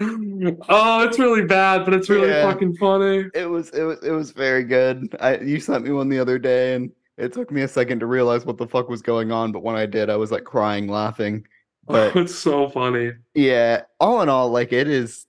Oh, 0.00 1.02
it's 1.04 1.18
really 1.18 1.44
bad, 1.44 1.84
but 1.84 1.92
it's 1.92 2.08
really 2.08 2.28
Yeah. 2.28 2.48
fucking 2.52 2.76
funny. 2.76 3.28
It 3.34 3.46
was 3.50 3.70
it 3.70 3.82
was 3.82 3.98
it 4.04 4.12
was 4.12 4.30
very 4.30 4.62
good. 4.64 5.16
I 5.18 5.38
you 5.38 5.58
sent 5.58 5.84
me 5.84 5.90
one 5.90 6.08
the 6.08 6.20
other 6.20 6.38
day, 6.38 6.74
and 6.74 6.92
it 7.16 7.32
took 7.32 7.50
me 7.50 7.62
a 7.62 7.68
second 7.68 7.98
to 8.00 8.06
realize 8.06 8.46
what 8.46 8.58
the 8.58 8.66
fuck 8.66 8.88
was 8.88 9.02
going 9.02 9.32
on. 9.32 9.50
But 9.50 9.64
when 9.64 9.74
I 9.74 9.86
did, 9.86 10.08
I 10.08 10.16
was 10.16 10.30
like 10.30 10.44
crying, 10.44 10.86
laughing. 10.88 11.44
But 11.92 12.16
it's 12.16 12.34
so 12.34 12.68
funny. 12.68 13.12
yeah, 13.34 13.82
all 13.98 14.20
in 14.20 14.28
all, 14.28 14.50
like 14.50 14.72
it 14.72 14.88
is, 14.88 15.26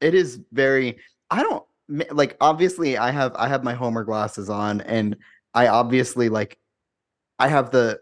it 0.00 0.14
is 0.14 0.40
very. 0.52 0.98
I 1.28 1.42
don't 1.42 1.64
like. 1.88 2.36
Obviously, 2.40 2.96
I 2.96 3.10
have 3.10 3.34
I 3.34 3.48
have 3.48 3.64
my 3.64 3.74
Homer 3.74 4.04
glasses 4.04 4.48
on, 4.48 4.80
and 4.82 5.16
I 5.54 5.66
obviously 5.66 6.28
like. 6.28 6.58
I 7.40 7.48
have 7.48 7.70
the. 7.72 8.00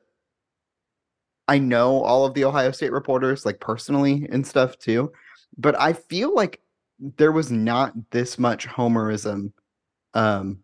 I 1.48 1.58
know 1.58 2.02
all 2.02 2.26
of 2.26 2.34
the 2.34 2.44
Ohio 2.44 2.70
State 2.70 2.92
reporters, 2.92 3.46
like 3.46 3.60
personally 3.60 4.28
and 4.30 4.46
stuff 4.46 4.78
too, 4.78 5.12
but 5.56 5.78
I 5.80 5.94
feel 5.94 6.34
like 6.34 6.60
there 7.16 7.32
was 7.32 7.50
not 7.50 7.94
this 8.10 8.38
much 8.38 8.66
Homerism, 8.66 9.52
um, 10.12 10.58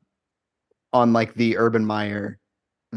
on 0.93 1.13
like 1.13 1.35
the 1.35 1.57
Urban 1.57 1.85
Meyer, 1.85 2.39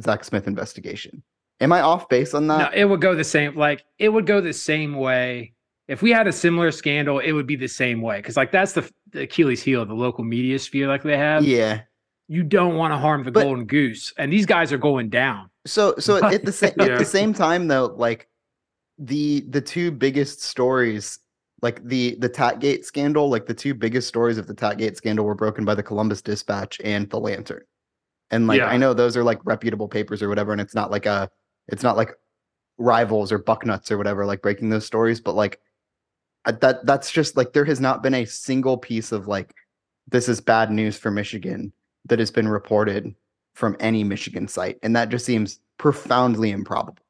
Zach 0.01 0.23
Smith 0.23 0.47
investigation. 0.47 1.23
Am 1.61 1.71
I 1.71 1.81
off 1.81 2.09
base 2.09 2.33
on 2.33 2.47
that? 2.47 2.57
No, 2.73 2.77
it 2.77 2.85
would 2.85 3.01
go 3.01 3.15
the 3.15 3.23
same. 3.23 3.55
Like 3.55 3.85
it 3.99 4.09
would 4.09 4.25
go 4.25 4.41
the 4.41 4.53
same 4.53 4.95
way. 4.95 5.53
If 5.87 6.01
we 6.01 6.11
had 6.11 6.27
a 6.27 6.31
similar 6.31 6.71
scandal, 6.71 7.19
it 7.19 7.31
would 7.31 7.45
be 7.47 7.55
the 7.55 7.67
same 7.67 8.01
way. 8.01 8.17
Because 8.17 8.35
like 8.35 8.51
that's 8.51 8.73
the, 8.73 8.89
the 9.11 9.21
Achilles 9.21 9.61
heel 9.61 9.81
of 9.83 9.87
the 9.87 9.93
local 9.93 10.23
media 10.23 10.57
sphere, 10.59 10.87
like 10.87 11.03
they 11.03 11.17
have. 11.17 11.45
yeah. 11.45 11.81
You 12.27 12.41
don't 12.41 12.75
want 12.75 12.91
to 12.91 12.97
harm 12.97 13.23
the 13.23 13.31
But- 13.31 13.43
golden 13.43 13.65
goose, 13.65 14.11
and 14.17 14.33
these 14.33 14.47
guys 14.47 14.73
are 14.73 14.79
going 14.79 15.09
down. 15.09 15.49
So 15.67 15.93
so 15.99 16.23
at, 16.25 16.43
the 16.43 16.51
same 16.51 16.73
at 16.79 16.97
the 16.97 17.05
same 17.05 17.33
time 17.33 17.67
though, 17.67 17.85
like 17.95 18.27
the 18.97 19.41
the 19.49 19.61
two 19.61 19.91
biggest 19.91 20.41
stories, 20.41 21.19
like 21.61 21.83
the 21.83 22.15
the 22.19 22.29
Tatgate 22.29 22.83
scandal, 22.83 23.29
like 23.29 23.45
the 23.45 23.53
two 23.53 23.73
biggest 23.75 24.07
stories 24.07 24.37
of 24.39 24.47
the 24.47 24.55
Tatgate 24.55 24.95
scandal 24.97 25.23
were 25.25 25.35
broken 25.35 25.65
by 25.65 25.75
the 25.75 25.83
Columbus 25.83 26.21
Dispatch 26.21 26.81
and 26.83 27.09
the 27.11 27.19
Lantern. 27.19 27.63
And 28.31 28.47
like 28.47 28.57
Yeah. 28.59 28.67
I 28.67 28.77
know 28.77 28.93
those 28.95 29.15
are 29.15 29.23
like 29.23 29.39
reputable 29.43 29.87
papers 29.87 30.23
or 30.23 30.27
whatever, 30.29 30.51
and 30.51 30.59
it's 30.59 30.73
not 30.75 30.89
like 30.91 31.05
a 31.05 31.29
it's 31.67 31.83
not 31.83 31.97
like 31.97 32.11
rivals 32.77 33.31
or 33.31 33.37
bucknuts 33.37 33.91
or 33.91 33.97
whatever 33.97 34.25
like 34.25 34.41
breaking 34.41 34.69
those 34.69 34.85
stories, 34.85 35.19
but 35.19 35.35
like 35.35 35.59
that 36.45 36.85
that's 36.85 37.11
just 37.11 37.37
like 37.37 37.53
there 37.53 37.65
has 37.65 37.79
not 37.79 38.03
been 38.03 38.13
a 38.13 38.25
single 38.25 38.77
piece 38.77 39.11
of 39.11 39.27
like 39.27 39.53
this 40.07 40.29
is 40.29 40.39
bad 40.39 40.71
news 40.71 40.97
for 40.97 41.09
Michigan 41.09 41.73
that 42.05 42.19
has 42.19 42.29
been 42.29 42.47
reported 42.47 43.15
from 43.53 43.75
any 43.79 44.03
Michigan 44.03 44.47
site, 44.47 44.77
and 44.83 44.95
that 44.95 45.09
just 45.09 45.25
seems 45.25 45.59
profoundly 45.77 46.51
improbable. 46.51 47.03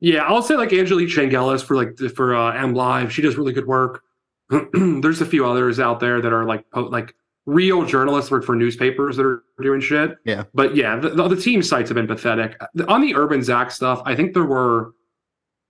Yeah, 0.00 0.22
I'll 0.24 0.42
say 0.42 0.56
like 0.56 0.72
Angelique 0.72 1.08
Chengelis 1.08 1.64
for 1.64 1.76
like 1.76 1.96
for 2.14 2.34
uh, 2.34 2.52
M 2.52 2.74
Live. 2.74 3.12
She 3.12 3.22
does 3.22 3.36
really 3.36 3.52
good 3.52 3.66
work. 3.66 4.02
There's 4.72 5.20
a 5.20 5.26
few 5.26 5.46
others 5.46 5.80
out 5.80 6.00
there 6.00 6.20
that 6.20 6.32
are 6.32 6.44
like 6.44 6.68
po- 6.70 6.82
like 6.86 7.14
real 7.48 7.82
journalists 7.82 8.30
work 8.30 8.44
for 8.44 8.54
newspapers 8.54 9.16
that 9.16 9.24
are 9.24 9.42
doing 9.62 9.80
shit. 9.80 10.18
Yeah. 10.26 10.44
But 10.52 10.76
yeah, 10.76 10.96
the, 10.96 11.08
the, 11.08 11.28
the 11.28 11.36
team 11.36 11.62
sites 11.62 11.88
have 11.88 11.94
been 11.94 12.06
pathetic. 12.06 12.60
On 12.88 13.00
the 13.00 13.14
Urban 13.14 13.42
Zach 13.42 13.70
stuff, 13.70 14.02
I 14.04 14.14
think 14.14 14.34
there 14.34 14.44
were 14.44 14.92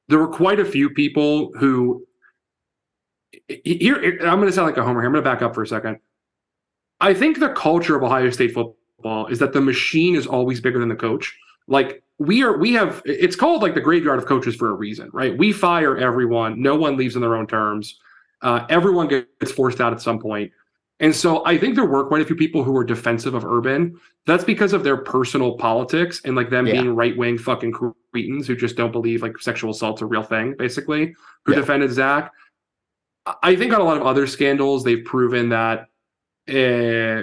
there 0.09 0.19
were 0.19 0.29
quite 0.29 0.59
a 0.59 0.65
few 0.65 0.91
people 0.91 1.53
who 1.57 2.05
here 3.47 4.19
I'm 4.23 4.41
going 4.41 4.49
to 4.49 4.53
sound 4.53 4.67
like 4.67 4.77
a 4.77 4.83
homer 4.83 5.01
here. 5.01 5.07
I'm 5.07 5.13
going 5.13 5.23
to 5.25 5.31
back 5.31 5.41
up 5.41 5.55
for 5.55 5.63
a 5.63 5.67
second. 5.69 5.99
I 7.01 7.15
think 7.15 7.39
the 7.39 7.51
culture 7.51 7.95
of 7.95 8.03
Ohio 8.03 8.31
State 8.31 8.55
football 8.55 9.29
is 9.29 9.39
that 9.39 9.53
the 9.53 9.61
machine 9.61 10.17
is 10.17 10.27
always 10.27 10.61
bigger 10.61 10.81
than 10.81 10.89
the 10.89 10.97
coach. 10.97 11.33
Like 11.69 12.03
we 12.19 12.43
are, 12.43 12.59
we 12.59 12.73
have. 12.73 13.03
It's 13.05 13.37
called 13.37 13.63
like 13.63 13.75
the 13.75 13.81
graveyard 13.81 14.19
of 14.19 14.27
coaches 14.27 14.57
for 14.57 14.71
a 14.71 14.75
reason, 14.75 15.11
right? 15.13 15.39
We 15.39 15.53
fire 15.53 15.97
everyone. 15.97 16.61
No 16.61 16.75
one 16.75 16.97
leaves 16.97 17.15
on 17.15 17.23
their 17.23 17.37
own 17.37 17.47
terms. 17.47 18.01
Uh, 18.43 18.67
everyone 18.69 19.07
gets 19.07 19.53
forced 19.53 19.81
out 19.81 19.93
at 19.93 20.01
some 20.01 20.19
point. 20.19 20.51
And 21.01 21.15
so 21.15 21.45
I 21.47 21.57
think 21.57 21.75
there 21.77 21.85
were 21.87 22.05
quite 22.07 22.23
a 22.23 22.25
few 22.25 22.35
people 22.35 22.65
who 22.65 22.73
were 22.73 22.83
defensive 22.85 23.35
of 23.35 23.45
Urban. 23.45 23.99
That's 24.27 24.43
because 24.45 24.73
of 24.73 24.83
their 24.83 24.97
personal 24.97 25.57
politics 25.57 26.21
and 26.25 26.35
like 26.35 26.51
them 26.51 26.67
Yeah. 26.67 26.73
being 26.75 26.95
right 26.97 27.17
wing 27.17 27.39
fucking 27.39 27.73
cretins 27.73 28.47
who 28.49 28.57
just 28.57 28.77
don't 28.77 28.91
believe 28.91 29.23
like 29.23 29.39
sexual 29.39 29.71
assault's 29.71 30.03
a 30.03 30.07
real 30.07 30.25
thing, 30.25 30.55
basically, 30.59 31.15
who 31.45 31.53
Yeah. 31.53 31.61
defended 31.61 31.93
Zach. 31.93 32.33
I- 33.43 33.55
think 33.57 33.73
on 33.73 33.81
a 33.81 33.85
lot 33.85 33.97
of 33.97 34.03
other 34.05 34.27
scandals, 34.27 34.83
they've 34.85 35.05
proven 35.05 35.51
that 35.51 35.89
uh, 36.49 37.23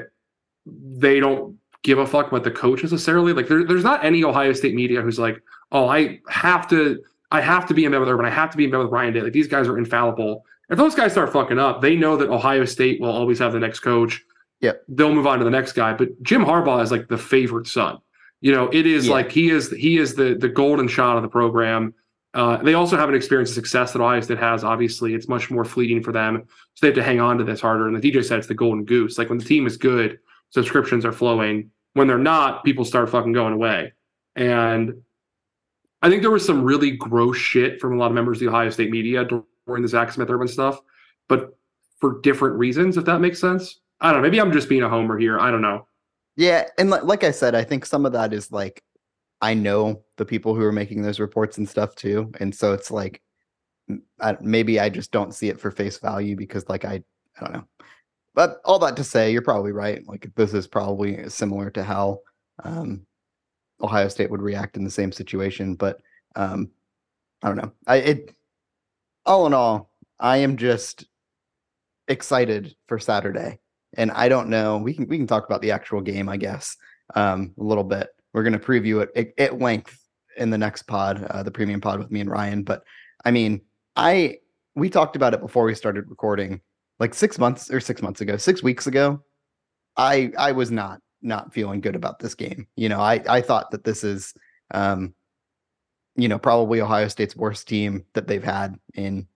they 0.67 1.19
don't 1.19 1.57
give 1.83 1.97
a 1.97 2.05
fuck 2.05 2.27
about 2.27 2.43
the 2.43 2.51
coach 2.51 2.81
necessarily. 2.83 3.33
Like 3.33 3.47
there, 3.47 3.63
there's 3.65 3.83
not 3.83 4.05
any 4.05 4.23
Ohio 4.23 4.53
State 4.53 4.75
media 4.75 5.01
who's 5.01 5.19
like, 5.19 5.41
oh, 5.71 5.87
I 5.87 6.19
have 6.29 6.67
to, 6.69 7.01
I 7.31 7.41
have 7.41 7.65
to 7.67 7.73
be 7.73 7.85
in 7.85 7.91
bed 7.91 7.99
with 7.99 8.09
Urban. 8.09 8.25
I 8.25 8.29
have 8.29 8.51
to 8.51 8.57
be 8.57 8.65
in 8.65 8.71
bed 8.71 8.77
with 8.77 8.91
Ryan 8.91 9.13
Day. 9.13 9.21
Like 9.21 9.33
these 9.33 9.47
guys 9.47 9.67
are 9.67 9.77
infallible. 9.79 10.45
If 10.69 10.77
those 10.77 10.95
guys 10.95 11.11
start 11.11 11.31
fucking 11.31 11.59
up, 11.59 11.81
they 11.81 11.95
know 11.95 12.17
that 12.17 12.29
Ohio 12.29 12.65
State 12.65 12.99
will 12.99 13.11
always 13.11 13.39
have 13.39 13.53
the 13.53 13.59
next 13.59 13.79
coach. 13.81 14.23
Yep. 14.61 14.83
They'll 14.87 15.13
move 15.13 15.27
on 15.27 15.39
to 15.39 15.45
the 15.45 15.51
next 15.51 15.73
guy. 15.73 15.93
But 15.93 16.21
Jim 16.23 16.43
Harbaugh 16.43 16.81
is 16.81 16.91
like 16.91 17.07
the 17.07 17.17
favorite 17.17 17.67
son. 17.67 17.99
You 18.41 18.51
know, 18.53 18.69
it 18.71 18.85
is 18.85 19.07
Yeah. 19.07 19.13
like 19.13 19.31
he 19.31 19.49
is 19.49 19.69
he 19.71 19.97
is 19.97 20.15
the 20.15 20.35
the 20.35 20.49
golden 20.49 20.87
shot 20.87 21.17
of 21.17 21.23
the 21.23 21.29
program. 21.29 21.93
Uh, 22.33 22.57
they 22.57 22.73
also 22.73 22.97
have 22.97 23.07
an 23.07 23.15
experience 23.15 23.49
of 23.51 23.55
success 23.55 23.93
that 23.93 24.01
Ohio 24.01 24.19
State 24.21 24.39
has. 24.39 24.63
Obviously, 24.63 25.13
it's 25.13 25.27
much 25.29 25.49
more 25.49 25.63
fleeting 25.63 26.03
for 26.03 26.11
them, 26.11 26.43
so 26.73 26.79
they 26.81 26.87
have 26.87 26.95
to 26.95 27.03
hang 27.03 27.19
on 27.21 27.37
to 27.37 27.43
this 27.45 27.61
harder. 27.61 27.87
And 27.87 27.95
the 27.95 28.01
DJ 28.11 28.23
said 28.23 28.39
it's 28.39 28.47
the 28.47 28.53
golden 28.53 28.83
goose. 28.83 29.17
Like 29.17 29.29
when 29.29 29.37
the 29.37 29.45
team 29.45 29.65
is 29.67 29.77
good, 29.77 30.19
subscriptions 30.49 31.05
are 31.05 31.13
flowing. 31.13 31.71
When 31.93 32.07
they're 32.07 32.17
not, 32.17 32.65
people 32.65 32.83
start 32.83 33.09
fucking 33.09 33.31
going 33.31 33.53
away. 33.53 33.93
And 34.35 34.95
I 36.01 36.09
think 36.09 36.21
there 36.23 36.31
was 36.31 36.45
some 36.45 36.61
really 36.63 36.91
gross 36.91 37.37
shit 37.37 37.79
from 37.79 37.93
a 37.93 37.97
lot 37.97 38.07
of 38.07 38.13
members 38.15 38.37
of 38.37 38.41
the 38.41 38.47
Ohio 38.49 38.69
State 38.69 38.91
media 38.91 39.25
during 39.65 39.81
the 39.81 39.87
Zach 39.87 40.11
Smith 40.11 40.29
Urban 40.29 40.47
stuff, 40.47 40.79
but 41.27 41.57
for 41.99 42.19
different 42.21 42.57
reasons, 42.57 42.97
if 42.97 43.05
that 43.05 43.21
makes 43.21 43.39
sense. 43.39 43.79
I 44.01 44.11
don't 44.11 44.21
know. 44.21 44.27
Maybe 44.27 44.41
I'm 44.41 44.51
just 44.51 44.69
being 44.69 44.83
a 44.83 44.89
homer 44.89 45.17
here. 45.17 45.39
I 45.39 45.49
don't 45.51 45.61
know. 45.61 45.87
Yeah, 46.35 46.65
and 46.77 46.89
like, 46.89 47.03
like 47.03 47.23
I 47.23 47.31
said, 47.31 47.55
I 47.55 47.63
think 47.63 47.85
some 47.85 48.05
of 48.05 48.11
that 48.11 48.33
is 48.33 48.51
like 48.51 48.83
I 49.41 49.53
know 49.53 50.03
the 50.17 50.25
people 50.25 50.53
who 50.53 50.61
are 50.63 50.71
making 50.71 51.01
those 51.01 51.19
reports 51.19 51.57
and 51.57 51.67
stuff 51.67 51.95
too, 51.95 52.31
and 52.39 52.53
so 52.53 52.73
it's 52.73 52.91
like 52.91 53.21
I, 54.19 54.37
maybe 54.41 54.79
I 54.79 54.89
just 54.89 55.11
don't 55.11 55.33
see 55.33 55.49
it 55.49 55.59
for 55.59 55.71
face 55.71 55.97
value 55.99 56.35
because 56.35 56.67
like 56.67 56.83
I 56.83 57.03
I 57.39 57.39
don't 57.41 57.53
know. 57.53 57.67
But 58.33 58.59
all 58.65 58.79
that 58.79 58.97
to 58.97 59.03
say, 59.03 59.31
you're 59.31 59.41
probably 59.41 59.71
right. 59.71 60.05
Like 60.05 60.29
this 60.35 60.53
is 60.53 60.67
probably 60.67 61.29
similar 61.29 61.69
to 61.71 61.83
how 61.83 62.19
um, 62.63 63.05
Ohio 63.81 64.09
State 64.09 64.29
would 64.29 64.41
react 64.41 64.75
in 64.75 64.83
the 64.83 64.89
same 64.89 65.11
situation. 65.11 65.75
But 65.75 66.01
um, 66.35 66.69
I 67.41 67.47
don't 67.47 67.57
know. 67.57 67.71
I 67.87 67.95
it 67.97 68.35
all 69.25 69.45
in 69.47 69.53
all, 69.53 69.91
I 70.19 70.37
am 70.37 70.57
just 70.57 71.05
excited 72.07 72.75
for 72.87 72.99
Saturday, 72.99 73.59
and 73.97 74.11
I 74.11 74.29
don't 74.29 74.49
know. 74.49 74.77
We 74.77 74.93
can 74.93 75.07
we 75.07 75.17
can 75.17 75.27
talk 75.27 75.45
about 75.45 75.61
the 75.61 75.71
actual 75.71 76.01
game, 76.01 76.29
I 76.29 76.37
guess, 76.37 76.77
um, 77.15 77.53
a 77.59 77.63
little 77.63 77.83
bit. 77.83 78.09
We're 78.33 78.43
to 78.43 78.59
preview 78.59 79.01
it 79.01 79.33
at, 79.37 79.59
length 79.59 79.97
in 80.37 80.49
the 80.49 80.57
next 80.57 80.83
pod, 80.83 81.23
uh, 81.23 81.43
the 81.43 81.51
premium 81.51 81.79
pod 81.79 81.99
with 81.99 82.11
me 82.11 82.19
and 82.19 82.29
Ryan. 82.29 82.63
But 82.63 82.83
I 83.23 83.31
mean, 83.31 83.61
I 83.95 84.37
we 84.75 84.89
talked 84.89 85.15
about 85.15 85.33
it 85.33 85.41
before 85.41 85.63
we 85.63 85.75
started 85.75 86.09
recording, 86.09 86.61
like 86.99 87.13
six 87.13 87.39
months 87.39 87.71
or 87.71 87.79
six 87.79 88.01
months 88.01 88.21
ago, 88.21 88.37
six 88.37 88.61
weeks 88.61 88.87
ago. 88.87 89.23
I 89.97 90.31
I 90.37 90.51
was 90.51 90.71
not 90.71 90.99
not 91.21 91.53
feeling 91.53 91.81
good 91.81 91.95
about 91.95 92.19
this 92.19 92.35
game. 92.35 92.67
You 92.75 92.89
know, 92.89 92.99
I 92.99 93.21
I 93.27 93.41
thought 93.41 93.71
that 93.71 93.83
this 93.83 94.03
is, 94.03 94.33
um, 94.71 95.13
you 96.15 96.27
know, 96.27 96.39
probably 96.39 96.81
Ohio 96.81 97.07
State's 97.07 97.35
worst 97.35 97.67
team 97.67 98.05
that 98.13 98.27
they've 98.27 98.43
had 98.43 98.79
in 98.93 99.27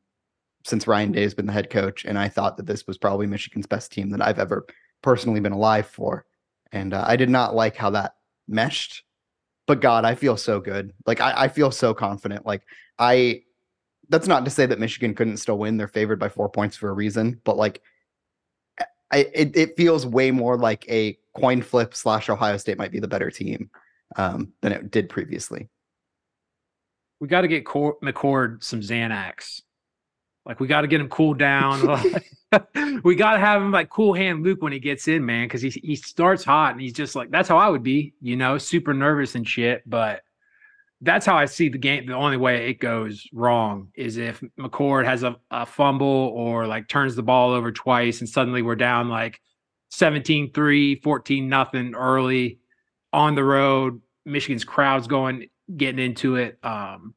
since 0.66 0.88
Ryan 0.88 1.12
Day 1.12 1.24
has 1.24 1.34
been 1.34 1.46
the 1.46 1.54
head 1.54 1.70
coach, 1.70 2.06
and 2.06 2.18
I 2.18 2.30
thought 2.30 2.58
that 2.58 2.66
this 2.66 2.86
was 2.86 2.98
probably 2.98 3.28
Michigan's 3.28 3.66
best 3.66 3.92
team 3.92 4.10
that 4.12 4.22
I've 4.22 4.40
ever 4.40 4.66
personally 5.02 5.40
been 5.40 5.52
alive 5.52 5.88
for, 5.88 6.26
and 6.72 6.94
uh, 6.94 7.04
I 7.06 7.16
did 7.16 7.30
not 7.30 7.56
like 7.56 7.76
how 7.76 7.90
that 7.92 8.16
meshed. 8.48 9.04
But 9.68 9.82
God, 9.82 10.04
I 10.04 10.16
feel 10.16 10.36
so 10.36 10.60
good. 10.60 10.94
Like 11.06 11.22
I, 11.22 11.44
I 11.44 11.48
feel 11.48 11.72
so 11.72 11.94
confident. 11.94 12.46
Like 12.46 12.64
I, 12.98 13.44
that's 14.10 14.28
not 14.28 14.44
to 14.46 14.52
say 14.52 14.66
that 14.66 14.80
Michigan 14.80 15.14
couldn't 15.14 15.38
still 15.38 15.60
win. 15.60 15.78
They're 15.78 15.88
favored 15.88 16.20
by 16.20 16.30
four 16.30 16.50
points 16.50 16.76
for 16.76 16.90
a 16.90 16.94
reason, 16.94 17.40
but 17.44 17.56
like 17.56 17.82
I, 19.12 19.30
it, 19.34 19.56
it 19.56 19.78
feels 19.78 20.06
way 20.06 20.32
more 20.32 20.58
like 20.58 20.90
a 20.90 21.18
coin 21.36 21.62
flip 21.62 21.96
slash 21.96 22.30
Ohio 22.30 22.58
State 22.58 22.78
might 22.78 22.92
be 22.92 23.00
the 23.00 23.08
better 23.08 23.32
team 23.32 23.70
um, 24.16 24.54
than 24.62 24.72
it 24.72 24.92
did 24.92 25.10
previously. 25.10 25.70
We 27.20 27.28
got 27.28 27.42
to 27.42 27.48
get 27.48 27.66
Cor- 27.66 27.98
McCord 28.04 28.64
some 28.64 28.82
Xanax. 28.82 29.62
Like 30.46 30.60
we 30.60 30.68
got 30.68 30.82
to 30.82 30.88
get 30.88 31.02
him 31.02 31.10
cooled 31.10 31.38
down. 31.38 31.82
we 33.04 33.16
got 33.16 33.34
to 33.34 33.40
have 33.40 33.62
him 33.62 33.72
like 33.72 33.90
cool 33.90 34.14
hand 34.14 34.44
Luke 34.44 34.62
when 34.62 34.72
he 34.72 34.80
gets 34.80 35.08
in, 35.08 35.26
man, 35.26 35.46
because 35.46 35.62
he 35.62 35.70
he 35.70 35.96
starts 35.96 36.44
hot 36.44 36.72
and 36.72 36.82
he's 36.82 36.94
just 36.94 37.16
like 37.16 37.30
that's 37.30 37.48
how 37.48 37.58
I 37.58 37.70
would 37.70 37.84
be, 37.84 38.14
you 38.22 38.36
know, 38.36 38.58
super 38.58 38.94
nervous 38.94 39.36
and 39.36 39.48
shit. 39.48 39.88
But 39.88 40.22
that's 41.02 41.26
how 41.26 41.38
I 41.38 41.46
see 41.46 41.70
the 41.70 41.78
game. 41.78 42.08
The 42.08 42.14
only 42.14 42.38
way 42.38 42.70
it 42.70 42.80
goes 42.80 43.28
wrong 43.32 43.90
is 43.96 44.18
if 44.18 44.42
McCord 44.60 45.06
has 45.06 45.24
a, 45.24 45.36
a 45.52 45.66
fumble 45.66 46.08
or 46.08 46.68
like 46.68 46.88
turns 46.88 47.16
the 47.16 47.24
ball 47.24 47.52
over 47.52 47.72
twice 47.72 48.20
and 48.20 48.28
suddenly 48.30 48.62
we're 48.62 48.76
down 48.76 49.08
like 49.08 49.40
17 49.90 50.52
3, 50.52 50.96
14 50.96 51.48
nothing 51.48 51.96
early 51.96 52.60
on 53.14 53.36
the 53.36 53.44
road. 53.44 54.02
Michigan's 54.26 54.66
crowd's 54.66 55.08
going, 55.08 55.48
getting 55.76 56.04
into 56.04 56.36
it. 56.36 56.58
Um, 56.64 57.14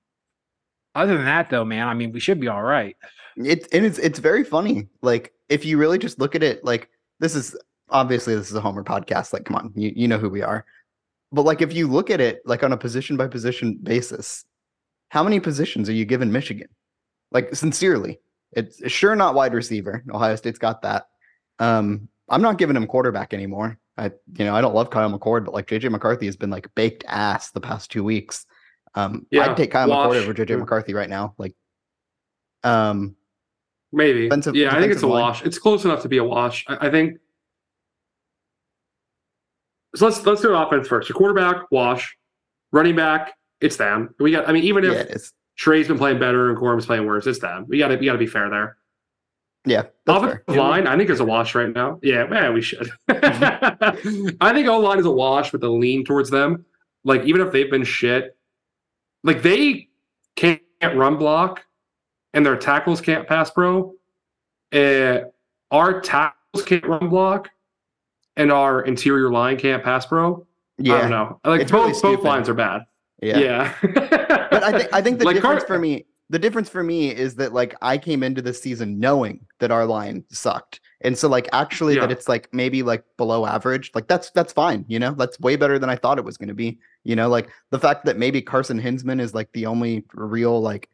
other 0.95 1.17
than 1.17 1.25
that, 1.25 1.51
though, 1.51 1.65
man, 1.65 1.89
I 1.89 1.95
mean, 1.95 2.13
we 2.13 2.21
should 2.21 2.41
be 2.41 2.49
all 2.49 2.63
right. 2.63 2.97
It 3.37 3.67
and 3.73 3.85
it's 3.85 3.99
it's 3.99 4.19
very 4.19 4.45
funny. 4.45 4.89
Like 5.01 5.33
if 5.49 5.65
you 5.65 5.79
really 5.79 5.99
just 5.99 6.19
look 6.19 6.35
at 6.35 6.43
it, 6.43 6.65
like 6.65 6.91
this 7.19 7.35
is 7.35 7.57
obviously 7.89 8.35
this 8.35 8.51
is 8.51 8.57
a 8.57 8.61
Homer 8.61 8.85
podcast. 8.85 9.33
Like, 9.33 9.45
come 9.45 9.57
on, 9.57 9.73
you 9.75 9.93
you 9.95 10.09
know 10.09 10.19
who 10.19 10.29
we 10.29 10.43
are. 10.43 10.67
But 11.31 11.43
like 11.43 11.63
if 11.63 11.73
you 11.73 11.89
look 11.89 12.11
at 12.11 12.21
it 12.21 12.43
like 12.45 12.63
on 12.63 12.73
a 12.73 12.77
position 12.77 13.17
by 13.17 13.29
position 13.29 13.79
basis, 13.83 14.45
how 15.09 15.25
many 15.25 15.41
positions 15.41 15.89
are 15.89 15.95
you 15.95 16.05
given 16.05 16.31
Michigan? 16.31 16.69
Like 17.31 17.55
sincerely, 17.55 18.21
it's 18.53 18.91
sure 18.91 19.17
not 19.17 19.35
wide 19.35 19.55
receiver. 19.55 20.05
Ohio 20.13 20.37
State's 20.37 20.59
got 20.59 20.83
that. 20.83 21.07
Um, 21.59 22.09
I'm 22.29 22.43
not 22.43 22.59
giving 22.59 22.77
him 22.77 22.87
quarterback 22.87 23.33
anymore. 23.33 23.79
I 23.97 24.07
you 24.39 24.45
know 24.45 24.55
I 24.55 24.61
don't 24.61 24.75
love 24.75 24.91
Kyle 24.91 25.11
McCord, 25.11 25.45
but 25.45 25.55
like 25.55 25.67
JJ 25.67 25.91
McCarthy 25.91 26.27
has 26.27 26.37
been 26.37 26.51
like 26.51 26.73
baked 26.75 27.05
ass 27.07 27.51
the 27.51 27.61
past 27.61 27.91
two 27.91 28.05
weeks. 28.05 28.47
Um, 28.95 29.27
yeah, 29.31 29.51
I'd 29.51 29.57
take 29.57 29.71
Kyle 29.71 29.89
wash. 29.89 30.17
McCord 30.17 30.23
over 30.23 30.35
JJ 30.35 30.59
McCarthy 30.59 30.95
right 30.95 31.11
now. 31.11 31.35
Like, 31.39 31.55
um, 32.65 33.17
maybe. 33.93 34.25
Defensive, 34.25 34.55
yeah, 34.55 34.71
defensive 34.71 34.79
I 34.79 34.83
think 34.83 34.93
it's 34.93 35.03
a 35.03 35.07
line. 35.07 35.23
wash. 35.23 35.45
It's 35.45 35.59
close 35.59 35.85
enough 35.85 36.03
to 36.03 36.09
be 36.09 36.19
a 36.19 36.25
wash. 36.25 36.65
I, 36.69 36.89
I 36.89 36.91
think. 36.91 37.19
So 39.95 40.07
let's 40.07 40.25
let's 40.25 40.41
do 40.41 40.55
offense 40.55 40.89
first. 40.89 41.09
Your 41.09 41.17
quarterback 41.17 41.71
wash, 41.71 42.17
running 42.73 42.97
back 42.97 43.35
it's 43.63 43.77
them. 43.77 44.15
We 44.19 44.33
got. 44.33 44.49
I 44.49 44.53
mean, 44.53 44.65
even 44.65 44.85
if 44.85 45.09
yeah, 45.09 45.17
Trey's 45.57 45.89
been 45.89 45.97
playing 45.97 46.19
better 46.19 46.51
and 46.51 46.59
Corum's 46.59 46.85
playing 46.85 47.07
worse, 47.07 47.27
it's 47.27 47.39
them. 47.39 47.65
We 47.69 47.79
got 47.79 47.89
to 47.89 47.97
we 47.97 48.07
got 48.07 48.13
to 48.13 48.19
be 48.19 48.27
fair 48.27 48.51
there. 48.51 48.77
Yeah. 49.65 49.85
Offensive 50.07 50.43
line, 50.49 50.87
I 50.87 50.97
think 50.97 51.09
is 51.09 51.21
a 51.21 51.25
wash 51.25 51.55
right 51.55 51.73
now. 51.73 52.01
Yeah, 52.03 52.27
man, 52.27 52.53
we 52.53 52.63
should. 52.63 52.91
I 53.09 53.93
think 54.53 54.69
O 54.69 54.79
line 54.79 54.99
is 54.99 55.07
a 55.07 55.11
wash 55.11 55.53
with 55.53 55.63
a 55.63 55.69
lean 55.69 56.05
towards 56.05 56.31
them. 56.31 56.65
Like 57.05 57.25
even 57.25 57.41
if 57.41 57.53
they've 57.53 57.71
been 57.71 57.85
shit, 57.85 58.37
like 59.23 59.43
they 59.43 59.89
can't 60.37 60.61
run 60.95 61.17
block 61.17 61.65
and 62.35 62.45
their 62.45 62.57
tackles 62.57 63.01
can't 63.01 63.27
pass 63.29 63.51
pro. 63.51 63.95
Uh, 64.73 65.21
our 65.71 66.01
tackles 66.01 66.65
can't 66.65 66.87
run 66.87 67.09
block 67.09 67.51
and 68.37 68.51
our 68.51 68.83
interior 68.83 69.31
line 69.31 69.59
can't 69.59 69.85
pass 69.85 70.07
pro. 70.07 70.47
Yeah. 70.79 70.95
I 70.95 71.01
don't 71.03 71.11
know. 71.11 71.41
Like 71.45 71.69
both 71.69 72.03
really 72.03 72.17
both 72.17 72.25
lines 72.25 72.49
are 72.49 72.55
bad. 72.55 72.83
Yeah. 73.23 73.39
Yeah. 73.39 73.75
but 73.83 74.63
I 74.65 74.79
think 74.79 74.93
I 74.93 75.01
think 75.01 75.19
the 75.19 75.25
like 75.27 75.37
difference 75.37 75.63
Car- 75.65 75.77
for 75.77 75.79
me 75.79 76.07
the 76.31 76.39
difference 76.39 76.69
for 76.69 76.83
me 76.83 77.15
is 77.15 77.35
that 77.37 77.53
like 77.53 77.75
I 77.83 77.99
came 77.99 78.23
into 78.23 78.41
this 78.43 78.61
season 78.61 78.99
knowing 78.99 79.47
that 79.59 79.71
our 79.71 79.85
line 79.85 80.25
sucked. 80.31 80.81
And 81.03 81.17
so 81.17 81.29
like 81.29 81.49
actually 81.53 81.97
yeah. 81.97 82.03
that 82.03 82.13
it's 82.13 82.29
like 82.29 82.49
maybe 82.53 82.83
like 82.83 83.05
below 83.17 83.45
average, 83.45 83.91
like 83.95 84.09
that's 84.09 84.31
that's 84.31 84.53
fine, 84.53 84.85
you 84.89 84.99
know? 84.99 85.13
That's 85.13 85.39
way 85.41 85.57
better 85.57 85.79
than 85.79 85.91
I 85.91 85.97
thought 85.97 86.19
it 86.19 86.25
was 86.25 86.37
going 86.37 86.49
to 86.49 86.55
be. 86.55 86.79
You 87.05 87.17
know, 87.17 87.29
like 87.29 87.51
the 87.71 87.79
fact 87.79 88.05
that 88.07 88.17
maybe 88.17 88.41
Carson 88.41 88.81
Hinzman 88.81 89.21
is 89.21 89.35
like 89.35 89.53
the 89.53 89.67
only 89.67 90.05
real 90.15 90.61
like 90.61 90.89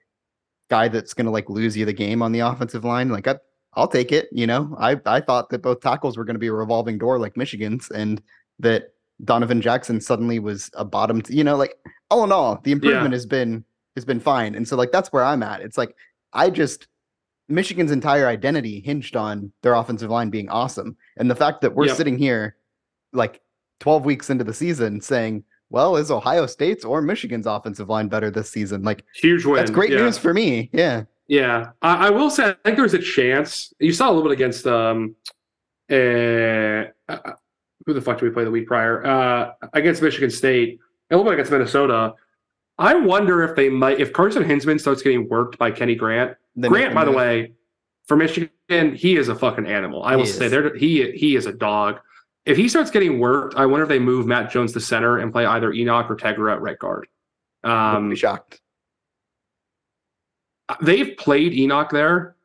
guy 0.70 0.88
that's 0.88 1.14
going 1.14 1.26
to 1.26 1.30
like 1.30 1.50
lose 1.50 1.76
you 1.76 1.84
the 1.84 1.92
game 1.92 2.22
on 2.22 2.32
the 2.32 2.40
offensive 2.40 2.84
line, 2.84 3.10
like 3.10 3.28
I 3.28 3.36
I'll 3.74 3.88
take 3.88 4.10
it, 4.10 4.28
you 4.32 4.46
know. 4.46 4.74
I 4.78 4.98
I 5.06 5.20
thought 5.20 5.50
that 5.50 5.62
both 5.62 5.80
tackles 5.80 6.16
were 6.16 6.24
going 6.24 6.34
to 6.34 6.40
be 6.40 6.48
a 6.48 6.52
revolving 6.52 6.98
door 6.98 7.18
like 7.18 7.36
Michigan's 7.36 7.90
and 7.90 8.22
that 8.58 8.94
Donovan 9.24 9.60
Jackson 9.60 10.00
suddenly 10.00 10.38
was 10.38 10.70
a 10.74 10.84
bottom, 10.84 11.22
t- 11.22 11.34
you 11.34 11.44
know, 11.44 11.56
like 11.56 11.74
all 12.10 12.24
in 12.24 12.32
all, 12.32 12.60
the 12.64 12.72
improvement 12.72 13.10
yeah. 13.10 13.16
has 13.16 13.26
been 13.26 13.64
has 13.98 14.04
been 14.04 14.20
fine. 14.20 14.54
And 14.54 14.66
so 14.66 14.76
like 14.76 14.92
that's 14.92 15.12
where 15.12 15.24
I'm 15.24 15.42
at. 15.42 15.60
It's 15.60 15.76
like 15.76 15.94
I 16.32 16.50
just 16.50 16.88
Michigan's 17.48 17.90
entire 17.90 18.26
identity 18.26 18.80
hinged 18.80 19.16
on 19.16 19.52
their 19.62 19.74
offensive 19.74 20.10
line 20.10 20.30
being 20.30 20.48
awesome. 20.48 20.96
And 21.16 21.30
the 21.30 21.34
fact 21.34 21.60
that 21.62 21.74
we're 21.74 21.86
yep. 21.86 21.96
sitting 21.96 22.18
here 22.18 22.56
like 23.12 23.40
12 23.80 24.04
weeks 24.04 24.30
into 24.30 24.44
the 24.44 24.52
season 24.52 25.00
saying, 25.00 25.44
well, 25.70 25.96
is 25.96 26.10
Ohio 26.10 26.46
State's 26.46 26.84
or 26.84 27.00
Michigan's 27.00 27.46
offensive 27.46 27.88
line 27.88 28.08
better 28.08 28.30
this 28.30 28.50
season? 28.50 28.82
Like 28.82 29.04
huge 29.14 29.44
win. 29.44 29.56
That's 29.56 29.70
great 29.70 29.90
yeah. 29.90 29.98
news 29.98 30.18
for 30.18 30.34
me. 30.34 30.70
Yeah. 30.72 31.04
Yeah. 31.26 31.70
I, 31.82 32.08
I, 32.08 32.10
will 32.10 32.30
say 32.30 32.50
I 32.50 32.54
think 32.64 32.76
there's 32.76 32.94
a 32.94 32.98
chance. 32.98 33.72
You 33.78 33.92
saw 33.92 34.08
a 34.08 34.12
little 34.12 34.24
bit 34.24 34.32
against 34.32 34.66
um 34.66 35.14
uh, 35.90 36.84
uh 37.08 37.32
who 37.86 37.94
the 37.94 38.02
fuck 38.02 38.18
did 38.18 38.26
we 38.26 38.30
play 38.30 38.44
the 38.44 38.50
week 38.50 38.66
prior? 38.66 39.04
Uh 39.06 39.52
against 39.72 40.02
Michigan 40.02 40.30
State, 40.30 40.80
a 41.10 41.16
little 41.16 41.24
bit 41.24 41.34
against 41.34 41.52
Minnesota. 41.52 42.14
I 42.78 42.94
wonder 42.94 43.42
if 43.42 43.56
they 43.56 43.68
might 43.68 44.00
if 44.00 44.12
Carson 44.12 44.44
Hinzman 44.44 44.80
starts 44.80 45.02
getting 45.02 45.28
worked 45.28 45.58
by 45.58 45.70
Kenny 45.70 45.94
Grant. 45.94 46.36
Grant, 46.60 46.94
by 46.94 47.04
the 47.04 47.12
way, 47.12 47.52
for 48.06 48.16
Michigan, 48.16 48.94
he 48.94 49.16
is 49.16 49.28
a 49.28 49.34
fucking 49.34 49.66
animal. 49.66 50.02
I 50.02 50.16
will 50.16 50.26
say 50.26 50.48
there 50.48 50.74
he 50.76 51.10
he 51.12 51.36
is 51.36 51.46
a 51.46 51.52
dog. 51.52 52.00
If 52.46 52.56
he 52.56 52.68
starts 52.68 52.90
getting 52.90 53.18
worked, 53.18 53.56
I 53.56 53.66
wonder 53.66 53.82
if 53.82 53.88
they 53.88 53.98
move 53.98 54.26
Matt 54.26 54.50
Jones 54.50 54.72
to 54.72 54.80
center 54.80 55.18
and 55.18 55.32
play 55.32 55.44
either 55.44 55.70
Enokk 55.70 56.08
or 56.08 56.16
Tegra 56.16 56.52
at 56.52 56.62
right 56.62 56.78
guard. 56.78 57.06
Um, 57.62 58.08
be 58.08 58.16
shocked. 58.16 58.60
They've 60.80 61.16
played 61.16 61.52
Enokk 61.52 61.90
there. 61.90 62.36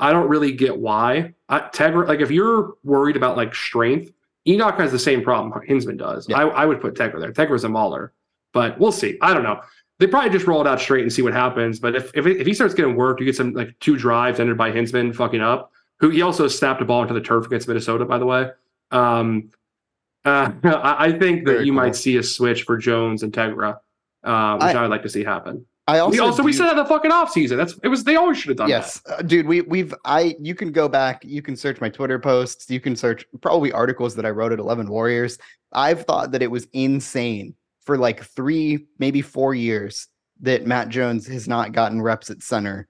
I 0.00 0.12
don't 0.12 0.28
really 0.28 0.52
get 0.52 0.76
why. 0.76 1.34
I, 1.48 1.60
Tegra, 1.60 2.08
like 2.08 2.20
if 2.20 2.30
you're 2.30 2.74
worried 2.84 3.16
about 3.16 3.36
like 3.36 3.54
strength, 3.54 4.12
Enokk 4.46 4.78
has 4.78 4.92
the 4.92 4.98
same 4.98 5.22
problem 5.22 5.52
Hinzman 5.68 5.98
does. 5.98 6.28
Yeah. 6.28 6.38
I, 6.38 6.62
I 6.62 6.64
would 6.64 6.80
put 6.80 6.94
Tegra 6.94 7.20
there. 7.20 7.32
Tegra's 7.32 7.64
a 7.64 7.68
mauler. 7.68 8.12
But 8.58 8.76
we'll 8.80 8.90
see. 8.90 9.16
I 9.22 9.32
don't 9.32 9.44
know. 9.44 9.60
They 10.00 10.08
probably 10.08 10.30
just 10.30 10.48
roll 10.48 10.60
it 10.60 10.66
out 10.66 10.80
straight 10.80 11.02
and 11.02 11.12
see 11.12 11.22
what 11.22 11.32
happens. 11.32 11.78
But 11.78 11.94
if 11.94 12.10
if, 12.12 12.26
if 12.26 12.44
he 12.44 12.52
starts 12.52 12.74
getting 12.74 12.96
worked, 12.96 13.20
you 13.20 13.26
get 13.26 13.36
some 13.36 13.52
like 13.52 13.72
two 13.78 13.96
drives 13.96 14.40
ended 14.40 14.58
by 14.58 14.72
Hinzman 14.72 15.14
fucking 15.14 15.40
up. 15.40 15.70
Who 16.00 16.08
he 16.08 16.22
also 16.22 16.48
snapped 16.48 16.82
a 16.82 16.84
ball 16.84 17.02
into 17.02 17.14
the 17.14 17.20
turf 17.20 17.46
against 17.46 17.68
Minnesota, 17.68 18.04
by 18.04 18.18
the 18.18 18.26
way. 18.26 18.50
Um, 18.90 19.50
uh, 20.24 20.50
I 20.64 21.12
think 21.12 21.44
that 21.44 21.52
Very 21.52 21.66
you 21.66 21.70
cool. 21.70 21.82
might 21.82 21.94
see 21.94 22.16
a 22.16 22.22
switch 22.24 22.64
for 22.64 22.76
Jones 22.76 23.22
and 23.22 23.32
Tegra, 23.32 23.78
uh, 24.24 24.54
which 24.54 24.74
I, 24.74 24.82
would 24.82 24.90
like 24.90 25.04
to 25.04 25.08
see 25.08 25.22
happen. 25.22 25.64
I 25.86 26.00
also 26.00 26.12
we 26.12 26.18
also 26.18 26.42
we 26.42 26.52
said 26.52 26.66
that 26.66 26.74
the 26.74 26.84
fucking 26.84 27.12
off 27.12 27.30
season. 27.30 27.58
That's 27.58 27.78
it 27.84 27.88
was 27.88 28.02
they 28.02 28.16
always 28.16 28.38
should 28.38 28.48
have 28.48 28.56
done 28.56 28.68
yes, 28.68 29.00
uh, 29.06 29.22
dude. 29.22 29.46
We 29.46 29.60
we've 29.60 29.94
I 30.04 30.34
you 30.40 30.56
can 30.56 30.72
go 30.72 30.88
back, 30.88 31.24
you 31.24 31.42
can 31.42 31.54
search 31.54 31.80
my 31.80 31.90
Twitter 31.90 32.18
posts, 32.18 32.68
you 32.68 32.80
can 32.80 32.96
search 32.96 33.24
probably 33.40 33.70
articles 33.70 34.16
that 34.16 34.26
I 34.26 34.30
wrote 34.30 34.50
at 34.50 34.58
Eleven 34.58 34.88
Warriors. 34.88 35.38
I've 35.72 36.02
thought 36.02 36.32
that 36.32 36.42
it 36.42 36.50
was 36.50 36.66
insane 36.72 37.54
for 37.88 37.96
like 37.96 38.22
three, 38.22 38.84
maybe 38.98 39.22
four 39.22 39.54
years 39.54 40.08
that 40.42 40.66
Matt 40.66 40.90
Jones 40.90 41.26
has 41.26 41.48
not 41.48 41.72
gotten 41.72 42.02
reps 42.02 42.28
at 42.28 42.42
center 42.42 42.86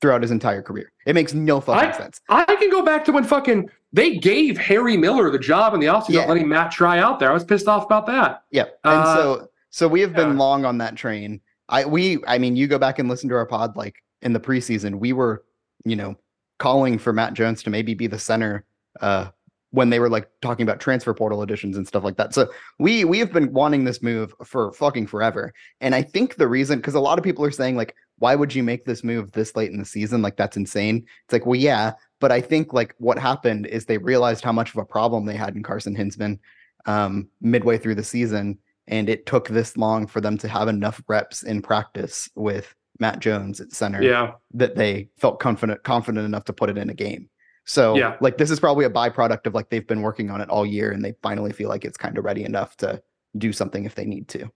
throughout 0.00 0.22
his 0.22 0.30
entire 0.30 0.62
career. 0.62 0.92
It 1.06 1.16
makes 1.16 1.34
no 1.34 1.60
fucking 1.60 1.88
I- 1.90 1.96
sense. 1.96 2.20
I 2.28 2.44
can 2.44 2.70
go 2.70 2.82
back 2.84 3.04
to 3.06 3.12
when 3.12 3.24
fucking 3.24 3.68
they 3.92 4.18
gave 4.18 4.56
Harry 4.58 4.96
Miller 4.96 5.28
the 5.32 5.40
job 5.40 5.74
in 5.74 5.80
the 5.80 5.86
offseason, 5.86 6.10
Yeah. 6.10 6.26
letting 6.26 6.48
Matt 6.48 6.70
try 6.70 7.00
out 7.00 7.18
there. 7.18 7.30
I 7.30 7.34
was 7.34 7.42
pissed 7.42 7.66
off 7.66 7.84
about 7.84 8.06
that. 8.06 8.44
Yep. 8.52 8.78
And 8.84 8.94
Uh, 8.94 9.16
so 9.16 9.48
so 9.70 9.88
we 9.88 10.00
have 10.02 10.14
been 10.14 10.38
long 10.38 10.64
on 10.64 10.78
that 10.78 10.94
train. 10.94 11.40
I 11.68 11.84
we 11.84 12.18
I 12.28 12.38
mean 12.38 12.54
you 12.54 12.68
go 12.68 12.78
back 12.78 13.00
and 13.00 13.08
listen 13.08 13.28
to 13.30 13.34
our 13.34 13.44
pod 13.46 13.76
like 13.76 13.96
in 14.22 14.32
the 14.32 14.38
preseason, 14.40 15.00
we 15.00 15.12
were, 15.12 15.42
you 15.84 15.96
know, 15.96 16.14
calling 16.60 16.96
for 16.96 17.12
Matt 17.12 17.34
Jones 17.34 17.60
to 17.64 17.70
maybe 17.70 17.92
be 17.94 18.06
the 18.06 18.20
center 18.20 18.64
uh 19.00 19.30
when 19.72 19.90
they 19.90 19.98
were 19.98 20.08
like 20.08 20.28
talking 20.42 20.62
about 20.62 20.78
transfer 20.80 21.12
portal 21.12 21.42
additions 21.42 21.76
and 21.76 21.88
stuff 21.88 22.04
like 22.04 22.16
that. 22.16 22.32
So 22.32 22.48
we 22.78 23.04
we 23.04 23.18
have 23.18 23.32
been 23.32 23.52
wanting 23.52 23.84
this 23.84 24.02
move 24.02 24.32
for 24.44 24.72
fucking 24.72 25.08
forever. 25.08 25.52
And 25.80 25.94
I 25.94 26.02
think 26.02 26.36
the 26.36 26.46
reason 26.46 26.78
because 26.78 26.94
a 26.94 27.00
lot 27.00 27.18
of 27.18 27.24
people 27.24 27.44
are 27.44 27.50
saying 27.50 27.76
like 27.76 27.94
why 28.18 28.36
would 28.36 28.54
you 28.54 28.62
make 28.62 28.84
this 28.84 29.02
move 29.02 29.32
this 29.32 29.56
late 29.56 29.72
in 29.72 29.78
the 29.78 29.84
season? 29.84 30.22
Like 30.22 30.36
that's 30.36 30.56
insane. 30.56 31.04
It's 31.24 31.32
like, 31.32 31.44
well, 31.44 31.58
yeah, 31.58 31.94
but 32.20 32.30
I 32.30 32.40
think 32.40 32.72
like 32.72 32.94
what 32.98 33.18
happened 33.18 33.66
is 33.66 33.84
they 33.84 33.98
realized 33.98 34.44
how 34.44 34.52
much 34.52 34.70
of 34.70 34.76
a 34.76 34.84
problem 34.84 35.24
they 35.24 35.34
had 35.34 35.56
in 35.56 35.62
Carson 35.64 35.96
Hinzman 35.96 36.38
um 36.86 37.28
midway 37.40 37.78
through 37.78 37.94
the 37.94 38.04
season 38.04 38.58
and 38.88 39.08
it 39.08 39.24
took 39.26 39.48
this 39.48 39.76
long 39.76 40.06
for 40.06 40.20
them 40.20 40.36
to 40.38 40.48
have 40.48 40.68
enough 40.68 41.00
reps 41.08 41.42
in 41.44 41.62
practice 41.62 42.28
with 42.34 42.74
Matt 42.98 43.20
Jones 43.20 43.60
at 43.60 43.72
center 43.72 44.02
Yeah. 44.02 44.32
that 44.54 44.76
they 44.76 45.08
felt 45.18 45.40
confident 45.40 45.82
confident 45.82 46.26
enough 46.26 46.44
to 46.44 46.52
put 46.52 46.70
it 46.70 46.78
in 46.78 46.90
a 46.90 46.94
game. 46.94 47.28
So 47.64 47.96
Yeah. 47.96 48.16
like 48.20 48.38
this 48.38 48.50
is 48.50 48.58
probably 48.60 48.84
a 48.84 48.90
byproduct 48.90 49.46
of 49.46 49.54
like 49.54 49.68
they've 49.70 49.86
been 49.86 50.02
working 50.02 50.30
on 50.30 50.40
it 50.40 50.48
all 50.48 50.66
year 50.66 50.90
and 50.90 51.04
they 51.04 51.14
finally 51.22 51.52
feel 51.52 51.68
like 51.68 51.84
it's 51.84 51.96
kind 51.96 52.18
of 52.18 52.24
ready 52.24 52.44
enough 52.44 52.76
to 52.78 53.00
do 53.38 53.52
something 53.52 53.84
if 53.84 53.94
they 53.94 54.04
need 54.04 54.28
to. 54.28 54.50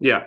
Yeah. 0.00 0.24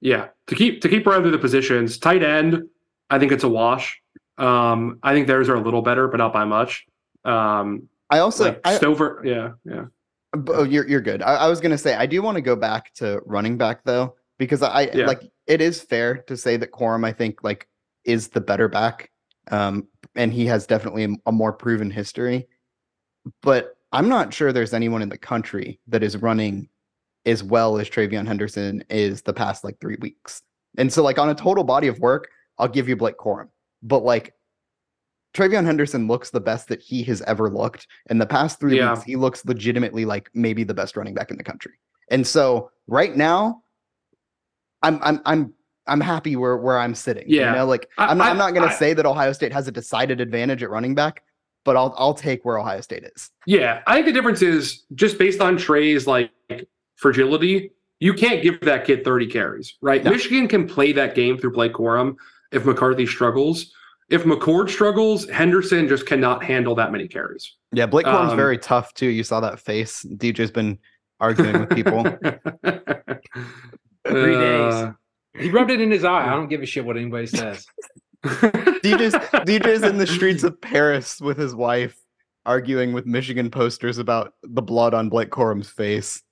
Yeah. 0.00 0.28
To 0.48 0.54
keep 0.54 0.80
to 0.82 0.88
keep 0.88 1.06
running 1.06 1.22
through 1.22 1.32
the 1.32 1.38
positions, 1.38 1.98
tight 1.98 2.22
end, 2.22 2.62
I 3.10 3.18
think 3.18 3.32
it's 3.32 3.44
a 3.44 3.48
wash. 3.48 4.00
Um, 4.38 4.98
I 5.02 5.12
think 5.12 5.26
theirs 5.26 5.48
are 5.48 5.54
a 5.56 5.60
little 5.60 5.82
better, 5.82 6.08
but 6.08 6.16
not 6.16 6.32
by 6.32 6.44
much. 6.44 6.86
Um 7.24 7.88
I 8.10 8.18
also 8.18 8.44
like 8.44 8.60
I, 8.64 8.76
Stover, 8.76 9.22
yeah, 9.24 9.52
yeah. 9.64 9.84
oh, 10.48 10.64
you're 10.64 10.86
you're 10.88 11.00
good. 11.00 11.22
I, 11.22 11.34
I 11.36 11.48
was 11.48 11.60
gonna 11.60 11.78
say 11.78 11.94
I 11.94 12.06
do 12.06 12.22
want 12.22 12.36
to 12.36 12.40
go 12.42 12.56
back 12.56 12.92
to 12.94 13.20
running 13.26 13.56
back 13.56 13.84
though 13.84 14.16
because 14.38 14.62
I 14.62 14.90
Yeah. 14.92 15.06
like 15.06 15.22
it 15.46 15.60
is 15.60 15.80
fair 15.80 16.18
to 16.28 16.36
say 16.36 16.56
that 16.56 16.72
Corum 16.72 17.04
I 17.06 17.12
think 17.12 17.42
like 17.44 17.68
is 18.04 18.28
the 18.28 18.40
better 18.40 18.68
back, 18.68 19.10
um, 19.50 19.88
and 20.14 20.32
he 20.32 20.46
has 20.46 20.66
definitely 20.66 21.16
a, 21.26 21.32
more 21.32 21.52
proven 21.52 21.90
history. 21.90 22.48
But 23.42 23.76
I'm 23.92 24.08
not 24.08 24.32
sure 24.32 24.52
there's 24.52 24.74
anyone 24.74 25.02
in 25.02 25.08
the 25.08 25.18
country 25.18 25.80
that 25.88 26.02
is 26.02 26.16
running 26.16 26.68
as 27.26 27.42
well 27.42 27.78
as 27.78 27.88
TreVeyon 27.88 28.26
Henderson 28.26 28.84
is 28.90 29.22
the 29.22 29.32
past 29.32 29.64
like 29.64 29.78
three 29.80 29.96
weeks. 30.00 30.42
And 30.78 30.92
so 30.92 31.02
like 31.02 31.18
on 31.18 31.28
a 31.30 31.34
total 31.34 31.62
body 31.64 31.86
of 31.86 31.98
work, 31.98 32.28
I'll 32.58 32.68
give 32.68 32.88
you 32.88 32.96
Blake 32.96 33.16
Corum. 33.16 33.48
But 33.82 34.02
like 34.04 34.34
TreVeyon 35.34 35.64
Henderson 35.64 36.08
looks 36.08 36.30
the 36.30 36.40
best 36.40 36.68
that 36.68 36.80
he 36.80 37.02
has 37.04 37.22
ever 37.22 37.48
looked. 37.48 37.86
In 38.10 38.18
the 38.18 38.26
past 38.26 38.58
three 38.60 38.76
Yeah. 38.76 38.92
weeks, 38.92 39.04
he 39.04 39.16
looks 39.16 39.44
legitimately 39.44 40.04
like 40.04 40.30
maybe 40.34 40.64
the 40.64 40.74
best 40.74 40.96
running 40.96 41.14
back 41.14 41.30
in 41.30 41.36
the 41.36 41.44
country. 41.44 41.72
And 42.10 42.26
so 42.26 42.70
right 42.86 43.16
now, 43.16 43.62
I'm 44.82 44.98
I'm 45.02 45.20
I'm 45.24 45.54
I'm 45.86 46.00
happy 46.00 46.36
where 46.36 46.56
where 46.56 46.78
I'm 46.78 46.94
sitting. 46.94 47.24
Yeah. 47.26 47.50
You 47.50 47.56
know, 47.58 47.66
like 47.66 47.88
I- 47.98 48.06
I'm 48.06 48.18
not, 48.18 48.26
I- 48.28 48.30
I'm 48.30 48.38
not 48.38 48.54
gonna 48.54 48.72
say 48.72 48.94
that 48.94 49.04
Ohio 49.06 49.32
State 49.32 49.52
has 49.52 49.66
a 49.68 49.72
decided 49.72 50.20
advantage 50.20 50.62
at 50.62 50.70
running 50.70 50.94
back, 50.94 51.22
but 51.64 51.76
I'll 51.76 51.94
I'll 51.98 52.14
take 52.14 52.44
where 52.44 52.58
Ohio 52.58 52.80
State 52.80 53.04
is. 53.04 53.30
Yeah, 53.46 53.82
I 53.86 53.94
think 53.94 54.06
the 54.06 54.12
difference 54.12 54.42
is 54.42 54.84
just 54.94 55.18
based 55.18 55.40
on 55.40 55.56
Trey's 55.56 56.06
like 56.06 56.30
fragility. 56.96 57.72
You 58.00 58.14
can't 58.14 58.42
give 58.42 58.60
that 58.62 58.84
kid 58.84 59.04
30 59.04 59.26
carries, 59.28 59.76
right? 59.80 60.02
No. 60.02 60.10
Michigan 60.10 60.48
can 60.48 60.66
play 60.66 60.90
that 60.92 61.14
game 61.14 61.38
through 61.38 61.52
Blake 61.52 61.72
Corum 61.72 62.16
if 62.50 62.64
McCarthy 62.64 63.06
struggles. 63.06 63.72
If 64.10 64.24
McCord 64.24 64.68
struggles, 64.68 65.28
Henderson 65.30 65.88
just 65.88 66.04
cannot 66.06 66.42
handle 66.44 66.74
that 66.74 66.90
many 66.92 67.06
carries. 67.08 67.56
Yeah, 67.72 67.86
Blake 67.86 68.04
Corum's 68.06 68.32
Um, 68.32 68.36
very 68.36 68.58
tough 68.58 68.92
too. 68.94 69.06
You 69.06 69.22
saw 69.22 69.38
that 69.40 69.58
face. 69.60 70.04
DJ's 70.16 70.50
been 70.50 70.78
arguing 71.20 71.60
with 71.60 71.70
people. 71.70 72.02
Three 74.04 74.34
days. 74.34 74.74
Uh, 74.74 74.92
He 75.38 75.50
rubbed 75.50 75.70
it 75.70 75.80
in 75.80 75.90
his 75.90 76.04
eye. 76.04 76.26
I 76.26 76.30
don't 76.30 76.48
give 76.48 76.62
a 76.62 76.66
shit 76.66 76.84
what 76.84 76.96
anybody 76.96 77.26
says. 77.26 77.66
DJ's 78.24 79.14
DJ's 79.14 79.82
in 79.82 79.98
the 79.98 80.06
streets 80.06 80.44
of 80.44 80.60
Paris 80.60 81.20
with 81.20 81.38
his 81.38 81.54
wife, 81.54 81.96
arguing 82.46 82.92
with 82.92 83.06
Michigan 83.06 83.50
posters 83.50 83.98
about 83.98 84.34
the 84.42 84.62
blood 84.62 84.94
on 84.94 85.08
Blake 85.08 85.30
Corum's 85.30 85.68
face. 85.70 86.22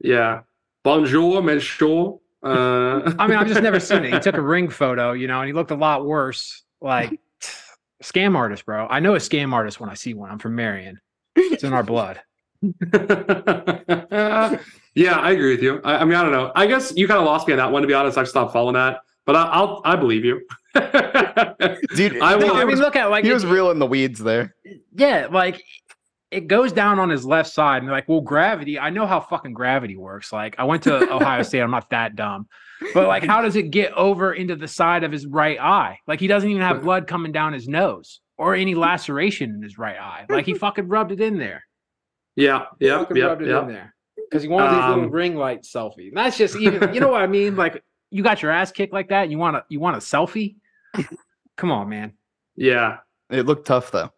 yeah. 0.00 0.40
Bonjour, 0.84 1.42
monsieur. 1.42 2.12
Uh, 2.44 3.12
I 3.18 3.26
mean, 3.26 3.36
I've 3.36 3.48
just 3.48 3.60
never 3.60 3.80
seen 3.80 4.04
it. 4.04 4.12
He 4.12 4.20
took 4.20 4.36
a 4.36 4.40
ring 4.54 4.68
photo, 4.68 5.14
you 5.14 5.26
know, 5.26 5.40
and 5.40 5.48
he 5.48 5.52
looked 5.52 5.72
a 5.72 5.76
lot 5.76 6.06
worse. 6.06 6.62
Like 6.80 7.18
scam 8.04 8.36
artist, 8.36 8.64
bro. 8.66 8.86
I 8.88 9.00
know 9.00 9.16
a 9.16 9.18
scam 9.18 9.52
artist 9.52 9.80
when 9.80 9.90
I 9.90 9.94
see 9.94 10.14
one. 10.14 10.30
I'm 10.30 10.38
from 10.38 10.54
Marion. 10.54 11.00
It's 11.34 11.64
in 11.64 11.72
our 11.72 11.82
blood. 11.82 12.20
yeah, 14.96 15.18
I 15.20 15.30
agree 15.30 15.52
with 15.52 15.62
you. 15.62 15.80
I, 15.84 15.98
I 15.98 16.04
mean, 16.04 16.14
I 16.14 16.22
don't 16.22 16.32
know. 16.32 16.50
I 16.56 16.66
guess 16.66 16.92
you 16.96 17.06
kind 17.06 17.20
of 17.20 17.26
lost 17.26 17.46
me 17.46 17.52
on 17.52 17.58
that 17.58 17.70
one. 17.70 17.82
To 17.82 17.88
be 17.88 17.94
honest, 17.94 18.18
I 18.18 18.24
stopped 18.24 18.52
following 18.52 18.74
that, 18.74 19.00
but 19.24 19.36
I, 19.36 19.42
I'll 19.44 19.80
I 19.84 19.94
believe 19.94 20.24
you. 20.24 20.40
Dude, 20.74 20.82
I 20.82 21.54
dude, 21.54 22.20
will- 22.20 22.20
I 22.54 22.58
mean, 22.60 22.68
was- 22.68 22.80
look 22.80 22.96
at 22.96 23.10
like 23.10 23.24
he 23.24 23.30
it- 23.30 23.34
was 23.34 23.46
real 23.46 23.70
in 23.70 23.78
the 23.78 23.86
weeds 23.86 24.18
there. 24.18 24.54
yeah, 24.94 25.28
like 25.30 25.62
it 26.30 26.48
goes 26.48 26.72
down 26.72 26.98
on 26.98 27.08
his 27.08 27.24
left 27.24 27.50
side, 27.50 27.82
and 27.82 27.90
like, 27.90 28.08
well, 28.08 28.20
gravity. 28.20 28.78
I 28.78 28.90
know 28.90 29.06
how 29.06 29.20
fucking 29.20 29.52
gravity 29.54 29.96
works. 29.96 30.32
Like, 30.32 30.56
I 30.58 30.64
went 30.64 30.82
to 30.84 31.12
Ohio 31.12 31.42
State. 31.42 31.60
I'm 31.60 31.70
not 31.70 31.88
that 31.90 32.16
dumb, 32.16 32.48
but 32.94 33.06
like, 33.06 33.22
how 33.24 33.42
does 33.42 33.54
it 33.56 33.70
get 33.70 33.92
over 33.92 34.32
into 34.34 34.56
the 34.56 34.68
side 34.68 35.04
of 35.04 35.12
his 35.12 35.24
right 35.26 35.58
eye? 35.60 36.00
Like, 36.06 36.20
he 36.20 36.26
doesn't 36.26 36.50
even 36.50 36.62
have 36.62 36.82
blood 36.82 37.06
coming 37.06 37.32
down 37.32 37.52
his 37.52 37.68
nose 37.68 38.20
or 38.36 38.54
any 38.54 38.74
laceration 38.74 39.50
in 39.54 39.62
his 39.62 39.78
right 39.78 39.96
eye. 39.98 40.26
Like, 40.28 40.44
he 40.46 40.54
fucking 40.54 40.88
rubbed 40.88 41.12
it 41.12 41.20
in 41.20 41.38
there. 41.38 41.64
yeah, 42.34 42.64
yeah, 42.80 42.98
fucking 42.98 43.16
yeah, 43.16 43.24
rubbed 43.24 43.42
it 43.42 43.48
in 43.48 43.68
yeah. 43.70 43.86
There 44.30 44.38
because 44.38 44.42
he 44.42 44.48
wanted 44.48 44.76
his 44.76 44.86
little 44.86 45.04
Um, 45.04 45.10
ring 45.10 45.36
light 45.36 45.62
selfie. 45.62 46.08
And 46.08 46.16
that's 46.16 46.36
just 46.38 46.56
even. 46.56 46.92
You 46.94 47.00
know 47.00 47.08
what 47.08 47.22
I 47.22 47.26
mean? 47.26 47.56
Like, 47.56 47.82
you 48.10 48.22
got 48.22 48.42
your 48.42 48.50
ass 48.50 48.72
kicked 48.72 48.92
like 48.92 49.08
that. 49.08 49.22
And 49.24 49.32
you 49.32 49.38
want 49.38 49.56
a 49.56 49.64
you 49.68 49.80
want 49.80 49.96
a 49.96 50.00
selfie? 50.00 50.56
Come 51.56 51.70
on, 51.72 51.88
man. 51.88 52.12
Yeah, 52.56 52.98
It 53.30 53.46
looked 53.46 53.66
tough 53.66 53.90
though. 53.90 54.10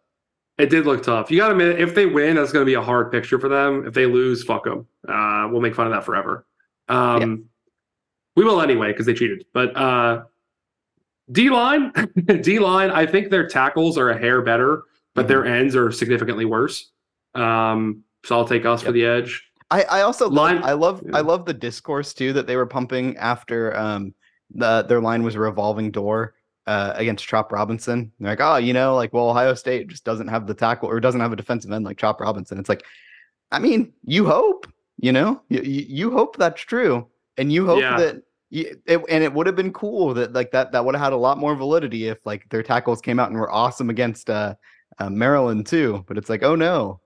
it 0.57 0.69
did 0.69 0.85
look 0.85 1.03
tough. 1.03 1.29
You 1.31 1.37
got 1.37 1.47
to 1.47 1.51
admit, 1.53 1.79
if 1.79 1.93
they 1.95 2.05
win, 2.05 2.35
that's 2.35 2.51
going 2.53 2.63
to 2.65 2.69
be 2.69 2.75
a 2.75 2.81
hard 2.81 3.11
picture 3.11 3.37
for 3.39 3.49
them. 3.49 3.85
If 3.85 3.93
they 3.93 4.05
lose, 4.05 4.43
fuck 4.43 4.63
them. 4.65 4.87
Uh, 5.07 5.47
we'll 5.51 5.61
make 5.61 5.75
fun 5.75 5.87
of 5.87 5.93
that 5.93 6.03
forever. 6.05 6.45
Um, 6.87 7.45
We 8.35 8.45
will 8.45 8.61
anyway 8.61 8.91
because 8.91 9.05
they 9.05 9.13
cheated. 9.13 9.45
But 9.53 9.75
uh, 9.75 10.23
D 11.31 11.49
line, 11.49 11.91
D 12.41 12.59
line, 12.59 12.91
I 12.91 13.05
think 13.05 13.29
their 13.29 13.47
tackles 13.47 13.97
are 13.97 14.09
a 14.09 14.17
hair 14.17 14.41
better, 14.41 14.83
but 15.15 15.27
their 15.27 15.41
Mm-hmm. 15.41 15.53
ends 15.53 15.75
are 15.75 15.91
significantly 15.91 16.45
worse. 16.45 16.91
Um, 17.35 18.03
so 18.25 18.37
I'll 18.37 18.47
take 18.47 18.65
us 18.65 18.81
for 18.81 18.91
the 18.93 19.05
edge. 19.05 19.48
I, 19.71 19.83
I 19.83 20.01
also 20.01 20.29
love, 20.29 20.63
I 20.63 20.73
love 20.73 21.03
yeah. 21.05 21.17
I 21.17 21.21
love 21.21 21.45
the 21.45 21.53
discourse 21.53 22.13
too 22.13 22.33
that 22.33 22.47
they 22.47 22.55
were 22.55 22.65
pumping 22.65 23.17
after 23.17 23.75
um 23.77 24.13
the 24.51 24.83
their 24.83 24.99
line 24.99 25.23
was 25.23 25.35
a 25.35 25.39
revolving 25.39 25.91
door 25.91 26.33
uh 26.65 26.93
against 26.95 27.27
Chop 27.27 27.51
Robinson. 27.51 28.11
They're 28.19 28.31
like, 28.31 28.41
oh, 28.41 28.57
you 28.57 28.73
know, 28.73 28.95
like 28.95 29.13
well, 29.13 29.29
Ohio 29.29 29.53
State 29.53 29.87
just 29.87 30.03
doesn't 30.03 30.27
have 30.27 30.47
the 30.47 30.55
tackle 30.55 30.89
or 30.89 30.99
doesn't 30.99 31.21
have 31.21 31.33
a 31.33 31.35
defensive 31.35 31.71
end 31.71 31.85
like 31.85 31.97
Chop 31.97 32.19
Robinson. 32.19 32.57
It's 32.57 32.69
like, 32.69 32.83
I 33.51 33.59
mean, 33.59 33.93
you 34.05 34.25
hope, 34.25 34.67
you 34.97 35.11
know, 35.11 35.41
you, 35.49 35.61
you, 35.61 36.11
hope 36.11 36.35
that's 36.37 36.61
true, 36.61 37.07
and 37.37 37.51
you 37.51 37.65
hope 37.65 37.81
Yeah. 37.81 37.97
that. 37.97 38.23
You, 38.51 38.81
it, 38.87 38.99
and 39.09 39.23
it 39.23 39.31
would 39.31 39.45
have 39.45 39.55
been 39.55 39.71
cool 39.71 40.15
that 40.15 40.33
like 40.33 40.49
that 40.53 40.71
that 40.71 40.83
would 40.83 40.95
have 40.95 41.03
had 41.03 41.13
a 41.13 41.17
lot 41.17 41.37
more 41.37 41.53
validity 41.55 42.07
if 42.07 42.25
like 42.25 42.49
their 42.49 42.63
tackles 42.63 42.99
came 42.99 43.19
out 43.19 43.29
and 43.29 43.39
were 43.39 43.51
awesome 43.51 43.91
against 43.91 44.27
uh, 44.27 44.55
uh 44.97 45.11
Maryland 45.11 45.67
too. 45.67 46.03
But 46.07 46.17
it's 46.17 46.31
like, 46.31 46.41
oh 46.41 46.55
no, 46.55 46.99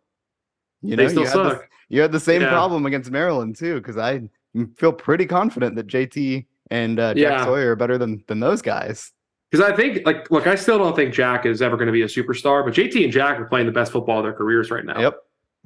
you 0.82 0.96
know, 0.96 1.04
they 1.04 1.10
still 1.10 1.24
you 1.24 1.30
suck. 1.30 1.68
You 1.94 2.02
had 2.02 2.12
the 2.12 2.20
same 2.20 2.42
Yeah. 2.42 2.50
problem 2.50 2.86
against 2.86 3.12
Maryland 3.12 3.56
too, 3.56 3.76
because 3.76 3.98
I 3.98 4.22
feel 4.78 4.92
pretty 4.92 5.26
confident 5.26 5.76
that 5.76 5.88
JT 5.88 6.46
and 6.72 7.00
uh, 7.00 7.14
Jack 7.14 7.18
Yeah. 7.40 7.46
Sawyer 7.46 7.72
are 7.72 7.76
better 7.76 7.98
than 7.98 8.24
than 8.28 8.40
those 8.40 8.62
guys. 8.62 9.12
Because 9.52 9.70
I 9.72 9.76
think, 9.76 10.04
like, 10.08 10.32
look, 10.32 10.48
I 10.48 10.56
still 10.56 10.80
don't 10.80 10.96
think 10.96 11.14
Jack 11.14 11.46
is 11.46 11.62
ever 11.62 11.78
going 11.78 11.86
to 11.86 11.92
be 11.94 12.02
a 12.02 12.08
superstar, 12.08 12.66
but 12.66 12.74
JT 12.74 13.04
and 13.04 13.14
Jack 13.14 13.40
are 13.40 13.46
playing 13.46 13.68
the 13.68 13.72
best 13.72 13.92
football 13.92 14.18
of 14.18 14.24
their 14.26 14.34
careers 14.34 14.72
right 14.72 14.84
now. 14.84 15.00
Yep. 15.00 15.16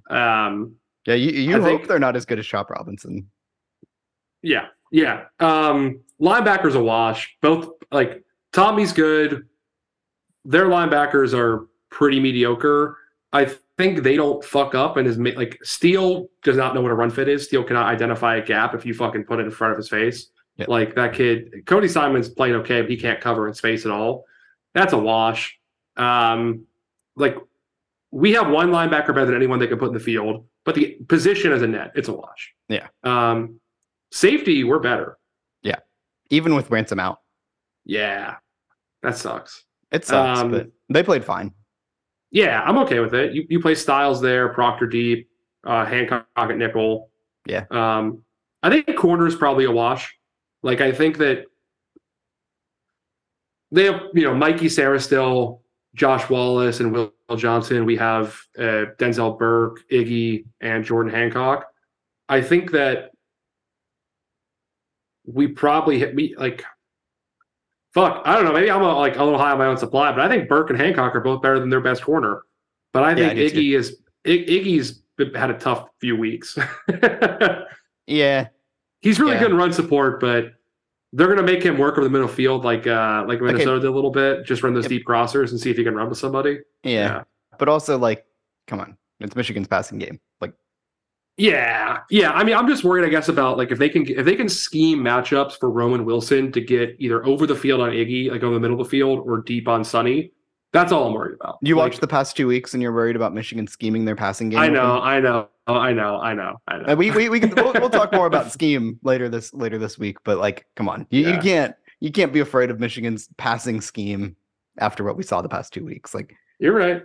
Um, 0.10 0.76
Yeah, 1.06 1.14
you, 1.14 1.32
you 1.32 1.56
I 1.56 1.60
hope 1.62 1.64
think- 1.64 1.88
they're 1.88 1.98
not 2.00 2.18
as 2.18 2.26
good 2.26 2.38
as 2.38 2.46
Chop 2.46 2.70
Robinson. 2.70 3.30
Yeah, 4.42 4.66
yeah. 4.92 5.26
Um, 5.40 6.02
linebackers 6.22 6.76
a 6.76 6.84
wash. 6.84 7.38
Both 7.42 7.70
like 7.92 8.24
Tommy's 8.52 8.92
good. 8.92 9.48
Their 10.44 10.66
linebackers 10.66 11.34
are 11.34 11.68
pretty 11.90 12.20
mediocre. 12.20 12.98
I 13.32 13.50
think 13.78 14.02
they 14.04 14.16
don't 14.16 14.44
fuck 14.44 14.74
up 14.76 14.98
and 14.98 15.08
is 15.08 15.18
like 15.18 15.60
Steele 15.64 16.28
does 16.44 16.58
not 16.58 16.74
know 16.74 16.82
what 16.82 16.92
a 16.92 16.96
run 16.96 17.10
fit 17.12 17.28
is. 17.30 17.46
Steele 17.46 17.64
cannot 17.64 17.86
identify 17.88 18.38
a 18.38 18.42
gap 18.46 18.74
if 18.74 18.86
you 18.86 18.94
fucking 18.94 19.24
put 19.26 19.40
it 19.40 19.44
in 19.46 19.52
front 19.52 19.72
of 19.72 19.78
his 19.78 19.88
face. 19.90 20.28
Yep. 20.58 20.68
Like 20.68 20.96
that 20.96 21.14
kid, 21.14 21.64
Cody 21.68 21.88
Simon's 21.88 22.30
playing 22.30 22.56
okay, 22.56 22.82
but 22.82 22.90
he 22.90 22.98
can't 22.98 23.22
cover 23.22 23.48
in 23.48 23.54
space 23.54 23.86
at 23.86 23.92
all. 23.92 24.26
That's 24.74 24.94
a 24.94 24.98
wash. 24.98 25.60
Um, 25.96 26.66
like 27.16 27.38
we 28.12 28.32
have 28.34 28.50
one 28.50 28.70
linebacker 28.72 29.08
better 29.10 29.26
than 29.26 29.36
anyone 29.36 29.60
they 29.60 29.68
can 29.68 29.78
put 29.78 29.90
in 29.90 29.94
the 29.94 30.00
field, 30.00 30.46
but 30.66 30.74
the 30.76 30.98
position 31.08 31.52
as 31.52 31.62
a 31.62 31.68
net, 31.68 31.92
it's 31.96 32.08
a 32.08 32.14
wash. 32.14 32.54
Yeah. 32.70 32.88
Um, 33.04 33.60
safety, 34.12 34.64
we're 34.64 34.80
better. 34.80 35.18
Yeah. 35.62 35.78
Even 36.32 36.56
with 36.56 36.72
ransom 36.72 37.00
out, 37.00 37.22
Yeah, 37.86 38.36
that 39.04 39.16
sucks. 39.18 39.64
it 39.92 40.06
sucks, 40.06 40.40
Um, 40.40 40.52
but 40.52 40.72
they 40.90 41.04
played 41.04 41.24
fine. 41.24 41.54
Yeah, 42.32 42.62
I'm 42.62 42.78
okay 42.80 43.00
with 43.00 43.14
it. 43.14 43.34
You 43.34 43.46
you 43.50 43.60
play 43.60 43.76
Styles 43.76 44.22
there, 44.22 44.50
Proctor 44.50 44.88
deep, 44.88 45.30
uh, 45.64 45.86
Hancock 45.86 46.28
at 46.36 46.58
nickel. 46.58 47.10
Yeah. 47.46 47.66
Um, 47.72 48.24
I 48.64 48.70
think 48.70 48.98
corner 48.98 49.28
is 49.28 49.36
probably 49.36 49.66
a 49.66 49.72
wash. 49.72 50.16
Like 50.64 50.82
I 50.82 50.92
think 50.92 51.18
that 51.20 51.46
they 53.72 53.86
have 53.86 54.02
you 54.14 54.24
know 54.24 54.34
Mikey 54.34 54.70
Sarah 54.70 55.00
still, 55.00 55.62
Josh 55.96 56.30
Wallace 56.30 56.80
and 56.80 56.92
Will 56.92 57.14
Johnson. 57.36 57.86
We 57.86 57.98
have 57.98 58.38
uh, 58.58 58.92
Denzel 58.98 59.38
Burke, 59.38 59.82
Iggy, 59.92 60.46
and 60.62 60.84
Jordan 60.84 61.12
Hancock. 61.12 61.66
I 62.30 62.42
think 62.42 62.72
that 62.72 63.12
we 65.26 65.48
probably 65.48 66.00
hit 66.00 66.16
me 66.16 66.36
like 66.38 66.64
fuck. 67.98 68.22
I 68.26 68.36
don't 68.36 68.46
know. 68.46 68.54
Maybe 68.54 68.70
I'm 68.70 68.82
a, 68.82 68.94
like 68.98 69.18
a 69.18 69.24
little 69.24 69.40
high 69.40 69.52
on 69.52 69.58
my 69.58 69.66
own 69.66 69.78
supply, 69.78 70.12
but 70.12 70.20
I 70.22 70.30
think 70.30 70.48
Burke 70.48 70.70
and 70.70 70.80
Hancock 70.80 71.16
are 71.16 71.20
both 71.22 71.42
better 71.42 71.60
than 71.60 71.70
their 71.70 71.82
best 71.82 72.04
corner. 72.04 72.42
But 72.94 73.04
I 73.04 73.10
Yeah, 73.12 73.16
think 73.16 73.32
I 73.32 73.34
do 73.34 73.50
too. 73.50 73.58
Iggy 73.60 73.76
is 73.78 73.98
I- 74.26 74.30
Iggy's 74.30 75.02
had 75.36 75.50
a 75.50 75.58
tough 75.58 75.88
few 76.00 76.16
weeks. 76.16 76.58
Yeah, 78.10 78.48
He's 79.02 79.20
really 79.20 79.34
Yeah. 79.34 79.40
good 79.42 79.52
in 79.52 79.58
run 79.58 79.74
support, 79.74 80.20
but 80.22 80.54
they're 81.14 81.28
gonna 81.28 81.44
make 81.44 81.62
him 81.62 81.78
work 81.78 81.94
over 81.98 82.04
the 82.06 82.10
middle 82.10 82.28
field 82.28 82.64
like 82.64 82.88
uh 82.88 83.26
like 83.28 83.42
Minnesota 83.42 83.80
did 83.82 83.88
a 83.88 83.92
little 83.92 84.12
bit. 84.12 84.46
Just 84.46 84.64
run 84.64 84.74
those 84.74 84.86
Yep. 84.86 84.90
deep 84.90 85.06
crossers 85.06 85.52
and 85.52 85.60
see 85.60 85.70
if 85.72 85.78
he 85.78 85.84
can 85.84 85.94
run 85.96 86.08
with 86.10 86.18
somebody. 86.18 86.60
yeah, 86.84 87.24
but 87.60 87.68
also 87.70 87.98
like, 87.98 88.26
come 88.68 88.80
on, 88.80 88.98
it's 89.20 89.36
Michigan's 89.36 89.68
passing 89.68 89.98
game. 90.00 90.20
Yeah, 91.38 92.00
yeah. 92.10 92.32
I 92.32 92.44
mean, 92.44 92.56
I'm 92.56 92.68
just 92.68 92.84
worried, 92.84 93.06
I 93.06 93.10
guess, 93.10 93.30
about 93.30 93.58
like 93.58 93.72
if 93.72 93.78
they 93.78 93.90
can 93.90 94.08
if 94.08 94.26
they 94.26 94.36
can 94.36 94.50
scheme 94.50 95.00
matchups 95.00 95.60
for 95.60 95.70
Roman 95.70 96.04
Wilson 96.04 96.52
to 96.52 96.62
get 96.62 96.96
either 96.98 97.24
over 97.26 97.46
the 97.46 97.56
field 97.56 97.82
on 97.82 97.92
Iggy, 97.92 98.32
like 98.32 98.42
over 98.42 98.56
the 98.56 98.60
middle 98.60 98.80
of 98.82 98.88
the 98.88 98.90
field, 98.90 99.20
or 99.20 99.42
deep 99.42 99.68
on 99.68 99.84
Sonny. 99.84 100.32
That's 100.74 100.92
all 100.92 101.08
I'm 101.08 101.14
worried 101.14 101.38
about. 101.40 101.60
you 101.62 101.76
Like, 101.76 101.92
watched 101.92 102.02
the 102.02 102.08
past 102.08 102.36
two 102.36 102.48
weeks 102.48 102.74
and 102.74 102.84
you're 102.84 102.94
worried 102.94 103.16
about 103.16 103.34
Michigan 103.34 103.68
scheming 103.68 104.04
their 104.04 104.18
passing 104.18 104.50
game. 104.50 104.60
I 104.60 104.68
know, 104.68 105.00
I 105.00 105.20
know, 105.20 105.48
I 105.66 105.94
know, 105.94 106.20
I 106.20 106.34
know, 106.34 106.58
I 106.68 106.78
know. 106.78 106.86
Uh, 106.86 106.96
we 106.96 107.10
we 107.12 107.30
we 107.30 107.40
can 107.40 107.54
we'll, 107.56 107.74
we'll 107.74 107.90
talk 107.90 108.12
more 108.12 108.26
about 108.26 108.52
scheme 108.52 109.00
later 109.04 109.30
this 109.30 109.54
later 109.54 109.78
this 109.78 109.98
week. 109.98 110.18
But 110.24 110.40
like, 110.40 110.66
come 110.76 110.90
on, 110.90 111.08
you, 111.10 111.30
you 111.30 111.40
can't 111.40 111.76
you 112.00 112.12
can't 112.12 112.34
be 112.34 112.40
afraid 112.40 112.70
of 112.70 112.80
Michigan's 112.80 113.30
passing 113.38 113.80
scheme 113.80 114.36
after 114.80 115.04
what 115.04 115.18
we 115.18 115.24
saw 115.24 115.42
the 115.42 115.50
past 115.50 115.72
two 115.74 115.86
weeks. 115.86 116.14
Like, 116.14 116.36
You're 116.60 116.76
right. 116.76 117.04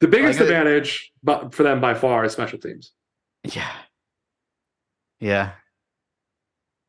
The 0.00 0.08
biggest 0.08 0.40
Like, 0.40 0.48
advantage 0.48 1.12
but 1.22 1.54
for 1.54 1.62
them 1.62 1.80
by 1.80 1.94
far 1.94 2.24
is 2.24 2.32
special 2.32 2.58
teams. 2.58 2.92
Yeah, 3.44 3.70
yeah, 5.20 5.52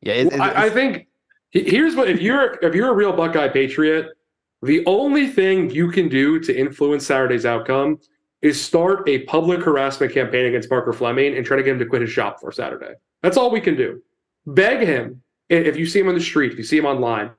yeah. 0.02 0.12
It, 0.14 0.32
it- 0.32 0.40
I, 0.40 0.66
I 0.66 0.70
think 0.70 1.06
here's 1.50 1.94
what 1.94 2.08
if 2.08 2.20
you're 2.20 2.58
if 2.62 2.74
you're 2.74 2.90
a 2.90 2.94
real 2.94 3.12
Buckeye 3.12 3.48
Patriot, 3.48 4.08
the 4.62 4.84
only 4.86 5.26
thing 5.28 5.70
you 5.70 5.90
can 5.90 6.08
do 6.08 6.40
to 6.40 6.56
influence 6.58 7.06
Saturday's 7.06 7.46
outcome 7.46 7.98
is 8.42 8.62
start 8.62 9.08
a 9.08 9.20
public 9.24 9.60
harassment 9.62 10.12
campaign 10.12 10.46
against 10.46 10.68
Parker 10.68 10.92
Fleming 10.92 11.36
and 11.36 11.44
try 11.44 11.56
to 11.56 11.62
get 11.62 11.72
him 11.72 11.78
to 11.78 11.86
quit 11.86 12.02
his 12.02 12.10
shop 12.10 12.38
for 12.40 12.52
Saturday. 12.52 12.92
That's 13.22 13.36
all 13.36 13.50
we 13.50 13.60
can 13.60 13.76
do. 13.76 14.02
Beg 14.46 14.86
him 14.86 15.22
if 15.48 15.76
you 15.76 15.86
see 15.86 16.00
him 16.00 16.08
on 16.08 16.14
the 16.14 16.20
street, 16.20 16.52
if 16.52 16.58
you 16.58 16.64
see 16.64 16.76
him 16.76 16.86
online, 16.86 17.30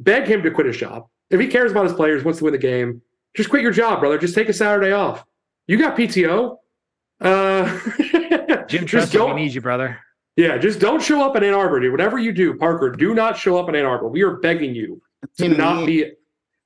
beg 0.00 0.26
him 0.26 0.42
to 0.42 0.50
quit 0.50 0.66
his 0.66 0.76
shop. 0.76 1.10
If 1.30 1.40
he 1.40 1.46
cares 1.46 1.70
about 1.72 1.84
his 1.84 1.92
players, 1.94 2.24
wants 2.24 2.38
to 2.38 2.44
win 2.44 2.52
the 2.52 2.58
game, 2.58 3.00
just 3.34 3.48
quit 3.50 3.62
your 3.62 3.70
job, 3.72 4.00
brother. 4.00 4.18
Just 4.18 4.34
take 4.34 4.48
a 4.48 4.52
Saturday 4.52 4.92
off. 4.92 5.24
You 5.66 5.78
got 5.78 5.96
PTO. 5.96 6.56
Uh, 7.20 7.80
Jim 8.68 8.86
just 8.86 9.12
we 9.12 9.18
don't- 9.18 9.36
need 9.36 9.52
you, 9.54 9.60
brother. 9.60 9.98
yeah, 10.36 10.56
just 10.58 10.80
don't 10.80 11.02
show 11.02 11.22
up 11.22 11.36
in 11.36 11.44
Ann 11.44 11.54
Arbor, 11.54 11.80
dude. 11.80 11.92
Whatever 11.92 12.18
you 12.18 12.32
do, 12.32 12.54
Parker, 12.54 12.90
do 12.90 13.14
not 13.14 13.36
show 13.38 13.56
up 13.58 13.68
in 13.68 13.74
Ann 13.74 13.84
Arbor. 13.84 14.08
We 14.08 14.22
are 14.22 14.36
begging 14.38 14.74
you 14.74 15.00
to 15.38 15.48
Can 15.48 15.56
not 15.56 15.80
we- 15.80 15.86
be. 16.04 16.10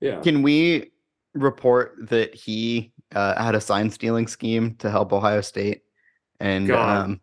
Yeah. 0.00 0.20
Can 0.20 0.42
we 0.42 0.92
report 1.34 1.94
that 2.08 2.34
he 2.34 2.92
uh, 3.14 3.42
had 3.42 3.54
a 3.54 3.60
sign 3.60 3.90
stealing 3.90 4.26
scheme 4.28 4.74
to 4.76 4.90
help 4.90 5.12
Ohio 5.12 5.40
State 5.40 5.82
and 6.40 6.70
um, 6.70 7.20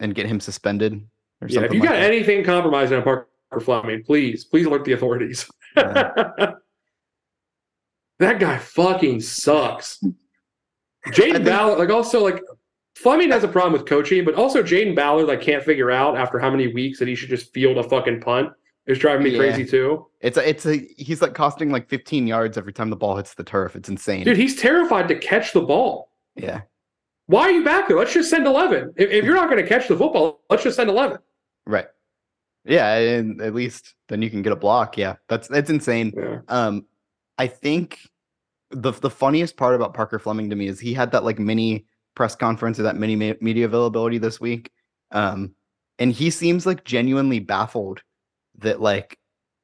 and 0.00 0.14
get 0.14 0.26
him 0.26 0.38
suspended 0.40 0.92
or 1.40 1.48
Yeah. 1.48 1.54
something? 1.54 1.64
If 1.70 1.74
you 1.74 1.80
like 1.80 1.88
got 1.90 1.94
that? 1.96 2.02
anything 2.10 2.44
compromising 2.44 2.98
on 2.98 3.02
Parker 3.02 3.28
Fleming, 3.60 4.02
please, 4.04 4.44
please 4.44 4.66
alert 4.66 4.84
the 4.84 4.92
authorities. 4.92 5.48
Yeah. 5.76 6.12
that 8.18 8.38
guy 8.38 8.58
fucking 8.58 9.20
sucks. 9.20 10.02
I 10.04 11.10
Jayden 11.10 11.44
Ballard, 11.44 11.78
like 11.78 11.90
also 11.90 12.22
like 12.22 12.42
Fleming 13.02 13.30
has 13.30 13.44
a 13.44 13.48
problem 13.48 13.72
with 13.72 13.86
coaching, 13.86 14.24
but 14.24 14.34
also 14.34 14.62
Jayden 14.62 14.94
Ballard 14.94 15.26
like 15.26 15.40
can't 15.40 15.62
figure 15.62 15.90
out 15.90 16.16
after 16.16 16.38
how 16.38 16.50
many 16.50 16.72
weeks 16.72 16.98
that 16.98 17.08
he 17.08 17.14
should 17.14 17.28
just 17.30 17.52
field 17.52 17.78
a 17.78 17.82
fucking 17.82 18.20
punt 18.20 18.50
It's 18.86 18.98
driving 18.98 19.24
me 19.24 19.30
Yeah. 19.30 19.38
crazy 19.38 19.64
too. 19.64 20.06
It's 20.20 20.36
a, 20.36 20.48
it's 20.48 20.66
a 20.66 20.76
he's 20.96 21.20
like 21.20 21.34
costing 21.34 21.70
like 21.70 21.88
15 21.88 22.26
yards 22.26 22.56
every 22.56 22.72
time 22.72 22.90
the 22.90 22.96
ball 22.96 23.16
hits 23.16 23.34
the 23.34 23.44
turf. 23.44 23.74
It's 23.76 23.88
insane. 23.88 24.24
Dude, 24.24 24.36
he's 24.36 24.56
terrified 24.60 25.08
to 25.08 25.16
catch 25.18 25.52
the 25.52 25.62
ball. 25.62 26.10
yeah, 26.36 26.60
Why 27.26 27.42
are 27.42 27.50
you 27.50 27.64
back 27.64 27.88
there? 27.88 27.96
Let's 27.98 28.12
just 28.14 28.30
send 28.30 28.46
11. 28.46 28.94
If, 28.96 29.10
if 29.10 29.24
you're 29.24 29.34
not 29.34 29.50
going 29.50 29.62
to 29.62 29.68
catch 29.68 29.88
the 29.88 29.96
football, 29.96 30.42
let's 30.50 30.62
just 30.62 30.76
send 30.76 30.88
11. 30.90 31.18
right. 31.66 31.86
Yeah, 32.64 32.94
and 32.94 33.40
at 33.42 33.54
least 33.54 33.94
then 34.08 34.22
you 34.22 34.30
can 34.30 34.40
get 34.42 34.52
a 34.52 34.56
block. 34.56 34.96
Yeah, 34.96 35.16
that's 35.28 35.48
that's 35.48 35.68
insane. 35.68 36.12
Yeah. 36.16 36.38
Um, 36.46 36.86
I 37.36 37.48
think 37.48 37.98
the 38.70 38.92
the 38.92 39.10
funniest 39.10 39.56
part 39.56 39.74
about 39.74 39.94
Parker 39.94 40.20
Fleming 40.20 40.48
to 40.50 40.54
me 40.54 40.68
is 40.68 40.78
he 40.78 40.94
had 40.94 41.10
that 41.10 41.24
like 41.24 41.40
mini 41.40 41.86
press 42.14 42.34
conference 42.34 42.78
or 42.78 42.84
that 42.84 42.96
mini 42.96 43.36
media 43.40 43.64
availability 43.64 44.18
this 44.18 44.40
week. 44.40 44.70
Um, 45.10 45.54
and 45.98 46.12
he 46.12 46.30
seems 46.30 46.66
like 46.66 46.84
genuinely 46.84 47.38
baffled 47.38 48.02
that 48.58 48.80
like 48.80 49.18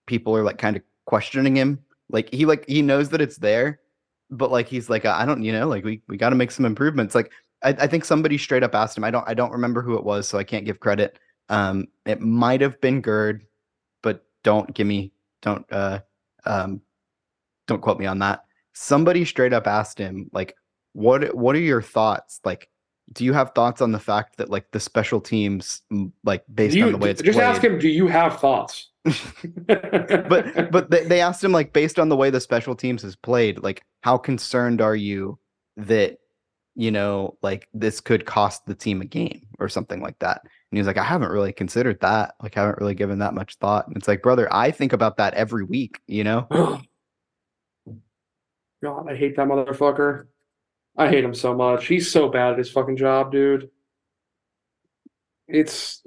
people 0.07 0.37
are 0.37 0.43
like 0.43 0.59
kind 0.59 0.77
of 0.77 0.83
questioning 1.05 1.57
him. 1.57 1.79
Like 2.11 2.33
he 2.33 2.47
like 2.47 2.65
he 2.67 2.83
knows 2.83 3.11
that 3.11 3.21
it's 3.21 3.39
there, 3.39 3.81
but 4.31 4.51
like 4.51 4.69
he's 4.69 4.89
like 4.89 5.05
I 5.05 5.27
don't 5.27 5.43
you 5.43 5.53
know 5.53 5.69
like 5.69 5.85
we 5.85 6.03
we 6.09 6.17
got 6.17 6.31
to 6.31 6.37
make 6.37 6.51
some 6.51 6.65
improvements. 6.65 7.15
Like 7.15 7.33
I, 7.63 7.71
I 7.71 7.87
think 7.87 8.05
somebody 8.05 8.39
straight 8.39 8.63
up 8.63 8.75
asked 8.75 8.97
him. 8.97 9.05
I 9.05 9.11
don't 9.11 9.29
I 9.29 9.35
don't 9.35 9.53
remember 9.53 9.83
who 9.83 9.97
it 9.97 10.05
was, 10.05 10.29
so 10.29 10.39
I 10.39 10.45
can't 10.45 10.65
give 10.65 10.81
credit. 10.81 11.19
Um, 11.49 11.89
it 12.07 12.21
might 12.21 12.61
have 12.61 12.81
been 12.81 13.01
Gerd, 13.01 13.47
but 14.03 14.25
don't 14.43 14.73
give 14.75 14.87
me 14.87 15.13
don't 15.43 15.67
uh 15.73 16.01
um 16.45 16.81
don't 17.67 17.83
quote 17.83 17.99
me 17.99 18.07
on 18.07 18.19
that. 18.21 18.45
Somebody 18.73 19.25
straight 19.25 19.53
up 19.53 19.67
asked 19.67 19.99
him 19.99 20.31
like 20.33 20.55
what 20.93 21.35
what 21.35 21.55
are 21.57 21.61
your 21.61 21.83
thoughts? 21.83 22.41
Like 22.45 22.69
do 23.13 23.25
you 23.25 23.33
have 23.33 23.53
thoughts 23.55 23.81
on 23.81 23.93
the 23.93 23.99
fact 23.99 24.37
that 24.37 24.51
like 24.51 24.71
the 24.73 24.81
special 24.81 25.21
teams 25.21 25.83
like 26.25 26.45
based 26.53 26.77
you, 26.77 26.87
on 26.87 26.93
the 26.93 26.99
way 26.99 27.11
it's 27.11 27.23
just 27.23 27.37
played? 27.37 27.45
ask 27.45 27.63
him, 27.63 27.79
do 27.79 27.89
you 27.89 28.07
have 28.07 28.39
thoughts? 28.39 28.91
but 29.67 30.71
but 30.71 30.91
they, 30.91 31.05
they 31.05 31.21
asked 31.21 31.43
him 31.43 31.53
like 31.53 31.73
based 31.73 31.99
on 31.99 32.09
the 32.09 32.17
way 32.17 32.31
the 32.31 32.41
special 32.41 32.75
teams 32.75 33.05
is 33.05 33.17
played 33.17 33.63
like 33.63 33.83
how 34.03 34.19
concerned 34.19 34.83
are 34.83 34.97
you 34.97 35.39
that 35.79 36.19
you 36.75 36.91
know 36.91 37.39
like 37.43 37.69
this 37.73 38.01
could 38.01 38.27
cost 38.27 38.67
the 38.67 38.75
team 38.75 39.01
a 39.01 39.07
game 39.07 39.47
or 39.59 39.69
something 39.69 40.03
like 40.03 40.19
that? 40.19 40.41
And 40.43 40.77
he 40.77 40.79
was 40.79 40.87
like 40.87 40.99
i 40.99 41.05
haven't 41.05 41.31
really 41.31 41.53
considered 41.53 42.01
that. 42.01 42.35
Like 42.43 42.57
I 42.57 42.61
haven't 42.61 42.79
really 42.79 42.95
given 42.95 43.21
that 43.21 43.35
much 43.35 43.57
thought. 43.57 43.87
And 43.87 43.97
it's 43.97 44.09
like 44.09 44.23
brother 44.23 44.53
i 44.53 44.71
think 44.71 44.93
about 44.93 45.17
that 45.17 45.35
every 45.35 45.65
week 45.65 46.01
you 46.07 46.25
know? 46.25 46.47
God, 48.83 49.11
I 49.11 49.17
hate 49.17 49.35
that 49.37 49.49
motherfucker. 49.49 50.27
I 50.99 51.09
hate 51.09 51.25
him 51.25 51.33
so 51.35 51.55
much. 51.55 51.87
He's 51.87 52.11
so 52.11 52.29
bad 52.29 52.53
at 52.53 52.59
his 52.59 52.71
fucking 52.71 52.97
job, 52.97 53.31
dude. 53.33 53.71
It's 55.47 56.03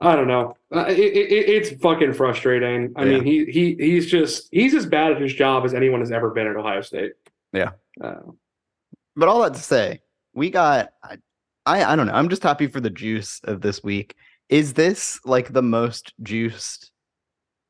I 0.00 0.16
don't 0.16 0.28
know. 0.28 0.56
Uh, 0.74 0.84
It, 0.88 0.98
it, 0.98 1.32
it- 1.32 1.48
it's 1.48 1.80
fucking 1.82 2.12
frustrating. 2.12 2.92
I 2.96 3.04
Yeah. 3.04 3.10
mean, 3.18 3.24
he 3.24 3.44
he 3.46 3.74
he's 3.78 4.10
just 4.10 4.48
he's 4.52 4.74
as 4.74 4.86
bad 4.86 5.12
at 5.12 5.20
his 5.20 5.32
job 5.32 5.64
as 5.64 5.72
anyone 5.74 6.00
has 6.00 6.12
ever 6.12 6.30
been 6.30 6.46
at 6.46 6.56
Ohio 6.56 6.82
State. 6.82 7.12
Yeah. 7.52 7.70
Uh, 8.00 8.16
but 9.16 9.28
all 9.28 9.42
that 9.42 9.54
to 9.54 9.60
say 9.60 10.00
we 10.34 10.50
got 10.50 10.90
I, 11.04 11.16
I 11.64 11.84
i 11.92 11.94
don't 11.94 12.08
know 12.08 12.12
i'm 12.14 12.28
just 12.28 12.42
happy 12.42 12.66
for 12.66 12.80
the 12.80 12.90
juice 12.90 13.40
of 13.44 13.60
this 13.60 13.84
week 13.84 14.16
is 14.48 14.72
this 14.72 15.20
like 15.24 15.52
the 15.52 15.62
most 15.62 16.12
juiced 16.20 16.90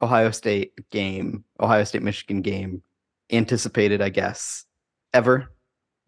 ohio 0.01 0.31
state 0.31 0.73
game 0.91 1.45
ohio 1.61 1.85
state 1.85 2.03
michigan 2.03 2.41
game 2.41 2.83
anticipated 3.31 4.01
i 4.03 4.09
guess 4.09 4.65
ever 5.13 5.51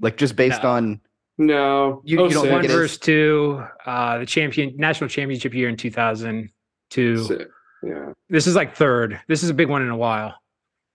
like 0.00 0.16
just 0.16 0.36
based 0.36 0.62
No. 0.62 0.70
on 0.70 1.00
no, 1.38 2.00
You- 2.04 2.22
you 2.22 2.30
don't 2.30 2.42
think 2.44 2.52
One 2.52 2.64
it 2.64 2.70
is? 2.70 2.74
versus 2.74 2.98
two, 2.98 3.62
uh, 3.84 4.16
the 4.18 4.24
champion 4.24 4.74
national 4.78 5.08
championship 5.10 5.52
year 5.52 5.68
in 5.68 5.76
2002. 5.76 7.24
Sick. 7.24 7.48
Yeah. 7.82 8.12
This 8.30 8.46
is 8.46 8.54
like 8.56 8.74
third. 8.74 9.20
This 9.28 9.42
is 9.42 9.50
a 9.50 9.54
big 9.54 9.68
one 9.68 9.82
in 9.82 9.90
a 9.90 9.96
while. 9.96 10.34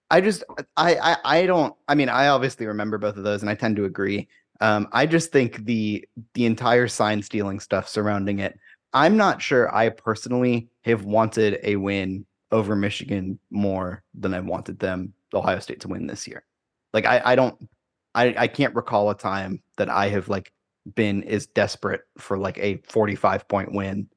I 0.10 0.20
just 0.20 0.44
I, 0.76 0.96
I 0.96 1.18
I 1.42 1.46
don't 1.46 1.76
I 1.88 1.94
mean 1.94 2.10
I 2.10 2.28
obviously 2.30 2.66
remember 2.66 2.98
both 2.98 3.18
of 3.18 3.24
those 3.24 3.42
and 3.44 3.52
I 3.52 3.56
tend 3.56 3.76
to 3.76 3.86
agree. 3.86 4.28
Um 4.62 4.88
I 4.92 5.06
just 5.06 5.32
think 5.32 5.64
the 5.66 6.04
the 6.34 6.46
entire 6.48 6.88
sign 6.88 7.22
stealing 7.22 7.60
stuff 7.60 7.88
surrounding 7.88 8.40
it. 8.40 8.58
I'm 8.94 9.16
not 9.18 9.42
sure 9.44 9.74
I 9.74 9.90
personally 9.90 10.70
have 10.86 11.06
wanted 11.06 11.60
a 11.64 11.76
win 11.76 12.26
over 12.52 12.76
Michigan 12.76 13.40
more 13.52 14.02
than 14.16 14.34
I've 14.34 14.46
wanted 14.48 14.80
them 14.80 15.14
Ohio 15.34 15.60
State 15.60 15.82
to 15.82 15.88
win 15.88 16.08
this 16.08 16.28
year. 16.28 16.44
Like 16.94 17.06
I 17.06 17.22
I 17.24 17.36
don't 17.36 17.58
I 18.16 18.36
I 18.38 18.48
can't 18.48 18.76
recall 18.76 19.10
a 19.10 19.18
time 19.18 19.62
that 19.78 19.90
I 19.90 20.10
have 20.10 20.30
like 20.30 20.52
been 20.96 21.24
as 21.24 21.46
desperate 21.48 22.02
for 22.18 22.38
like 22.38 22.58
a 22.58 22.82
45 22.90 23.48
point 23.48 23.74
win 23.74 24.08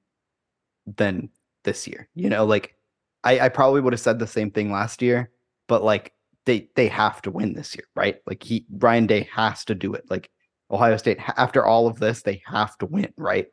than 0.86 1.30
this 1.64 1.86
year. 1.86 2.08
You 2.14 2.28
know, 2.28 2.44
like 2.44 2.76
I, 3.22 3.40
I 3.40 3.48
probably 3.48 3.80
would 3.80 3.92
have 3.92 4.00
said 4.00 4.18
the 4.18 4.26
same 4.26 4.50
thing 4.50 4.70
last 4.70 5.02
year, 5.02 5.30
but 5.66 5.82
like 5.82 6.12
they 6.46 6.68
they 6.76 6.88
have 6.88 7.22
to 7.22 7.30
win 7.30 7.54
this 7.54 7.74
year, 7.74 7.86
right? 7.94 8.16
Like 8.26 8.42
he 8.42 8.66
Ryan 8.70 9.06
Day 9.06 9.28
has 9.32 9.64
to 9.66 9.74
do 9.74 9.94
it. 9.94 10.04
Like 10.10 10.30
Ohio 10.70 10.96
State 10.96 11.18
after 11.36 11.64
all 11.64 11.86
of 11.86 11.98
this, 11.98 12.22
they 12.22 12.42
have 12.46 12.76
to 12.78 12.86
win, 12.86 13.12
right? 13.16 13.46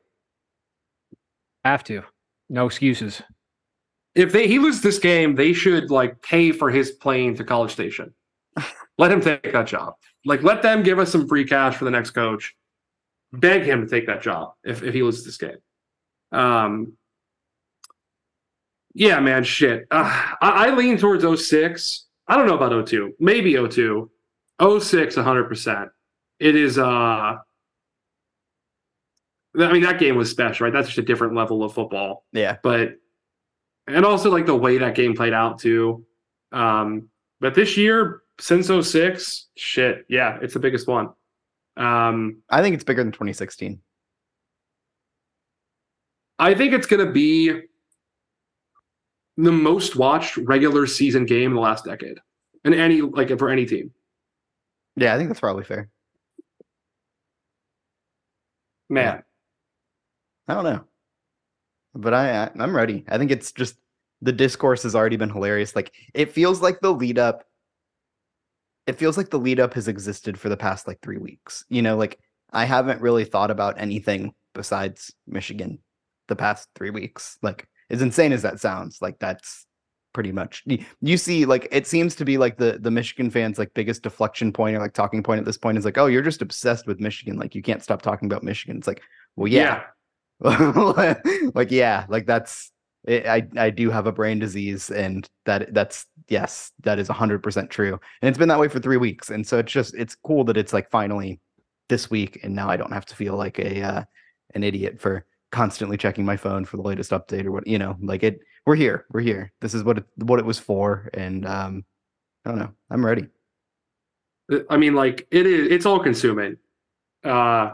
Have 1.63 1.83
to. 1.85 2.03
No 2.49 2.65
excuses. 2.65 3.21
If 4.15 4.31
they 4.31 4.47
he 4.47 4.59
loses 4.59 4.81
this 4.81 4.99
game, 4.99 5.35
they 5.35 5.53
should 5.53 5.89
like 5.89 6.21
pay 6.21 6.51
for 6.51 6.69
his 6.69 6.91
plane 6.91 7.35
to 7.35 7.43
College 7.43 7.71
Station. 7.71 8.13
let 8.97 9.11
him 9.11 9.21
take 9.21 9.53
that 9.53 9.67
job. 9.67 9.93
Like 10.25 10.43
let 10.43 10.61
them 10.61 10.83
give 10.83 10.99
us 10.99 11.11
some 11.11 11.27
free 11.27 11.45
cash 11.45 11.75
for 11.75 11.85
the 11.85 11.91
next 11.91 12.11
coach. 12.11 12.55
Beg 13.33 13.63
him 13.63 13.81
to 13.81 13.87
take 13.87 14.07
that 14.07 14.21
job 14.21 14.53
if, 14.63 14.83
if 14.83 14.93
he 14.93 15.03
loses 15.03 15.25
this 15.25 15.37
game. 15.37 15.57
Um 16.31 16.93
yeah, 18.93 19.19
man, 19.19 19.43
shit. 19.43 19.87
Uh, 19.89 20.03
I, 20.41 20.67
I 20.67 20.75
lean 20.75 20.97
towards 20.97 21.23
06. 21.43 22.07
I 22.27 22.37
don't 22.37 22.47
know 22.47 22.55
about 22.55 22.87
02. 22.87 23.13
Maybe 23.19 23.55
02. 23.55 24.09
06, 24.79 25.15
100%. 25.15 25.89
It 26.39 26.55
is, 26.55 26.77
uh, 26.77 26.83
I 26.83 27.37
mean, 29.55 29.83
that 29.83 29.99
game 29.99 30.15
was 30.15 30.29
special, 30.29 30.65
right? 30.65 30.73
That's 30.73 30.87
just 30.87 30.97
a 30.97 31.03
different 31.03 31.35
level 31.35 31.63
of 31.63 31.73
football. 31.73 32.25
Yeah. 32.31 32.57
But, 32.61 32.95
and 33.93 34.05
also 34.05 34.29
like 34.31 34.45
the 34.45 34.55
way 34.55 34.77
that 34.77 34.95
game 34.95 35.15
played 35.15 35.33
out 35.33 35.59
too. 35.59 36.05
Um, 36.51 37.09
but 37.39 37.55
this 37.55 37.77
year, 37.77 38.21
since 38.39 38.67
06, 38.67 39.47
shit, 39.55 40.05
yeah, 40.09 40.37
it's 40.41 40.53
the 40.53 40.59
biggest 40.59 40.87
one. 40.87 41.09
Um, 41.77 42.41
I 42.49 42.61
think 42.61 42.75
it's 42.75 42.83
bigger 42.83 43.03
than 43.03 43.11
2016. 43.11 43.79
I 46.37 46.55
think 46.55 46.73
it's 46.73 46.87
going 46.87 47.05
to 47.05 47.11
be 47.11 47.61
the 49.37 49.51
most 49.51 49.95
watched 49.95 50.37
regular 50.37 50.87
season 50.87 51.25
game 51.25 51.51
in 51.51 51.55
the 51.55 51.61
last 51.61 51.85
decade, 51.85 52.19
and 52.65 52.73
any 52.73 53.01
like 53.01 53.37
for 53.37 53.49
any 53.49 53.65
team. 53.65 53.91
Yeah, 54.95 55.13
I 55.13 55.17
think 55.17 55.29
that's 55.29 55.39
probably 55.39 55.63
fair. 55.63 55.89
Man, 58.89 59.23
I 60.47 60.53
don't 60.53 60.63
know, 60.63 60.83
but 61.93 62.13
I, 62.13 62.43
I 62.43 62.51
I'm 62.59 62.75
ready. 62.75 63.05
I 63.07 63.17
think 63.17 63.31
it's 63.31 63.51
just 63.51 63.77
the 64.21 64.31
discourse 64.31 64.83
has 64.83 64.95
already 64.95 65.17
been 65.17 65.29
hilarious. 65.29 65.75
Like 65.75 65.93
it 66.13 66.31
feels 66.31 66.61
like 66.61 66.79
the 66.79 66.93
lead 66.93 67.17
up. 67.17 67.43
It 68.87 68.97
feels 68.97 69.17
like 69.17 69.29
the 69.29 69.39
lead 69.39 69.59
up 69.59 69.73
has 69.75 69.87
existed 69.87 70.39
for 70.39 70.49
the 70.49 70.57
past 70.57 70.87
like 70.87 71.01
three 71.01 71.17
weeks. 71.17 71.65
You 71.69 71.81
know, 71.81 71.97
like 71.97 72.19
I 72.51 72.65
haven't 72.65 73.01
really 73.01 73.25
thought 73.25 73.51
about 73.51 73.79
anything 73.79 74.33
besides 74.53 75.13
Michigan 75.27 75.79
the 76.27 76.35
past 76.35 76.69
three 76.75 76.89
weeks. 76.89 77.37
Like 77.41 77.67
as 77.89 78.01
insane 78.01 78.33
as 78.33 78.41
that 78.43 78.59
sounds, 78.59 79.01
like 79.01 79.19
that's 79.19 79.65
pretty 80.13 80.31
much 80.31 80.65
you 80.99 81.15
see 81.15 81.45
like 81.45 81.69
it 81.71 81.87
seems 81.87 82.15
to 82.15 82.25
be 82.25 82.37
like 82.37 82.57
the 82.57 82.77
the 82.81 82.91
Michigan 82.91 83.29
fans 83.29 83.57
like 83.57 83.73
biggest 83.73 84.03
deflection 84.03 84.51
point 84.51 84.75
or 84.75 84.79
like 84.79 84.93
talking 84.93 85.23
point 85.23 85.39
at 85.39 85.45
this 85.45 85.57
point 85.57 85.77
is 85.77 85.85
like 85.85 85.97
oh 85.97 86.07
you're 86.07 86.21
just 86.21 86.41
obsessed 86.41 86.85
with 86.85 86.99
Michigan 86.99 87.37
like 87.37 87.55
you 87.55 87.61
can't 87.61 87.81
stop 87.81 88.01
talking 88.01 88.25
about 88.25 88.43
Michigan 88.43 88.77
it's 88.77 88.87
like 88.87 89.01
well 89.37 89.47
yeah, 89.47 89.83
yeah. 90.43 91.15
like 91.55 91.71
yeah 91.71 92.05
like 92.09 92.25
that's 92.25 92.73
it, 93.05 93.25
I 93.25 93.47
I 93.57 93.69
do 93.69 93.89
have 93.89 94.05
a 94.05 94.11
brain 94.11 94.39
disease 94.39 94.91
and 94.91 95.27
that 95.45 95.73
that's 95.73 96.05
yes 96.27 96.71
that 96.83 96.99
is 96.99 97.07
100% 97.07 97.69
true. 97.69 97.99
And 98.21 98.29
it's 98.29 98.37
been 98.37 98.49
that 98.49 98.59
way 98.59 98.67
for 98.67 98.79
3 98.79 98.97
weeks. 98.97 99.29
And 99.29 99.45
so 99.45 99.57
it's 99.57 99.71
just 99.71 99.95
it's 99.95 100.15
cool 100.15 100.43
that 100.45 100.57
it's 100.57 100.73
like 100.73 100.89
finally 100.89 101.39
this 101.89 102.09
week 102.09 102.39
and 102.43 102.55
now 102.55 102.69
I 102.69 102.77
don't 102.77 102.93
have 102.93 103.05
to 103.07 103.15
feel 103.15 103.35
like 103.35 103.59
a 103.59 103.81
uh, 103.81 104.03
an 104.53 104.63
idiot 104.63 104.99
for 104.99 105.25
constantly 105.51 105.97
checking 105.97 106.23
my 106.23 106.37
phone 106.37 106.63
for 106.63 106.77
the 106.77 106.83
latest 106.83 107.11
update 107.11 107.45
or 107.45 107.51
what 107.51 107.67
you 107.67 107.77
know 107.77 107.97
like 108.01 108.23
it 108.23 108.39
we're 108.65 108.75
here 108.75 109.05
we're 109.11 109.21
here. 109.21 109.51
This 109.61 109.73
is 109.73 109.83
what 109.83 109.97
it 109.97 110.05
what 110.17 110.39
it 110.39 110.45
was 110.45 110.59
for 110.59 111.09
and 111.13 111.45
um 111.45 111.83
i 112.45 112.49
don't 112.49 112.59
know. 112.59 112.71
I'm 112.89 113.05
ready. 113.05 113.27
I 114.69 114.77
mean 114.77 114.93
like 114.93 115.27
it 115.31 115.47
is 115.47 115.71
it's 115.71 115.85
all 115.87 115.99
consuming. 115.99 116.57
Uh 117.23 117.71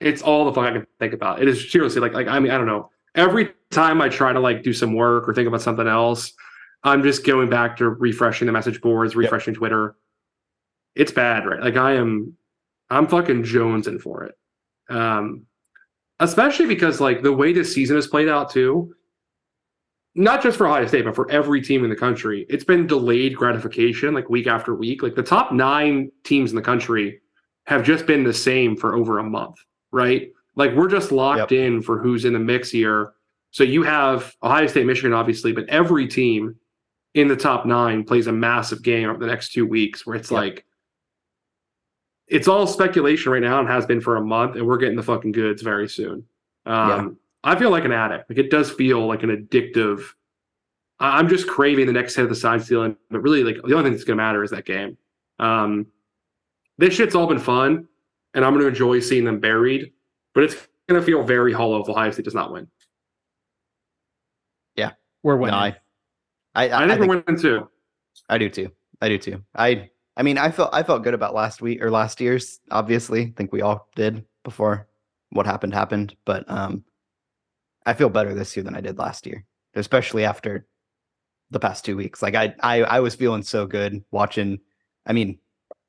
it's 0.00 0.22
all 0.22 0.46
the 0.46 0.52
fuck 0.52 0.64
i 0.64 0.72
can 0.72 0.86
think 0.98 1.12
about. 1.12 1.42
It 1.42 1.48
is 1.48 1.70
seriously 1.70 2.00
like 2.00 2.14
like 2.14 2.26
i 2.26 2.40
mean 2.40 2.50
i 2.50 2.56
don't 2.56 2.66
know 2.66 2.90
every 3.14 3.50
time 3.70 4.00
i 4.00 4.08
try 4.08 4.32
to 4.32 4.40
like 4.40 4.62
do 4.62 4.72
some 4.72 4.94
work 4.94 5.28
or 5.28 5.34
think 5.34 5.48
about 5.48 5.62
something 5.62 5.88
else 5.88 6.32
i'm 6.84 7.02
just 7.02 7.24
going 7.24 7.48
back 7.48 7.76
to 7.76 7.88
refreshing 7.88 8.46
the 8.46 8.52
message 8.52 8.80
boards 8.80 9.16
refreshing 9.16 9.54
yep. 9.54 9.58
twitter. 9.58 9.96
It's 10.94 11.12
bad 11.12 11.46
right? 11.46 11.60
Like 11.60 11.76
i 11.76 11.92
am 11.92 12.36
i'm 12.90 13.06
fucking 13.06 13.44
jonesing 13.44 14.00
for 14.00 14.24
it. 14.24 14.34
Um 14.88 15.46
especially 16.20 16.66
because 16.66 17.00
like 17.00 17.22
the 17.22 17.32
way 17.32 17.52
this 17.52 17.72
season 17.72 17.96
has 17.96 18.06
played 18.06 18.28
out 18.28 18.50
too 18.50 18.94
not 20.14 20.42
just 20.42 20.58
for 20.58 20.66
ohio 20.66 20.86
state 20.86 21.04
but 21.04 21.14
for 21.14 21.30
every 21.30 21.62
team 21.62 21.84
in 21.84 21.90
the 21.90 21.96
country 21.96 22.44
it's 22.50 22.64
been 22.64 22.86
delayed 22.86 23.34
gratification 23.34 24.12
like 24.14 24.28
week 24.28 24.46
after 24.46 24.74
week. 24.74 25.02
Like 25.02 25.14
the 25.14 25.22
top 25.22 25.52
nine 25.52 26.10
teams 26.24 26.50
in 26.50 26.56
the 26.56 26.62
country 26.62 27.20
have 27.66 27.84
just 27.84 28.06
been 28.06 28.24
the 28.24 28.34
same 28.34 28.76
for 28.76 28.94
over 28.94 29.18
a 29.18 29.24
month 29.24 29.56
right 29.92 30.30
like 30.56 30.74
we're 30.74 30.88
just 30.88 31.12
locked 31.12 31.50
yep. 31.50 31.52
in 31.52 31.82
for 31.82 31.98
who's 31.98 32.24
in 32.24 32.32
the 32.32 32.38
mix 32.38 32.70
here 32.70 33.12
so 33.50 33.64
you 33.64 33.82
have 33.82 34.34
ohio 34.42 34.66
state 34.66 34.86
michigan 34.86 35.12
obviously 35.12 35.52
but 35.52 35.68
every 35.68 36.06
team 36.06 36.56
in 37.14 37.28
the 37.28 37.36
top 37.36 37.66
nine 37.66 38.04
plays 38.04 38.26
a 38.26 38.32
massive 38.32 38.82
game 38.82 39.08
over 39.08 39.18
the 39.18 39.26
next 39.26 39.52
two 39.52 39.66
weeks 39.66 40.06
where 40.06 40.16
it's 40.16 40.30
yep. 40.30 40.40
like 40.40 40.66
it's 42.32 42.48
all 42.48 42.66
speculation 42.66 43.30
right 43.30 43.42
now 43.42 43.60
and 43.60 43.68
has 43.68 43.84
been 43.84 44.00
for 44.00 44.16
a 44.16 44.24
month, 44.24 44.56
and 44.56 44.66
we're 44.66 44.78
getting 44.78 44.96
the 44.96 45.02
fucking 45.02 45.32
goods 45.32 45.60
very 45.60 45.86
soon. 45.86 46.24
Um, 46.64 47.18
yeah. 47.44 47.52
I 47.52 47.58
feel 47.58 47.68
like 47.68 47.84
an 47.84 47.92
addict. 47.92 48.30
Like 48.30 48.38
it 48.38 48.50
does 48.50 48.70
feel 48.70 49.06
like 49.06 49.22
an 49.22 49.28
addictive. 49.28 50.02
I'm 50.98 51.28
just 51.28 51.46
craving 51.46 51.86
the 51.86 51.92
next 51.92 52.14
hit 52.14 52.22
of 52.22 52.30
the 52.30 52.34
sign 52.34 52.58
stealing, 52.60 52.96
but 53.10 53.20
really, 53.20 53.44
like 53.44 53.56
the 53.56 53.74
only 53.74 53.84
thing 53.84 53.92
that's 53.92 54.04
gonna 54.04 54.16
matter 54.16 54.42
is 54.42 54.50
that 54.50 54.64
game. 54.64 54.96
Um, 55.38 55.86
this 56.78 56.94
shit's 56.94 57.14
all 57.14 57.26
been 57.26 57.38
fun, 57.38 57.86
and 58.32 58.44
I'm 58.44 58.54
gonna 58.54 58.66
enjoy 58.66 59.00
seeing 59.00 59.24
them 59.24 59.38
buried, 59.38 59.92
but 60.34 60.44
it's 60.44 60.56
gonna 60.88 61.02
feel 61.02 61.22
very 61.22 61.52
hollow 61.52 61.80
if 61.82 61.88
Ohio 61.88 62.10
State 62.10 62.24
does 62.24 62.34
not 62.34 62.52
win. 62.52 62.68
Yeah, 64.76 64.92
we're 65.22 65.36
winning. 65.36 65.54
No, 65.54 65.58
I, 65.58 65.76
I, 66.54 66.68
I, 66.68 66.84
I, 66.84 66.86
think, 66.86 67.00
think 67.00 67.10
we're 67.10 67.24
winning 67.26 67.40
too. 67.40 67.68
I 68.28 68.38
do 68.38 68.48
too. 68.48 68.70
I 69.00 69.08
do 69.08 69.18
too. 69.18 69.42
I 69.54 69.90
I 70.16 70.22
mean, 70.22 70.38
I 70.38 70.50
felt 70.50 70.70
I 70.72 70.82
felt 70.82 71.02
good 71.02 71.14
about 71.14 71.34
last 71.34 71.62
week 71.62 71.82
or 71.82 71.90
last 71.90 72.20
year's. 72.20 72.60
Obviously, 72.70 73.22
I 73.22 73.32
think 73.36 73.52
we 73.52 73.62
all 73.62 73.88
did 73.96 74.24
before 74.44 74.88
what 75.30 75.46
happened 75.46 75.74
happened. 75.74 76.14
But 76.24 76.48
um, 76.50 76.84
I 77.86 77.94
feel 77.94 78.10
better 78.10 78.34
this 78.34 78.54
year 78.56 78.64
than 78.64 78.76
I 78.76 78.80
did 78.80 78.98
last 78.98 79.26
year, 79.26 79.44
especially 79.74 80.24
after 80.24 80.66
the 81.50 81.60
past 81.60 81.84
two 81.84 81.96
weeks. 81.96 82.20
Like 82.22 82.34
I 82.34 82.54
I 82.60 82.82
I 82.82 83.00
was 83.00 83.14
feeling 83.14 83.42
so 83.42 83.66
good 83.66 84.04
watching. 84.10 84.60
I 85.06 85.12
mean, 85.12 85.38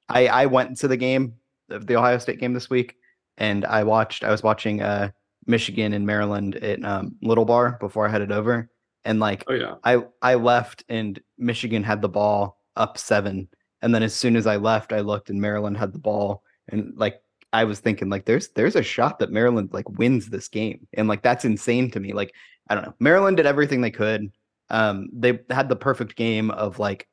I 0.08 0.28
I 0.28 0.46
went 0.46 0.78
to 0.78 0.88
the 0.88 0.98
game, 0.98 1.34
the 1.68 1.96
Ohio 1.96 2.18
State 2.18 2.40
game 2.40 2.54
this 2.54 2.70
week, 2.70 2.96
and 3.38 3.66
I 3.66 3.84
watched. 3.84 4.24
I 4.24 4.32
was 4.32 4.44
watching 4.44 4.82
uh 4.82 5.10
Michigan 5.46 5.94
and 5.94 6.06
Maryland 6.06 6.56
at 6.56 6.84
um, 6.86 7.16
Little 7.22 7.46
Bar 7.46 7.78
before 7.80 8.08
I 8.08 8.12
headed 8.12 8.32
over, 8.32 8.70
and 9.06 9.20
like 9.20 9.44
oh, 9.48 9.54
yeah. 9.54 9.76
I 9.84 10.04
I 10.22 10.36
left 10.36 10.84
and 10.90 11.20
Michigan 11.38 11.84
had 11.84 12.02
the 12.02 12.10
ball 12.10 12.58
up 12.76 12.98
seven 12.98 13.50
and 13.84 13.94
then 13.94 14.02
as 14.02 14.16
soon 14.16 14.38
as 14.38 14.48
I 14.48 14.56
left, 14.56 14.94
I 14.94 15.02
looked 15.02 15.30
and 15.30 15.40
Maryland 15.40 15.78
had 15.78 15.92
the 15.92 16.00
ball. 16.00 16.42
And 16.70 16.94
like 16.96 17.22
I 17.52 17.66
was 17.66 17.82
thinking, 17.82 18.10
like, 18.10 18.24
there's 18.24 18.48
there's 18.56 18.78
a 18.78 18.82
shot 18.82 19.20
that 19.20 19.30
Maryland 19.30 19.72
like 19.74 19.88
wins 19.90 20.30
this 20.30 20.48
game. 20.48 20.88
And 20.94 21.10
like 21.10 21.22
that's 21.22 21.44
insane 21.44 21.92
to 21.92 22.00
me. 22.00 22.14
Like, 22.14 22.34
I 22.70 22.76
don't 22.76 22.86
know. 22.86 22.96
Maryland 23.00 23.38
did 23.38 23.46
everything 23.46 23.82
they 23.82 23.92
could. 23.92 24.32
Um, 24.70 25.10
they 25.12 25.42
had 25.50 25.68
the 25.68 25.76
perfect 25.76 26.16
game 26.16 26.50
of 26.50 26.80
like 26.80 27.10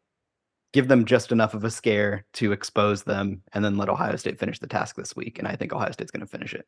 give 0.72 0.88
them 0.88 1.04
just 1.04 1.32
enough 1.32 1.54
of 1.54 1.64
a 1.64 1.70
scare 1.70 2.24
to 2.34 2.52
expose 2.52 3.02
them 3.02 3.42
and 3.52 3.64
then 3.64 3.76
let 3.76 3.88
Ohio 3.88 4.16
State 4.16 4.38
finish 4.38 4.58
the 4.58 4.66
task 4.66 4.96
this 4.96 5.16
week. 5.16 5.38
And 5.38 5.48
I 5.48 5.56
think 5.56 5.72
Ohio 5.72 5.90
State's 5.90 6.10
gonna 6.10 6.26
finish 6.26 6.54
it. 6.54 6.66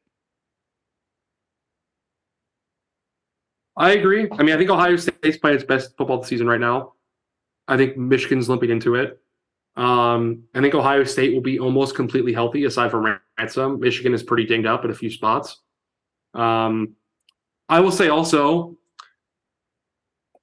I 3.77 3.93
agree. 3.93 4.29
I 4.33 4.43
mean, 4.43 4.55
I 4.55 4.59
think 4.59 4.71
Ohio 4.71 4.97
State's 4.97 5.39
playing 5.39 5.57
its 5.57 5.65
best 5.65 5.97
football 5.97 6.23
season 6.23 6.47
right 6.47 6.61
now. 6.61 6.95
I 7.69 7.77
think 7.77 7.97
Michigan's 7.97 8.49
limping 8.49 8.71
into 8.71 8.97
it. 8.97 9.19
Um, 9.77 10.45
I 10.55 10.61
think 10.61 10.75
Ohio 10.75 11.05
State 11.05 11.33
will 11.33 11.41
be 11.41 11.59
almost 11.59 11.95
completely 11.95 12.33
healthy 12.33 12.65
aside 12.65 12.91
from 12.91 13.19
ransom. 13.39 13.81
Michigan 13.81 14.13
is 14.13 14.23
pretty 14.23 14.45
dinged 14.45 14.67
up 14.67 14.85
at 14.85 14.91
a 14.91 14.95
few 14.95 15.11
spots. 15.11 15.61
Um, 16.35 16.97
I 17.69 17.81
will 17.81 17.91
say 17.91 18.09
also, 18.09 18.77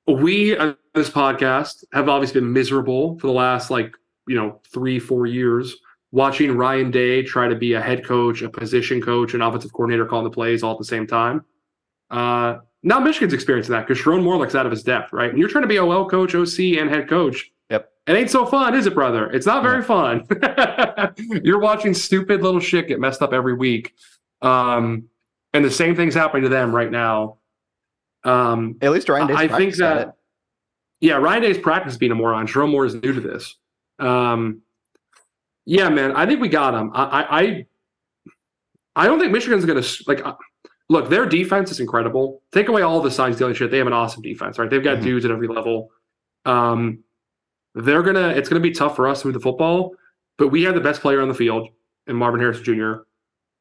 we 0.07 0.57
this 0.99 1.09
podcast 1.09 1.83
have 1.93 2.09
obviously 2.09 2.41
been 2.41 2.53
miserable 2.53 3.17
for 3.19 3.27
the 3.27 3.33
last 3.33 3.71
like 3.71 3.93
you 4.27 4.35
know 4.35 4.61
three 4.71 4.99
four 4.99 5.25
years 5.25 5.75
watching 6.11 6.55
Ryan 6.55 6.91
Day 6.91 7.23
try 7.23 7.47
to 7.47 7.55
be 7.55 7.73
a 7.73 7.81
head 7.81 8.05
coach, 8.05 8.41
a 8.41 8.49
position 8.49 9.01
coach, 9.01 9.33
an 9.33 9.41
offensive 9.41 9.71
coordinator 9.73 10.05
calling 10.05 10.23
the 10.23 10.31
plays 10.31 10.63
all 10.63 10.73
at 10.73 10.79
the 10.79 10.85
same 10.85 11.05
time. 11.05 11.45
Uh, 12.09 12.57
now 12.81 12.99
Michigan's 12.99 13.33
experiencing 13.33 13.73
that 13.73 13.87
because 13.87 14.01
Sherrone 14.03 14.23
Moore 14.23 14.37
looks 14.37 14.55
out 14.55 14.65
of 14.65 14.71
his 14.71 14.83
depth, 14.83 15.13
right? 15.13 15.31
When 15.31 15.39
you're 15.39 15.49
trying 15.49 15.63
to 15.63 15.67
be 15.67 15.77
OL 15.79 16.09
coach, 16.09 16.33
OC, 16.33 16.79
and 16.79 16.89
head 16.89 17.09
coach, 17.09 17.51
yep, 17.69 17.91
It 18.07 18.13
ain't 18.13 18.29
so 18.29 18.45
fun, 18.45 18.73
is 18.73 18.85
it, 18.85 18.93
brother? 18.95 19.29
It's 19.31 19.45
not 19.45 19.61
very 19.63 19.83
fun. 19.83 20.25
You're 21.43 21.59
watching 21.59 21.93
stupid 21.93 22.41
little 22.41 22.59
shit 22.59 22.87
get 22.87 22.99
messed 22.99 23.21
up 23.21 23.33
every 23.33 23.53
week. 23.53 23.93
Um, 24.41 25.09
and 25.53 25.63
the 25.63 25.71
same 25.71 25.95
thing's 25.95 26.15
happening 26.15 26.43
to 26.43 26.49
them 26.49 26.73
right 26.73 26.89
now. 26.89 27.37
Um, 28.23 28.77
At 28.81 28.91
least 28.91 29.09
Ryan 29.09 29.27
Day's 29.27 29.37
I 29.37 29.47
think 29.47 29.75
that 29.75 29.97
it. 30.01 30.13
Yeah, 31.01 31.15
Ryan 31.15 31.41
Day's 31.41 31.57
practice 31.57 31.97
being 31.97 32.11
a 32.11 32.15
moron. 32.15 32.45
Sherrone 32.47 32.71
Moore 32.71 32.85
is 32.85 32.95
new 32.95 33.13
to 33.13 33.21
this. 33.21 33.55
Um, 33.99 34.61
yeah, 35.65 35.89
man, 35.89 36.13
I 36.15 36.25
think 36.25 36.41
we 36.41 36.49
got 36.49 36.73
him. 36.73 36.91
I, 36.93 37.23
I, 37.23 37.65
I, 38.95 39.07
don't 39.07 39.19
think 39.19 39.31
Michigan's 39.31 39.65
gonna 39.65 39.83
like. 40.07 40.25
Uh, 40.25 40.35
look, 40.89 41.09
their 41.09 41.25
defense 41.25 41.71
is 41.71 41.79
incredible. 41.79 42.41
Take 42.51 42.69
away 42.69 42.81
all 42.81 43.01
the 43.01 43.11
sign 43.11 43.33
stealing 43.33 43.53
shit. 43.53 43.71
They 43.71 43.77
have 43.77 43.87
an 43.87 43.93
awesome 43.93 44.21
defense, 44.21 44.57
right? 44.57 44.69
They've 44.69 44.83
got 44.83 44.97
Mhm. 44.97 45.03
dudes 45.03 45.25
at 45.25 45.31
every 45.31 45.47
level. 45.47 45.91
Um, 46.45 47.03
they're 47.75 48.03
gonna. 48.03 48.29
It's 48.29 48.49
gonna 48.49 48.61
be 48.61 48.71
tough 48.71 48.95
for 48.95 49.07
us 49.07 49.21
to 49.21 49.27
move 49.27 49.35
the 49.35 49.39
football, 49.39 49.95
but 50.37 50.47
we 50.49 50.63
have 50.63 50.73
the 50.75 50.81
best 50.81 51.01
player 51.01 51.21
on 51.21 51.27
the 51.27 51.33
field 51.35 51.69
in 52.07 52.15
Marvin 52.15 52.39
Harrison 52.41 52.63
Jr. 52.63 52.93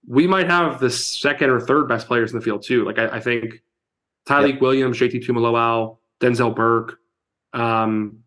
We 0.07 0.27
might 0.27 0.47
have 0.49 0.81
the 0.81 0.91
second 0.91 1.51
or 1.51 1.61
third 1.61 1.89
best 1.89 2.07
players 2.07 2.33
in 2.33 2.39
the 2.39 2.45
field 2.45 2.63
too. 2.63 2.85
Like 2.85 2.99
I, 2.99 3.17
I 3.17 3.21
think 3.21 3.63
Tyleik 4.27 4.61
Williams, 4.61 4.99
JT 4.99 5.27
Tuimoloau, 5.27 5.99
Denzel 6.21 6.55
Burke. 6.55 6.99
Um, 7.53 8.21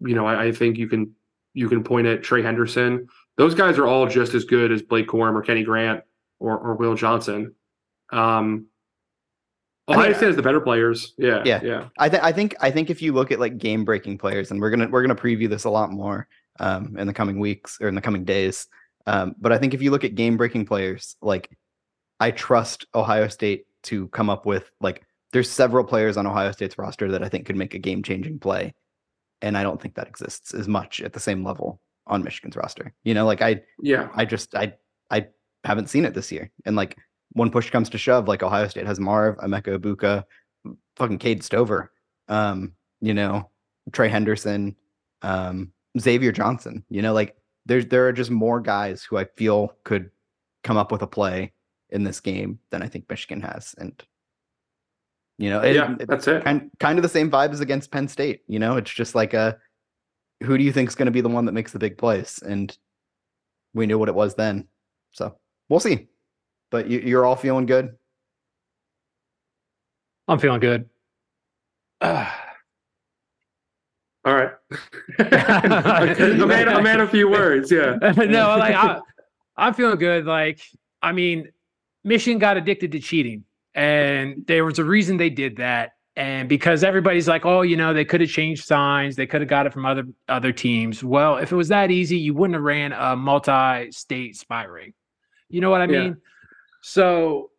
you 0.00 0.14
know, 0.14 0.26
I, 0.26 0.44
I 0.46 0.52
think 0.52 0.76
you 0.78 0.88
can 0.88 1.14
you 1.54 1.68
can 1.68 1.82
point 1.82 2.06
at 2.06 2.22
Trey 2.22 2.42
Henderson. 2.42 3.08
Those 3.36 3.54
guys 3.54 3.78
are 3.78 3.86
all 3.86 4.06
just 4.06 4.34
as 4.34 4.44
good 4.44 4.72
as 4.72 4.82
Blake 4.82 5.06
Corum 5.08 5.34
or 5.34 5.42
Kenny 5.42 5.62
Grant 5.64 6.02
or 6.38 6.56
or 6.58 6.74
Will 6.74 6.94
Johnson. 6.94 7.54
Um, 8.12 8.66
I 9.88 9.92
Ohio 9.92 10.04
think- 10.06 10.16
State 10.16 10.26
has 10.26 10.36
the 10.36 10.42
better 10.42 10.60
players. 10.60 11.14
Yeah, 11.16 11.42
Yeah. 11.44 11.60
yeah. 11.62 11.88
I 11.98 12.08
think 12.08 12.22
I 12.24 12.32
think 12.32 12.54
I 12.60 12.70
think 12.70 12.90
if 12.90 13.00
you 13.00 13.12
look 13.12 13.30
at 13.32 13.38
like 13.40 13.56
game 13.58 13.84
breaking 13.84 14.18
players, 14.18 14.50
and 14.50 14.60
we're 14.60 14.70
gonna 14.70 14.88
we're 14.88 15.02
gonna 15.02 15.14
preview 15.14 15.48
this 15.48 15.64
a 15.64 15.70
lot 15.70 15.90
more 15.90 16.28
um, 16.60 16.96
in 16.98 17.06
the 17.06 17.12
coming 17.14 17.38
weeks 17.38 17.78
or 17.80 17.88
in 17.88 17.94
the 17.94 18.00
coming 18.00 18.24
days. 18.24 18.66
Um, 19.06 19.34
but 19.38 19.52
I 19.52 19.58
think 19.58 19.72
if 19.72 19.80
you 19.82 19.90
look 19.92 20.02
at 20.04 20.14
game 20.16 20.36
breaking 20.36 20.66
players, 20.66 21.16
like 21.22 21.48
I 22.18 22.32
trust 22.32 22.86
Ohio 22.94 23.28
State 23.28 23.66
to 23.84 24.08
come 24.08 24.28
up 24.28 24.44
with 24.44 24.68
like 24.80 25.05
there's 25.36 25.50
several 25.50 25.84
players 25.84 26.16
on 26.16 26.26
Ohio 26.26 26.50
State's 26.50 26.78
roster 26.78 27.12
that 27.12 27.22
I 27.22 27.28
think 27.28 27.44
could 27.44 27.56
make 27.56 27.74
a 27.74 27.78
game 27.78 28.02
changing 28.02 28.38
play, 28.38 28.72
and 29.42 29.58
I 29.58 29.62
don't 29.62 29.78
think 29.78 29.94
that 29.96 30.08
exists 30.08 30.54
as 30.54 30.66
much 30.66 31.02
at 31.02 31.12
the 31.12 31.20
same 31.20 31.44
level 31.44 31.78
on 32.06 32.24
Michigan's 32.24 32.56
roster. 32.56 32.94
You 33.04 33.12
know, 33.12 33.26
like 33.26 33.42
I 33.42 33.60
Yeah, 33.82 34.08
I 34.14 34.24
just 34.24 34.54
I 34.54 34.72
I 35.10 35.26
haven't 35.62 35.90
seen 35.90 36.06
it 36.06 36.14
this 36.14 36.32
year. 36.32 36.50
And 36.64 36.74
like 36.74 36.96
when 37.32 37.50
push 37.50 37.68
comes 37.68 37.90
to 37.90 37.98
shove, 37.98 38.28
like 38.28 38.42
Ohio 38.42 38.66
State 38.66 38.86
has 38.86 38.98
Marv, 38.98 39.36
Emeka 39.36 39.78
Egbuka, 39.78 40.24
fucking 40.96 41.18
Cade 41.18 41.44
Stover, 41.44 41.92
um, 42.28 42.72
you 43.02 43.12
know, 43.12 43.50
Trey 43.92 44.08
Henderson, 44.08 44.74
um, 45.20 45.70
Xavier 46.00 46.32
Johnson. 46.32 46.82
You 46.88 47.02
know, 47.02 47.12
like 47.12 47.36
there's 47.66 47.84
there 47.88 48.08
are 48.08 48.12
just 48.14 48.30
more 48.30 48.58
guys 48.58 49.02
who 49.02 49.18
I 49.18 49.26
feel 49.36 49.76
could 49.84 50.10
come 50.64 50.78
up 50.78 50.90
with 50.90 51.02
a 51.02 51.06
play 51.06 51.52
in 51.90 52.04
this 52.04 52.20
game 52.20 52.58
than 52.70 52.82
I 52.82 52.88
think 52.88 53.04
Michigan 53.10 53.42
has. 53.42 53.74
And 53.76 54.02
you 55.38 55.50
know, 55.50 55.60
it, 55.60 55.74
yeah, 55.74 55.94
that's 56.06 56.26
it. 56.28 56.44
kind 56.44 56.70
kind 56.80 56.98
of 56.98 57.02
the 57.02 57.08
same 57.08 57.30
vibe 57.30 57.50
as 57.50 57.60
against 57.60 57.90
Penn 57.90 58.08
State. 58.08 58.42
You 58.46 58.58
know, 58.58 58.76
it's 58.76 58.90
just 58.90 59.14
like 59.14 59.34
a 59.34 59.58
who 60.42 60.56
do 60.56 60.64
you 60.64 60.72
think 60.72 60.88
is 60.88 60.94
going 60.94 61.06
to 61.06 61.12
be 61.12 61.20
the 61.20 61.28
one 61.28 61.44
that 61.46 61.52
makes 61.52 61.72
the 61.72 61.78
big 61.78 61.98
plays? 61.98 62.40
And 62.42 62.76
we 63.74 63.86
knew 63.86 63.98
what 63.98 64.08
it 64.08 64.14
was 64.14 64.34
then, 64.34 64.68
so 65.12 65.36
we'll 65.68 65.80
see. 65.80 66.08
But 66.70 66.88
you, 66.88 67.00
you're 67.00 67.24
all 67.24 67.36
feeling 67.36 67.66
good. 67.66 67.90
I'm 70.28 70.38
feeling 70.38 70.60
good. 70.60 70.88
Uh, 72.00 72.30
All 74.26 74.34
right. 74.34 74.50
a, 75.20 76.46
man, 76.46 76.66
a 76.66 76.82
man 76.82 77.00
of 77.00 77.10
few 77.10 77.28
words. 77.28 77.70
Yeah. 77.70 77.94
no, 78.16 78.56
like 78.58 78.74
I, 78.74 78.98
I'm 79.56 79.72
feeling 79.72 79.98
good. 79.98 80.26
Like, 80.26 80.60
I 81.00 81.12
mean, 81.12 81.52
Michigan 82.02 82.40
got 82.40 82.56
addicted 82.56 82.90
to 82.92 82.98
cheating, 82.98 83.44
and 83.76 84.44
there 84.48 84.64
was 84.64 84.80
a 84.80 84.84
reason 84.84 85.16
they 85.16 85.30
did 85.30 85.58
that. 85.58 85.92
And 86.16 86.48
because 86.48 86.82
everybody's 86.82 87.28
like, 87.28 87.44
oh, 87.44 87.60
you 87.60 87.76
know, 87.76 87.92
they 87.92 88.06
could 88.06 88.22
have 88.22 88.30
changed 88.30 88.64
signs, 88.64 89.16
they 89.16 89.26
could 89.26 89.42
have 89.42 89.50
got 89.50 89.66
it 89.66 89.72
from 89.72 89.84
other 89.84 90.04
other 90.28 90.50
teams. 90.50 91.04
Well, 91.04 91.36
if 91.36 91.52
it 91.52 91.56
was 91.56 91.68
that 91.68 91.90
easy, 91.90 92.16
you 92.16 92.32
wouldn't 92.32 92.54
have 92.54 92.62
ran 92.62 92.92
a 92.92 93.14
multi-state 93.14 94.34
spy 94.34 94.64
ring. 94.64 94.94
You 95.50 95.60
know 95.60 95.70
what 95.70 95.82
I 95.82 95.86
mean? 95.86 96.08
Yeah. 96.08 96.14
So 96.80 97.50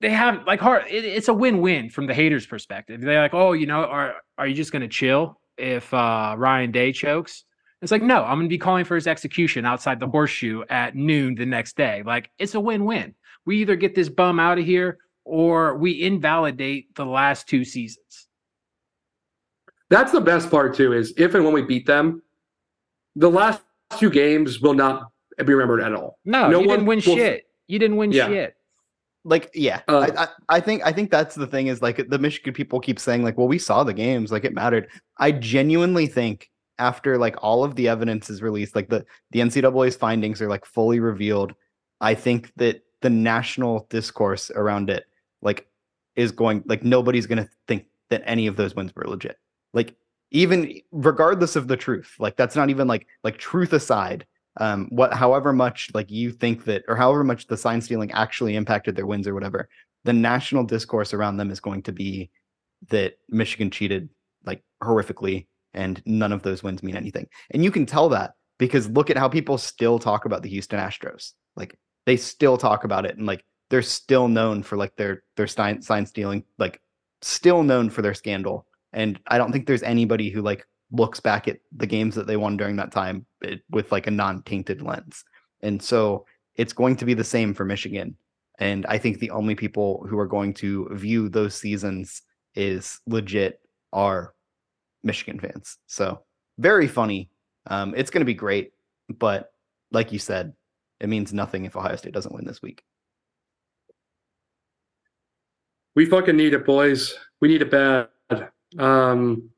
they 0.00 0.10
have 0.10 0.46
like 0.46 0.60
hard. 0.60 0.84
It, 0.90 1.06
it's 1.06 1.28
a 1.28 1.34
win-win 1.34 1.88
from 1.88 2.06
the 2.06 2.12
haters' 2.12 2.46
perspective. 2.46 3.00
They're 3.00 3.22
like, 3.22 3.32
oh, 3.32 3.54
you 3.54 3.66
know, 3.66 3.84
are 3.84 4.16
are 4.36 4.46
you 4.46 4.54
just 4.54 4.70
going 4.70 4.82
to 4.82 4.88
chill 4.88 5.40
if 5.56 5.92
uh, 5.94 6.34
Ryan 6.36 6.70
Day 6.70 6.92
chokes? 6.92 7.44
It's 7.80 7.92
like, 7.92 8.02
no, 8.02 8.24
I'm 8.24 8.36
going 8.36 8.46
to 8.46 8.50
be 8.50 8.58
calling 8.58 8.84
for 8.84 8.94
his 8.94 9.06
execution 9.06 9.64
outside 9.64 10.00
the 10.00 10.08
horseshoe 10.08 10.64
at 10.68 10.94
noon 10.94 11.34
the 11.34 11.46
next 11.46 11.76
day. 11.76 12.02
Like, 12.04 12.30
it's 12.38 12.54
a 12.54 12.60
win 12.60 12.84
win. 12.84 13.14
We 13.46 13.58
either 13.62 13.76
get 13.76 13.94
this 13.94 14.08
bum 14.08 14.38
out 14.38 14.58
of 14.58 14.64
here 14.64 14.98
or 15.24 15.76
we 15.76 16.02
invalidate 16.02 16.94
the 16.94 17.06
last 17.06 17.48
two 17.48 17.64
seasons. 17.64 18.28
That's 19.88 20.12
the 20.12 20.20
best 20.20 20.50
part 20.50 20.74
too. 20.74 20.92
Is 20.92 21.14
if 21.16 21.34
and 21.34 21.44
when 21.44 21.54
we 21.54 21.62
beat 21.62 21.86
them, 21.86 22.22
the 23.14 23.30
last 23.30 23.62
two 23.98 24.10
games 24.10 24.60
will 24.60 24.74
not 24.74 25.10
be 25.38 25.54
remembered 25.54 25.80
at 25.80 25.94
all. 25.94 26.18
No, 26.24 26.50
No 26.50 26.60
you 26.60 26.66
one 26.68 26.78
didn't 26.78 26.86
win 26.86 27.02
will- 27.06 27.16
shit. 27.16 27.44
You 27.68 27.78
didn't 27.78 27.96
win 27.96 28.12
Yeah. 28.12 28.28
shit. 28.28 28.56
Like, 29.24 29.50
yeah, 29.54 29.80
Uh, 29.88 30.06
I, 30.16 30.22
I 30.22 30.28
I 30.56 30.60
think 30.60 30.82
I 30.86 30.92
think 30.92 31.10
that's 31.10 31.34
the 31.34 31.48
thing 31.48 31.66
is 31.66 31.82
like 31.82 32.08
the 32.08 32.18
Michigan 32.18 32.54
people 32.54 32.78
keep 32.78 33.00
saying 33.00 33.24
like, 33.24 33.36
well, 33.36 33.48
we 33.48 33.58
saw 33.58 33.82
the 33.82 33.92
games, 33.94 34.30
like 34.30 34.44
it 34.44 34.54
mattered. 34.54 34.88
I 35.18 35.32
genuinely 35.32 36.06
think 36.06 36.48
after 36.78 37.18
like 37.18 37.34
all 37.42 37.64
of 37.64 37.74
the 37.74 37.88
evidence 37.88 38.30
is 38.30 38.40
released, 38.40 38.76
like 38.76 38.88
the 38.88 39.04
the 39.32 39.40
NCAA's 39.40 39.96
findings 39.96 40.40
are 40.40 40.48
like 40.48 40.64
fully 40.64 41.00
revealed. 41.00 41.54
I 42.00 42.14
think 42.14 42.52
that 42.56 42.82
the 43.02 43.10
national 43.10 43.86
discourse 43.90 44.50
around 44.50 44.90
it 44.90 45.04
like 45.42 45.68
is 46.14 46.32
going 46.32 46.62
like 46.66 46.82
nobody's 46.82 47.26
gonna 47.26 47.48
think 47.68 47.86
that 48.10 48.22
any 48.24 48.46
of 48.46 48.56
those 48.56 48.74
wins 48.74 48.94
were 48.94 49.04
legit. 49.04 49.38
Like 49.72 49.94
even 50.30 50.80
regardless 50.92 51.56
of 51.56 51.68
the 51.68 51.76
truth, 51.76 52.14
like 52.18 52.36
that's 52.36 52.56
not 52.56 52.70
even 52.70 52.88
like 52.88 53.06
like 53.22 53.38
truth 53.38 53.72
aside. 53.72 54.26
Um, 54.58 54.88
what 54.90 55.12
however 55.12 55.52
much 55.52 55.90
like 55.92 56.10
you 56.10 56.32
think 56.32 56.64
that 56.64 56.82
or 56.88 56.96
however 56.96 57.22
much 57.22 57.46
the 57.46 57.58
sign 57.58 57.80
stealing 57.82 58.10
actually 58.12 58.56
impacted 58.56 58.96
their 58.96 59.06
wins 59.06 59.28
or 59.28 59.34
whatever, 59.34 59.68
the 60.04 60.14
national 60.14 60.64
discourse 60.64 61.12
around 61.12 61.36
them 61.36 61.50
is 61.50 61.60
going 61.60 61.82
to 61.82 61.92
be 61.92 62.30
that 62.88 63.18
Michigan 63.28 63.70
cheated 63.70 64.08
like 64.44 64.62
horrifically 64.82 65.46
and 65.74 66.02
none 66.06 66.32
of 66.32 66.42
those 66.42 66.62
wins 66.62 66.82
mean 66.82 66.96
anything. 66.96 67.26
And 67.50 67.62
you 67.62 67.70
can 67.70 67.84
tell 67.84 68.08
that 68.10 68.32
because 68.58 68.88
look 68.88 69.10
at 69.10 69.18
how 69.18 69.28
people 69.28 69.58
still 69.58 69.98
talk 69.98 70.24
about 70.24 70.42
the 70.42 70.48
Houston 70.48 70.80
Astros. 70.80 71.32
Like 71.54 71.78
they 72.06 72.16
still 72.16 72.56
talk 72.56 72.84
about 72.84 73.04
it 73.04 73.16
and 73.16 73.26
like 73.26 73.44
they're 73.68 73.82
still 73.82 74.28
known 74.28 74.62
for 74.62 74.76
like 74.76 74.96
their 74.96 75.24
their 75.36 75.46
sign 75.46 76.06
stealing, 76.06 76.44
like 76.58 76.80
still 77.20 77.62
known 77.62 77.90
for 77.90 78.02
their 78.02 78.14
scandal. 78.14 78.66
And 78.92 79.18
I 79.26 79.38
don't 79.38 79.52
think 79.52 79.66
there's 79.66 79.82
anybody 79.82 80.30
who 80.30 80.40
like 80.40 80.66
looks 80.92 81.20
back 81.20 81.48
at 81.48 81.58
the 81.76 81.86
games 81.86 82.14
that 82.14 82.26
they 82.26 82.36
won 82.36 82.56
during 82.56 82.76
that 82.76 82.92
time 82.92 83.26
eh, 83.44 83.56
with 83.70 83.90
like 83.90 84.06
a 84.06 84.10
non-tainted 84.10 84.82
lens. 84.82 85.24
And 85.62 85.82
so 85.82 86.24
it's 86.54 86.72
going 86.72 86.96
to 86.96 87.04
be 87.04 87.14
the 87.14 87.24
same 87.24 87.52
for 87.54 87.64
Michigan. 87.64 88.16
And 88.58 88.86
I 88.86 88.98
think 88.98 89.18
the 89.18 89.32
only 89.32 89.54
people 89.54 90.06
who 90.08 90.18
are 90.18 90.26
going 90.26 90.54
to 90.54 90.88
view 90.92 91.28
those 91.28 91.54
seasons 91.54 92.22
is 92.54 93.00
legit 93.06 93.60
are 93.92 94.32
Michigan 95.02 95.38
fans. 95.38 95.78
So 95.86 96.22
very 96.58 96.86
funny. 96.86 97.30
Um, 97.66 97.94
it's 97.96 98.10
going 98.10 98.20
to 98.20 98.26
be 98.26 98.34
great, 98.34 98.72
but 99.18 99.50
like 99.90 100.12
you 100.12 100.18
said, 100.18 100.54
it 101.00 101.08
means 101.08 101.32
nothing 101.32 101.64
if 101.64 101.76
Ohio 101.76 101.96
State 101.96 102.12
doesn't 102.12 102.34
win 102.34 102.44
this 102.44 102.62
week. 102.62 102.84
We 105.94 106.06
fucking 106.06 106.36
need 106.36 106.54
it, 106.54 106.66
boys. 106.66 107.14
We 107.40 107.48
need 107.48 107.62
it 107.62 107.70
bad. 107.70 108.08
Um, 108.78 109.50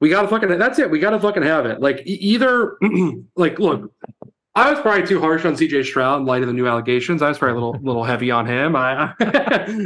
we 0.00 0.08
gotta 0.08 0.28
fucking. 0.28 0.56
That's 0.58 0.78
it. 0.78 0.90
We 0.90 1.00
gotta 1.00 1.18
fucking 1.18 1.42
have 1.42 1.66
it. 1.66 1.80
Like 1.80 2.02
either, 2.04 2.76
like, 3.36 3.58
look, 3.58 3.92
I 4.54 4.70
was 4.70 4.80
probably 4.80 5.06
too 5.06 5.20
harsh 5.20 5.44
on 5.44 5.54
CJ 5.54 5.84
Stroud 5.84 6.20
in 6.20 6.26
light 6.26 6.42
of 6.42 6.48
the 6.48 6.54
new 6.54 6.66
allegations. 6.66 7.22
I 7.22 7.28
was 7.28 7.38
probably 7.38 7.60
a 7.60 7.64
little, 7.64 7.80
little 7.82 8.04
heavy 8.04 8.30
on 8.30 8.46
him. 8.46 8.76
I, 8.76 9.12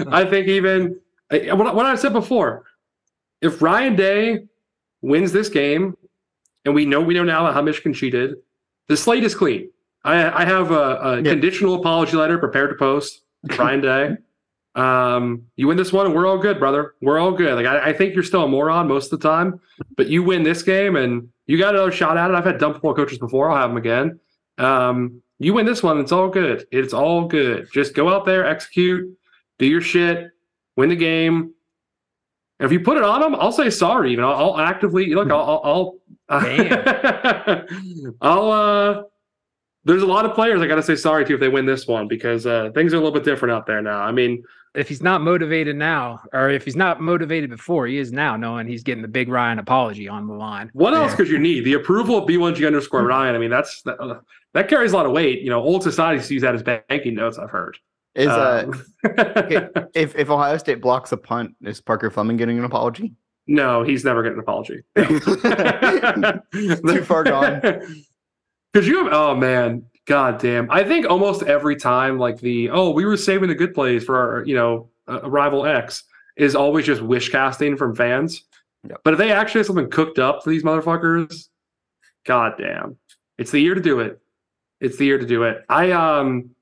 I 0.08 0.24
think 0.26 0.48
even 0.48 0.98
what, 1.30 1.74
what 1.74 1.86
I 1.86 1.94
said 1.94 2.12
before, 2.12 2.64
if 3.40 3.62
Ryan 3.62 3.96
Day 3.96 4.44
wins 5.00 5.32
this 5.32 5.48
game, 5.48 5.96
and 6.64 6.74
we 6.74 6.84
know 6.84 7.00
we 7.00 7.14
know 7.14 7.24
now 7.24 7.50
how 7.50 7.62
Michigan 7.62 7.94
cheated, 7.94 8.36
the 8.88 8.96
slate 8.96 9.24
is 9.24 9.34
clean. 9.34 9.70
I, 10.04 10.42
I 10.42 10.44
have 10.44 10.70
a, 10.70 10.74
a 11.02 11.16
Yeah. 11.22 11.30
conditional 11.30 11.74
apology 11.74 12.16
letter 12.16 12.38
prepared 12.38 12.70
to 12.70 12.76
post. 12.76 13.20
to 13.50 13.56
Ryan 13.56 13.80
Day. 13.80 14.16
Um, 14.74 15.46
you 15.56 15.66
win 15.68 15.76
this 15.76 15.92
one, 15.92 16.06
and 16.06 16.14
we're 16.14 16.26
all 16.26 16.38
good, 16.38 16.58
brother. 16.58 16.94
We're 17.02 17.18
all 17.18 17.32
good. 17.32 17.54
Like 17.56 17.66
I, 17.66 17.90
I 17.90 17.92
think 17.92 18.14
you're 18.14 18.22
still 18.22 18.44
a 18.44 18.48
moron 18.48 18.88
most 18.88 19.12
of 19.12 19.20
the 19.20 19.28
time, 19.28 19.60
but 19.96 20.08
you 20.08 20.22
win 20.22 20.42
this 20.44 20.62
game, 20.62 20.96
and 20.96 21.28
you 21.46 21.58
got 21.58 21.74
another 21.74 21.92
shot 21.92 22.16
at 22.16 22.30
it. 22.30 22.34
I've 22.34 22.44
had 22.44 22.58
dumb 22.58 22.72
football 22.72 22.94
coaches 22.94 23.18
before. 23.18 23.50
I'll 23.50 23.58
have 23.58 23.70
them 23.70 23.76
again. 23.76 24.18
Um, 24.58 25.22
you 25.38 25.52
win 25.54 25.66
this 25.66 25.82
one, 25.82 25.98
it's 25.98 26.12
all 26.12 26.28
good. 26.28 26.66
It's 26.70 26.94
all 26.94 27.26
good. 27.26 27.68
Just 27.72 27.94
go 27.94 28.08
out 28.08 28.24
there, 28.24 28.46
execute, 28.46 29.10
do 29.58 29.66
your 29.66 29.80
shit, 29.80 30.30
win 30.76 30.88
the 30.88 30.96
game, 30.96 31.52
if 32.62 32.72
you 32.72 32.80
put 32.80 32.96
it 32.96 33.02
on 33.02 33.22
him, 33.22 33.34
I'll 33.34 33.52
say 33.52 33.70
sorry. 33.70 34.12
Even 34.12 34.24
I'll, 34.24 34.54
I'll 34.54 34.58
actively 34.58 35.14
look. 35.14 35.30
I'll, 35.30 35.60
I'll, 35.64 35.94
I'll, 36.28 37.64
I'll 38.20 38.50
uh, 38.50 39.02
there's 39.84 40.02
a 40.02 40.06
lot 40.06 40.24
of 40.24 40.34
players 40.34 40.60
I 40.60 40.66
got 40.66 40.76
to 40.76 40.82
say 40.82 40.96
sorry 40.96 41.24
to 41.24 41.34
if 41.34 41.40
they 41.40 41.48
win 41.48 41.66
this 41.66 41.86
one 41.86 42.08
because 42.08 42.46
uh, 42.46 42.70
things 42.74 42.94
are 42.94 42.96
a 42.96 43.00
little 43.00 43.12
bit 43.12 43.24
different 43.24 43.52
out 43.52 43.66
there 43.66 43.82
now. 43.82 44.00
I 44.00 44.12
mean, 44.12 44.44
if 44.74 44.88
he's 44.88 45.02
not 45.02 45.20
motivated 45.20 45.76
now, 45.76 46.22
or 46.32 46.48
if 46.50 46.64
he's 46.64 46.76
not 46.76 47.00
motivated 47.00 47.50
before, 47.50 47.86
he 47.86 47.98
is 47.98 48.12
now, 48.12 48.36
knowing 48.36 48.66
he's 48.66 48.82
getting 48.82 49.02
the 49.02 49.08
big 49.08 49.28
Ryan 49.28 49.58
apology 49.58 50.08
on 50.08 50.26
the 50.26 50.32
line. 50.34 50.70
What 50.72 50.94
else 50.94 51.14
could 51.14 51.28
you 51.28 51.38
need? 51.38 51.64
The 51.64 51.74
approval 51.74 52.18
of 52.18 52.28
B1G 52.28 52.66
underscore 52.66 53.04
Ryan. 53.04 53.34
I 53.34 53.38
mean, 53.38 53.50
that's 53.50 53.82
that, 53.82 54.00
uh, 54.00 54.20
that, 54.54 54.68
carries 54.68 54.92
a 54.92 54.96
lot 54.96 55.04
of 55.04 55.12
weight. 55.12 55.42
You 55.42 55.50
know, 55.50 55.60
old 55.60 55.82
society 55.82 56.22
sees 56.22 56.42
that 56.42 56.54
as 56.54 56.62
banking 56.62 57.14
notes. 57.14 57.38
I've 57.38 57.50
heard. 57.50 57.76
Is 58.14 58.28
uh, 58.28 58.70
okay, 59.06 59.68
if 59.94 60.14
if 60.16 60.28
Ohio 60.28 60.58
State 60.58 60.82
blocks 60.82 61.12
a 61.12 61.16
punt, 61.16 61.54
is 61.62 61.80
Parker 61.80 62.10
Fleming 62.10 62.36
getting 62.36 62.58
an 62.58 62.64
apology? 62.64 63.14
No, 63.46 63.82
he's 63.82 64.04
never 64.04 64.22
getting 64.22 64.38
an 64.38 64.42
apology. 64.42 64.82
No. 64.96 66.40
Too 66.52 67.04
far 67.04 67.24
gone. 67.24 67.62
Because 68.72 68.88
you 68.88 69.04
have, 69.04 69.12
oh 69.12 69.36
man, 69.36 69.84
god 70.06 70.38
damn. 70.40 70.70
I 70.70 70.82
think 70.82 71.04
almost 71.04 71.42
every 71.42 71.76
time, 71.76 72.18
like 72.18 72.40
the, 72.40 72.70
oh, 72.70 72.88
we 72.88 73.04
were 73.04 73.18
saving 73.18 73.50
the 73.50 73.54
good 73.54 73.74
plays 73.74 74.02
for 74.02 74.16
our, 74.16 74.46
you 74.46 74.54
know, 74.54 74.88
uh, 75.06 75.28
rival 75.28 75.66
X 75.66 76.04
is 76.38 76.56
always 76.56 76.86
just 76.86 77.02
wish 77.02 77.28
casting 77.28 77.76
from 77.76 77.94
fans. 77.94 78.44
Yep. 78.88 79.02
But 79.04 79.12
if 79.12 79.18
they 79.18 79.30
actually 79.30 79.58
have 79.58 79.66
something 79.66 79.90
cooked 79.90 80.18
up 80.18 80.42
for 80.42 80.48
these 80.48 80.62
motherfuckers, 80.62 81.48
god 82.24 82.54
damn. 82.56 82.96
It's 83.36 83.50
the 83.50 83.60
year 83.60 83.74
to 83.74 83.82
do 83.82 84.00
it. 84.00 84.22
It's 84.80 84.96
the 84.96 85.04
year 85.04 85.18
to 85.18 85.26
do 85.26 85.42
it. 85.42 85.62
I, 85.68 85.90
um, 85.90 86.54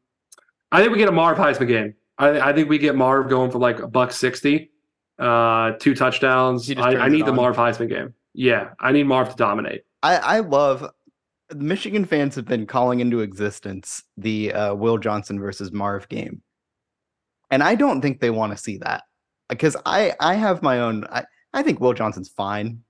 I 0.73 0.81
think 0.81 0.93
we 0.93 0.99
get 0.99 1.09
a 1.09 1.13
Marv 1.13 1.37
Heisman 1.39 1.69
game. 1.69 1.95
I, 2.19 2.51
I 2.51 2.53
think 2.53 2.69
we 2.69 2.79
get 2.79 2.95
Marv 2.95 3.29
going 3.29 3.51
for 3.51 3.59
like 3.59 3.81
a 3.81 3.89
buck 3.89 4.13
60, 4.13 4.71
uh, 5.19 5.73
two 5.73 5.95
touchdowns. 5.95 6.71
I, 6.71 6.97
I 6.97 7.09
need 7.09 7.27
the 7.27 7.33
Marv 7.33 7.57
Heisman 7.57 7.89
game. 7.89 8.15
Yeah, 8.35 8.71
I 8.79 8.93
need 8.93 9.05
Marv 9.05 9.31
to 9.31 9.37
dominate. 9.37 9.83
I, 10.03 10.17
I 10.17 10.39
love 10.41 10.89
Michigan 11.55 12.05
fans 12.05 12.35
have 12.37 12.45
been 12.45 12.67
calling 12.67 13.01
into 13.01 13.21
existence 13.21 14.03
the 14.17 14.53
uh, 14.53 14.75
Will 14.75 14.99
Johnson 14.99 15.41
versus 15.41 15.73
Marv 15.73 16.09
game, 16.09 16.43
and 17.51 17.63
I 17.63 17.75
don't 17.75 18.01
think 18.01 18.21
they 18.21 18.31
want 18.31 18.53
to 18.53 18.59
see 18.59 18.79
that 18.79 19.03
because 19.49 19.77
I 19.85 20.15
I 20.21 20.35
have 20.35 20.63
my 20.63 20.81
own. 20.81 21.05
I, 21.11 21.25
I 21.53 21.63
think 21.63 21.81
Will 21.81 21.93
Johnson's 21.93 22.29
fine, 22.29 22.83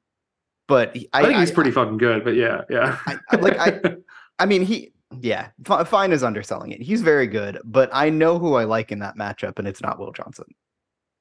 but 0.68 0.94
he, 0.94 1.08
I, 1.12 1.20
I, 1.20 1.26
think 1.26 1.38
he's 1.38 1.50
I, 1.50 1.54
pretty 1.54 1.70
fucking 1.70 1.98
good. 1.98 2.22
But 2.22 2.34
yeah, 2.34 2.62
yeah. 2.68 2.98
I, 3.06 3.36
like 3.36 3.58
I, 3.58 3.96
I 4.38 4.46
mean 4.46 4.62
he. 4.62 4.92
Yeah, 5.18 5.48
fine 5.64 6.12
is 6.12 6.22
underselling 6.22 6.70
it. 6.70 6.80
He's 6.80 7.02
very 7.02 7.26
good, 7.26 7.58
but 7.64 7.90
I 7.92 8.10
know 8.10 8.38
who 8.38 8.54
I 8.54 8.64
like 8.64 8.92
in 8.92 9.00
that 9.00 9.16
matchup, 9.16 9.58
and 9.58 9.66
it's 9.66 9.82
not 9.82 9.98
Will 9.98 10.12
Johnson. 10.12 10.46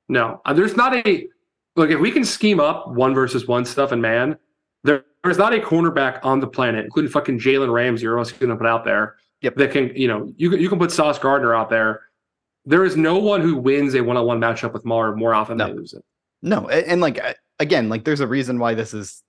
No, 0.09 0.41
uh, 0.45 0.53
there's 0.53 0.75
not 0.75 0.95
a 0.95 1.27
look. 1.75 1.89
If 1.89 1.99
we 1.99 2.11
can 2.11 2.23
scheme 2.23 2.59
up 2.59 2.89
one 2.89 3.13
versus 3.13 3.47
one 3.47 3.65
stuff 3.65 3.91
and 3.91 4.01
man, 4.01 4.37
there, 4.83 5.05
there's 5.23 5.37
not 5.37 5.53
a 5.53 5.59
cornerback 5.59 6.19
on 6.23 6.39
the 6.39 6.47
planet, 6.47 6.85
including 6.85 7.11
fucking 7.11 7.39
Jalen 7.39 7.71
Ramsey 7.71 8.05
or 8.05 8.19
else 8.19 8.31
going 8.31 8.49
to 8.49 8.55
put 8.55 8.67
out 8.67 8.85
there. 8.85 9.15
Yep. 9.41 9.55
That 9.55 9.71
can, 9.71 9.95
you 9.95 10.07
know, 10.07 10.33
you 10.37 10.49
can, 10.49 10.59
you 10.59 10.69
can 10.69 10.79
put 10.79 10.91
Sauce 10.91 11.17
Gardner 11.17 11.55
out 11.55 11.69
there. 11.69 12.01
There 12.65 12.85
is 12.85 12.97
no 12.97 13.17
one 13.17 13.41
who 13.41 13.55
wins 13.55 13.95
a 13.95 14.01
one-on-one 14.01 14.39
matchup 14.39 14.73
with 14.73 14.85
Marv 14.85 15.17
more 15.17 15.33
often 15.33 15.57
no. 15.57 15.65
than 15.65 15.75
they 15.75 15.79
lose 15.79 15.93
it. 15.93 16.03
No, 16.41 16.67
and, 16.69 16.85
and 16.85 17.01
like 17.01 17.19
again, 17.59 17.89
like 17.89 18.03
there's 18.03 18.19
a 18.19 18.27
reason 18.27 18.59
why 18.59 18.73
this 18.73 18.93
is 18.93 19.23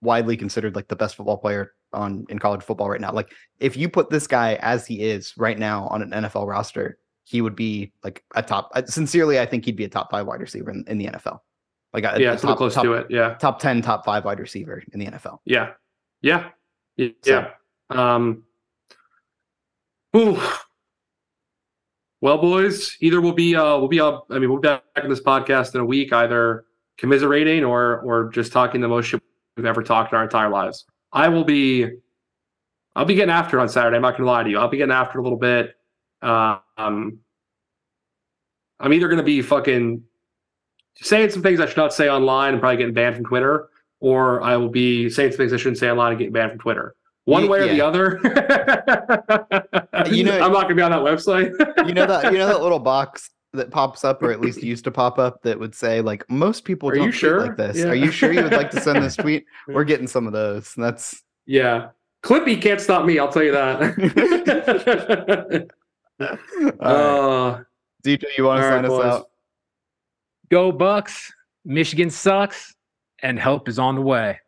widely 0.00 0.36
considered 0.36 0.74
like 0.74 0.88
the 0.88 0.96
best 0.96 1.16
football 1.16 1.38
player 1.38 1.72
on 1.92 2.26
in 2.28 2.38
college 2.38 2.62
football 2.62 2.88
right 2.88 3.00
now. 3.00 3.12
Like 3.12 3.32
if 3.58 3.76
you 3.76 3.88
put 3.88 4.10
this 4.10 4.26
guy 4.26 4.54
as 4.60 4.86
he 4.86 5.02
is 5.02 5.34
right 5.36 5.58
now 5.58 5.86
on 5.88 6.02
an 6.02 6.10
NFL 6.10 6.46
roster, 6.46 6.98
he 7.24 7.40
would 7.40 7.56
be 7.56 7.92
like 8.02 8.24
a 8.34 8.42
top. 8.42 8.70
Sincerely, 8.88 9.38
I 9.38 9.46
think 9.46 9.64
he'd 9.64 9.76
be 9.76 9.84
a 9.84 9.88
top 9.88 10.10
five 10.10 10.26
wide 10.26 10.40
receiver 10.40 10.70
in, 10.70 10.84
in 10.86 10.98
the 10.98 11.06
NFL. 11.06 11.40
Like 11.92 12.04
a, 12.04 12.20
yeah, 12.20 12.34
a 12.34 12.36
top, 12.36 12.56
close 12.56 12.74
top, 12.74 12.84
to 12.84 12.92
it. 12.94 13.06
Yeah, 13.10 13.34
top 13.34 13.58
ten, 13.58 13.82
top 13.82 14.04
five 14.04 14.24
wide 14.24 14.38
receiver 14.38 14.82
in 14.92 15.00
the 15.00 15.06
NFL. 15.06 15.38
Yeah, 15.44 15.72
yeah, 16.22 16.50
yeah. 16.96 17.10
So. 17.22 17.50
Um. 17.90 18.44
Ooh. 20.16 20.40
Well, 22.22 22.36
boys, 22.38 22.96
either 23.00 23.20
we'll 23.20 23.32
be 23.32 23.56
uh 23.56 23.78
we'll 23.78 23.88
be 23.88 24.00
up. 24.00 24.26
I 24.30 24.38
mean, 24.38 24.50
we'll 24.50 24.60
be 24.60 24.68
back 24.68 24.82
in 25.02 25.08
this 25.08 25.22
podcast 25.22 25.74
in 25.74 25.80
a 25.80 25.84
week, 25.84 26.12
either 26.12 26.64
commiserating 26.98 27.64
or 27.64 28.00
or 28.00 28.28
just 28.30 28.52
talking 28.52 28.80
the 28.80 28.88
most 28.88 29.06
shit 29.06 29.22
we've 29.56 29.66
ever 29.66 29.82
talked 29.82 30.12
in 30.12 30.18
our 30.18 30.24
entire 30.24 30.50
lives. 30.50 30.84
I 31.12 31.28
will 31.28 31.44
be. 31.44 31.88
I'll 32.96 33.04
be 33.04 33.14
getting 33.14 33.30
after 33.30 33.58
it 33.58 33.62
on 33.62 33.68
Saturday. 33.68 33.96
I'm 33.96 34.02
not 34.02 34.16
gonna 34.16 34.28
lie 34.28 34.42
to 34.42 34.50
you. 34.50 34.58
I'll 34.58 34.68
be 34.68 34.76
getting 34.76 34.92
after 34.92 35.18
it 35.18 35.20
a 35.20 35.24
little 35.24 35.38
bit. 35.38 35.74
Uh, 36.22 36.58
um, 36.76 37.18
I'm 38.78 38.92
either 38.92 39.08
gonna 39.08 39.22
be 39.22 39.42
fucking 39.42 40.02
saying 40.96 41.30
some 41.30 41.42
things 41.42 41.60
I 41.60 41.66
should 41.66 41.76
not 41.76 41.94
say 41.94 42.08
online 42.08 42.54
and 42.54 42.60
probably 42.60 42.78
getting 42.78 42.94
banned 42.94 43.16
from 43.16 43.24
Twitter, 43.24 43.68
or 44.00 44.42
I 44.42 44.56
will 44.56 44.68
be 44.68 45.08
saying 45.08 45.32
some 45.32 45.38
things 45.38 45.52
I 45.52 45.56
shouldn't 45.56 45.78
say 45.78 45.90
online 45.90 46.12
and 46.12 46.18
getting 46.18 46.32
banned 46.32 46.52
from 46.52 46.60
Twitter. 46.60 46.94
One 47.24 47.48
way 47.48 47.60
or 47.60 47.66
yeah. 47.66 47.72
the 47.74 47.80
other. 47.82 48.18
you 50.10 50.24
know, 50.24 50.38
I'm 50.40 50.52
not 50.52 50.62
gonna 50.62 50.74
be 50.74 50.82
on 50.82 50.90
that 50.90 51.00
website. 51.00 51.52
you 51.86 51.94
know 51.94 52.06
that 52.06 52.32
you 52.32 52.38
know 52.38 52.46
that 52.46 52.62
little 52.62 52.78
box 52.78 53.30
that 53.52 53.70
pops 53.70 54.04
up, 54.04 54.22
or 54.22 54.30
at 54.30 54.40
least 54.40 54.62
used 54.62 54.84
to 54.84 54.90
pop 54.90 55.18
up, 55.18 55.42
that 55.42 55.58
would 55.58 55.74
say 55.74 56.00
like 56.00 56.28
most 56.30 56.64
people 56.64 56.88
Are 56.88 56.94
don't 56.94 57.06
you 57.06 57.12
sure? 57.12 57.40
like 57.40 57.56
this. 57.56 57.78
Yeah. 57.78 57.86
Are 57.86 57.94
you 57.94 58.10
sure 58.10 58.32
you 58.32 58.42
would 58.42 58.52
like 58.52 58.70
to 58.70 58.80
send 58.80 59.02
this 59.02 59.16
tweet? 59.18 59.44
We're 59.68 59.84
getting 59.84 60.06
some 60.06 60.26
of 60.26 60.32
those. 60.32 60.72
And 60.76 60.84
that's 60.84 61.22
yeah. 61.46 61.88
Clippy 62.22 62.60
can't 62.60 62.80
stop 62.80 63.06
me. 63.06 63.18
I'll 63.18 63.32
tell 63.32 63.42
you 63.42 63.52
that. 63.52 63.80
uh, 66.80 67.60
DJ, 68.04 68.24
you 68.36 68.44
want 68.44 68.60
to 68.60 68.68
sign 68.68 68.72
right, 68.72 68.84
us 68.84 68.90
boys. 68.90 69.04
out? 69.04 69.30
Go 70.50 70.70
Bucks. 70.70 71.32
Michigan 71.64 72.10
sucks, 72.10 72.74
and 73.22 73.38
help 73.38 73.68
is 73.68 73.78
on 73.78 73.94
the 73.94 74.00
way. 74.02 74.38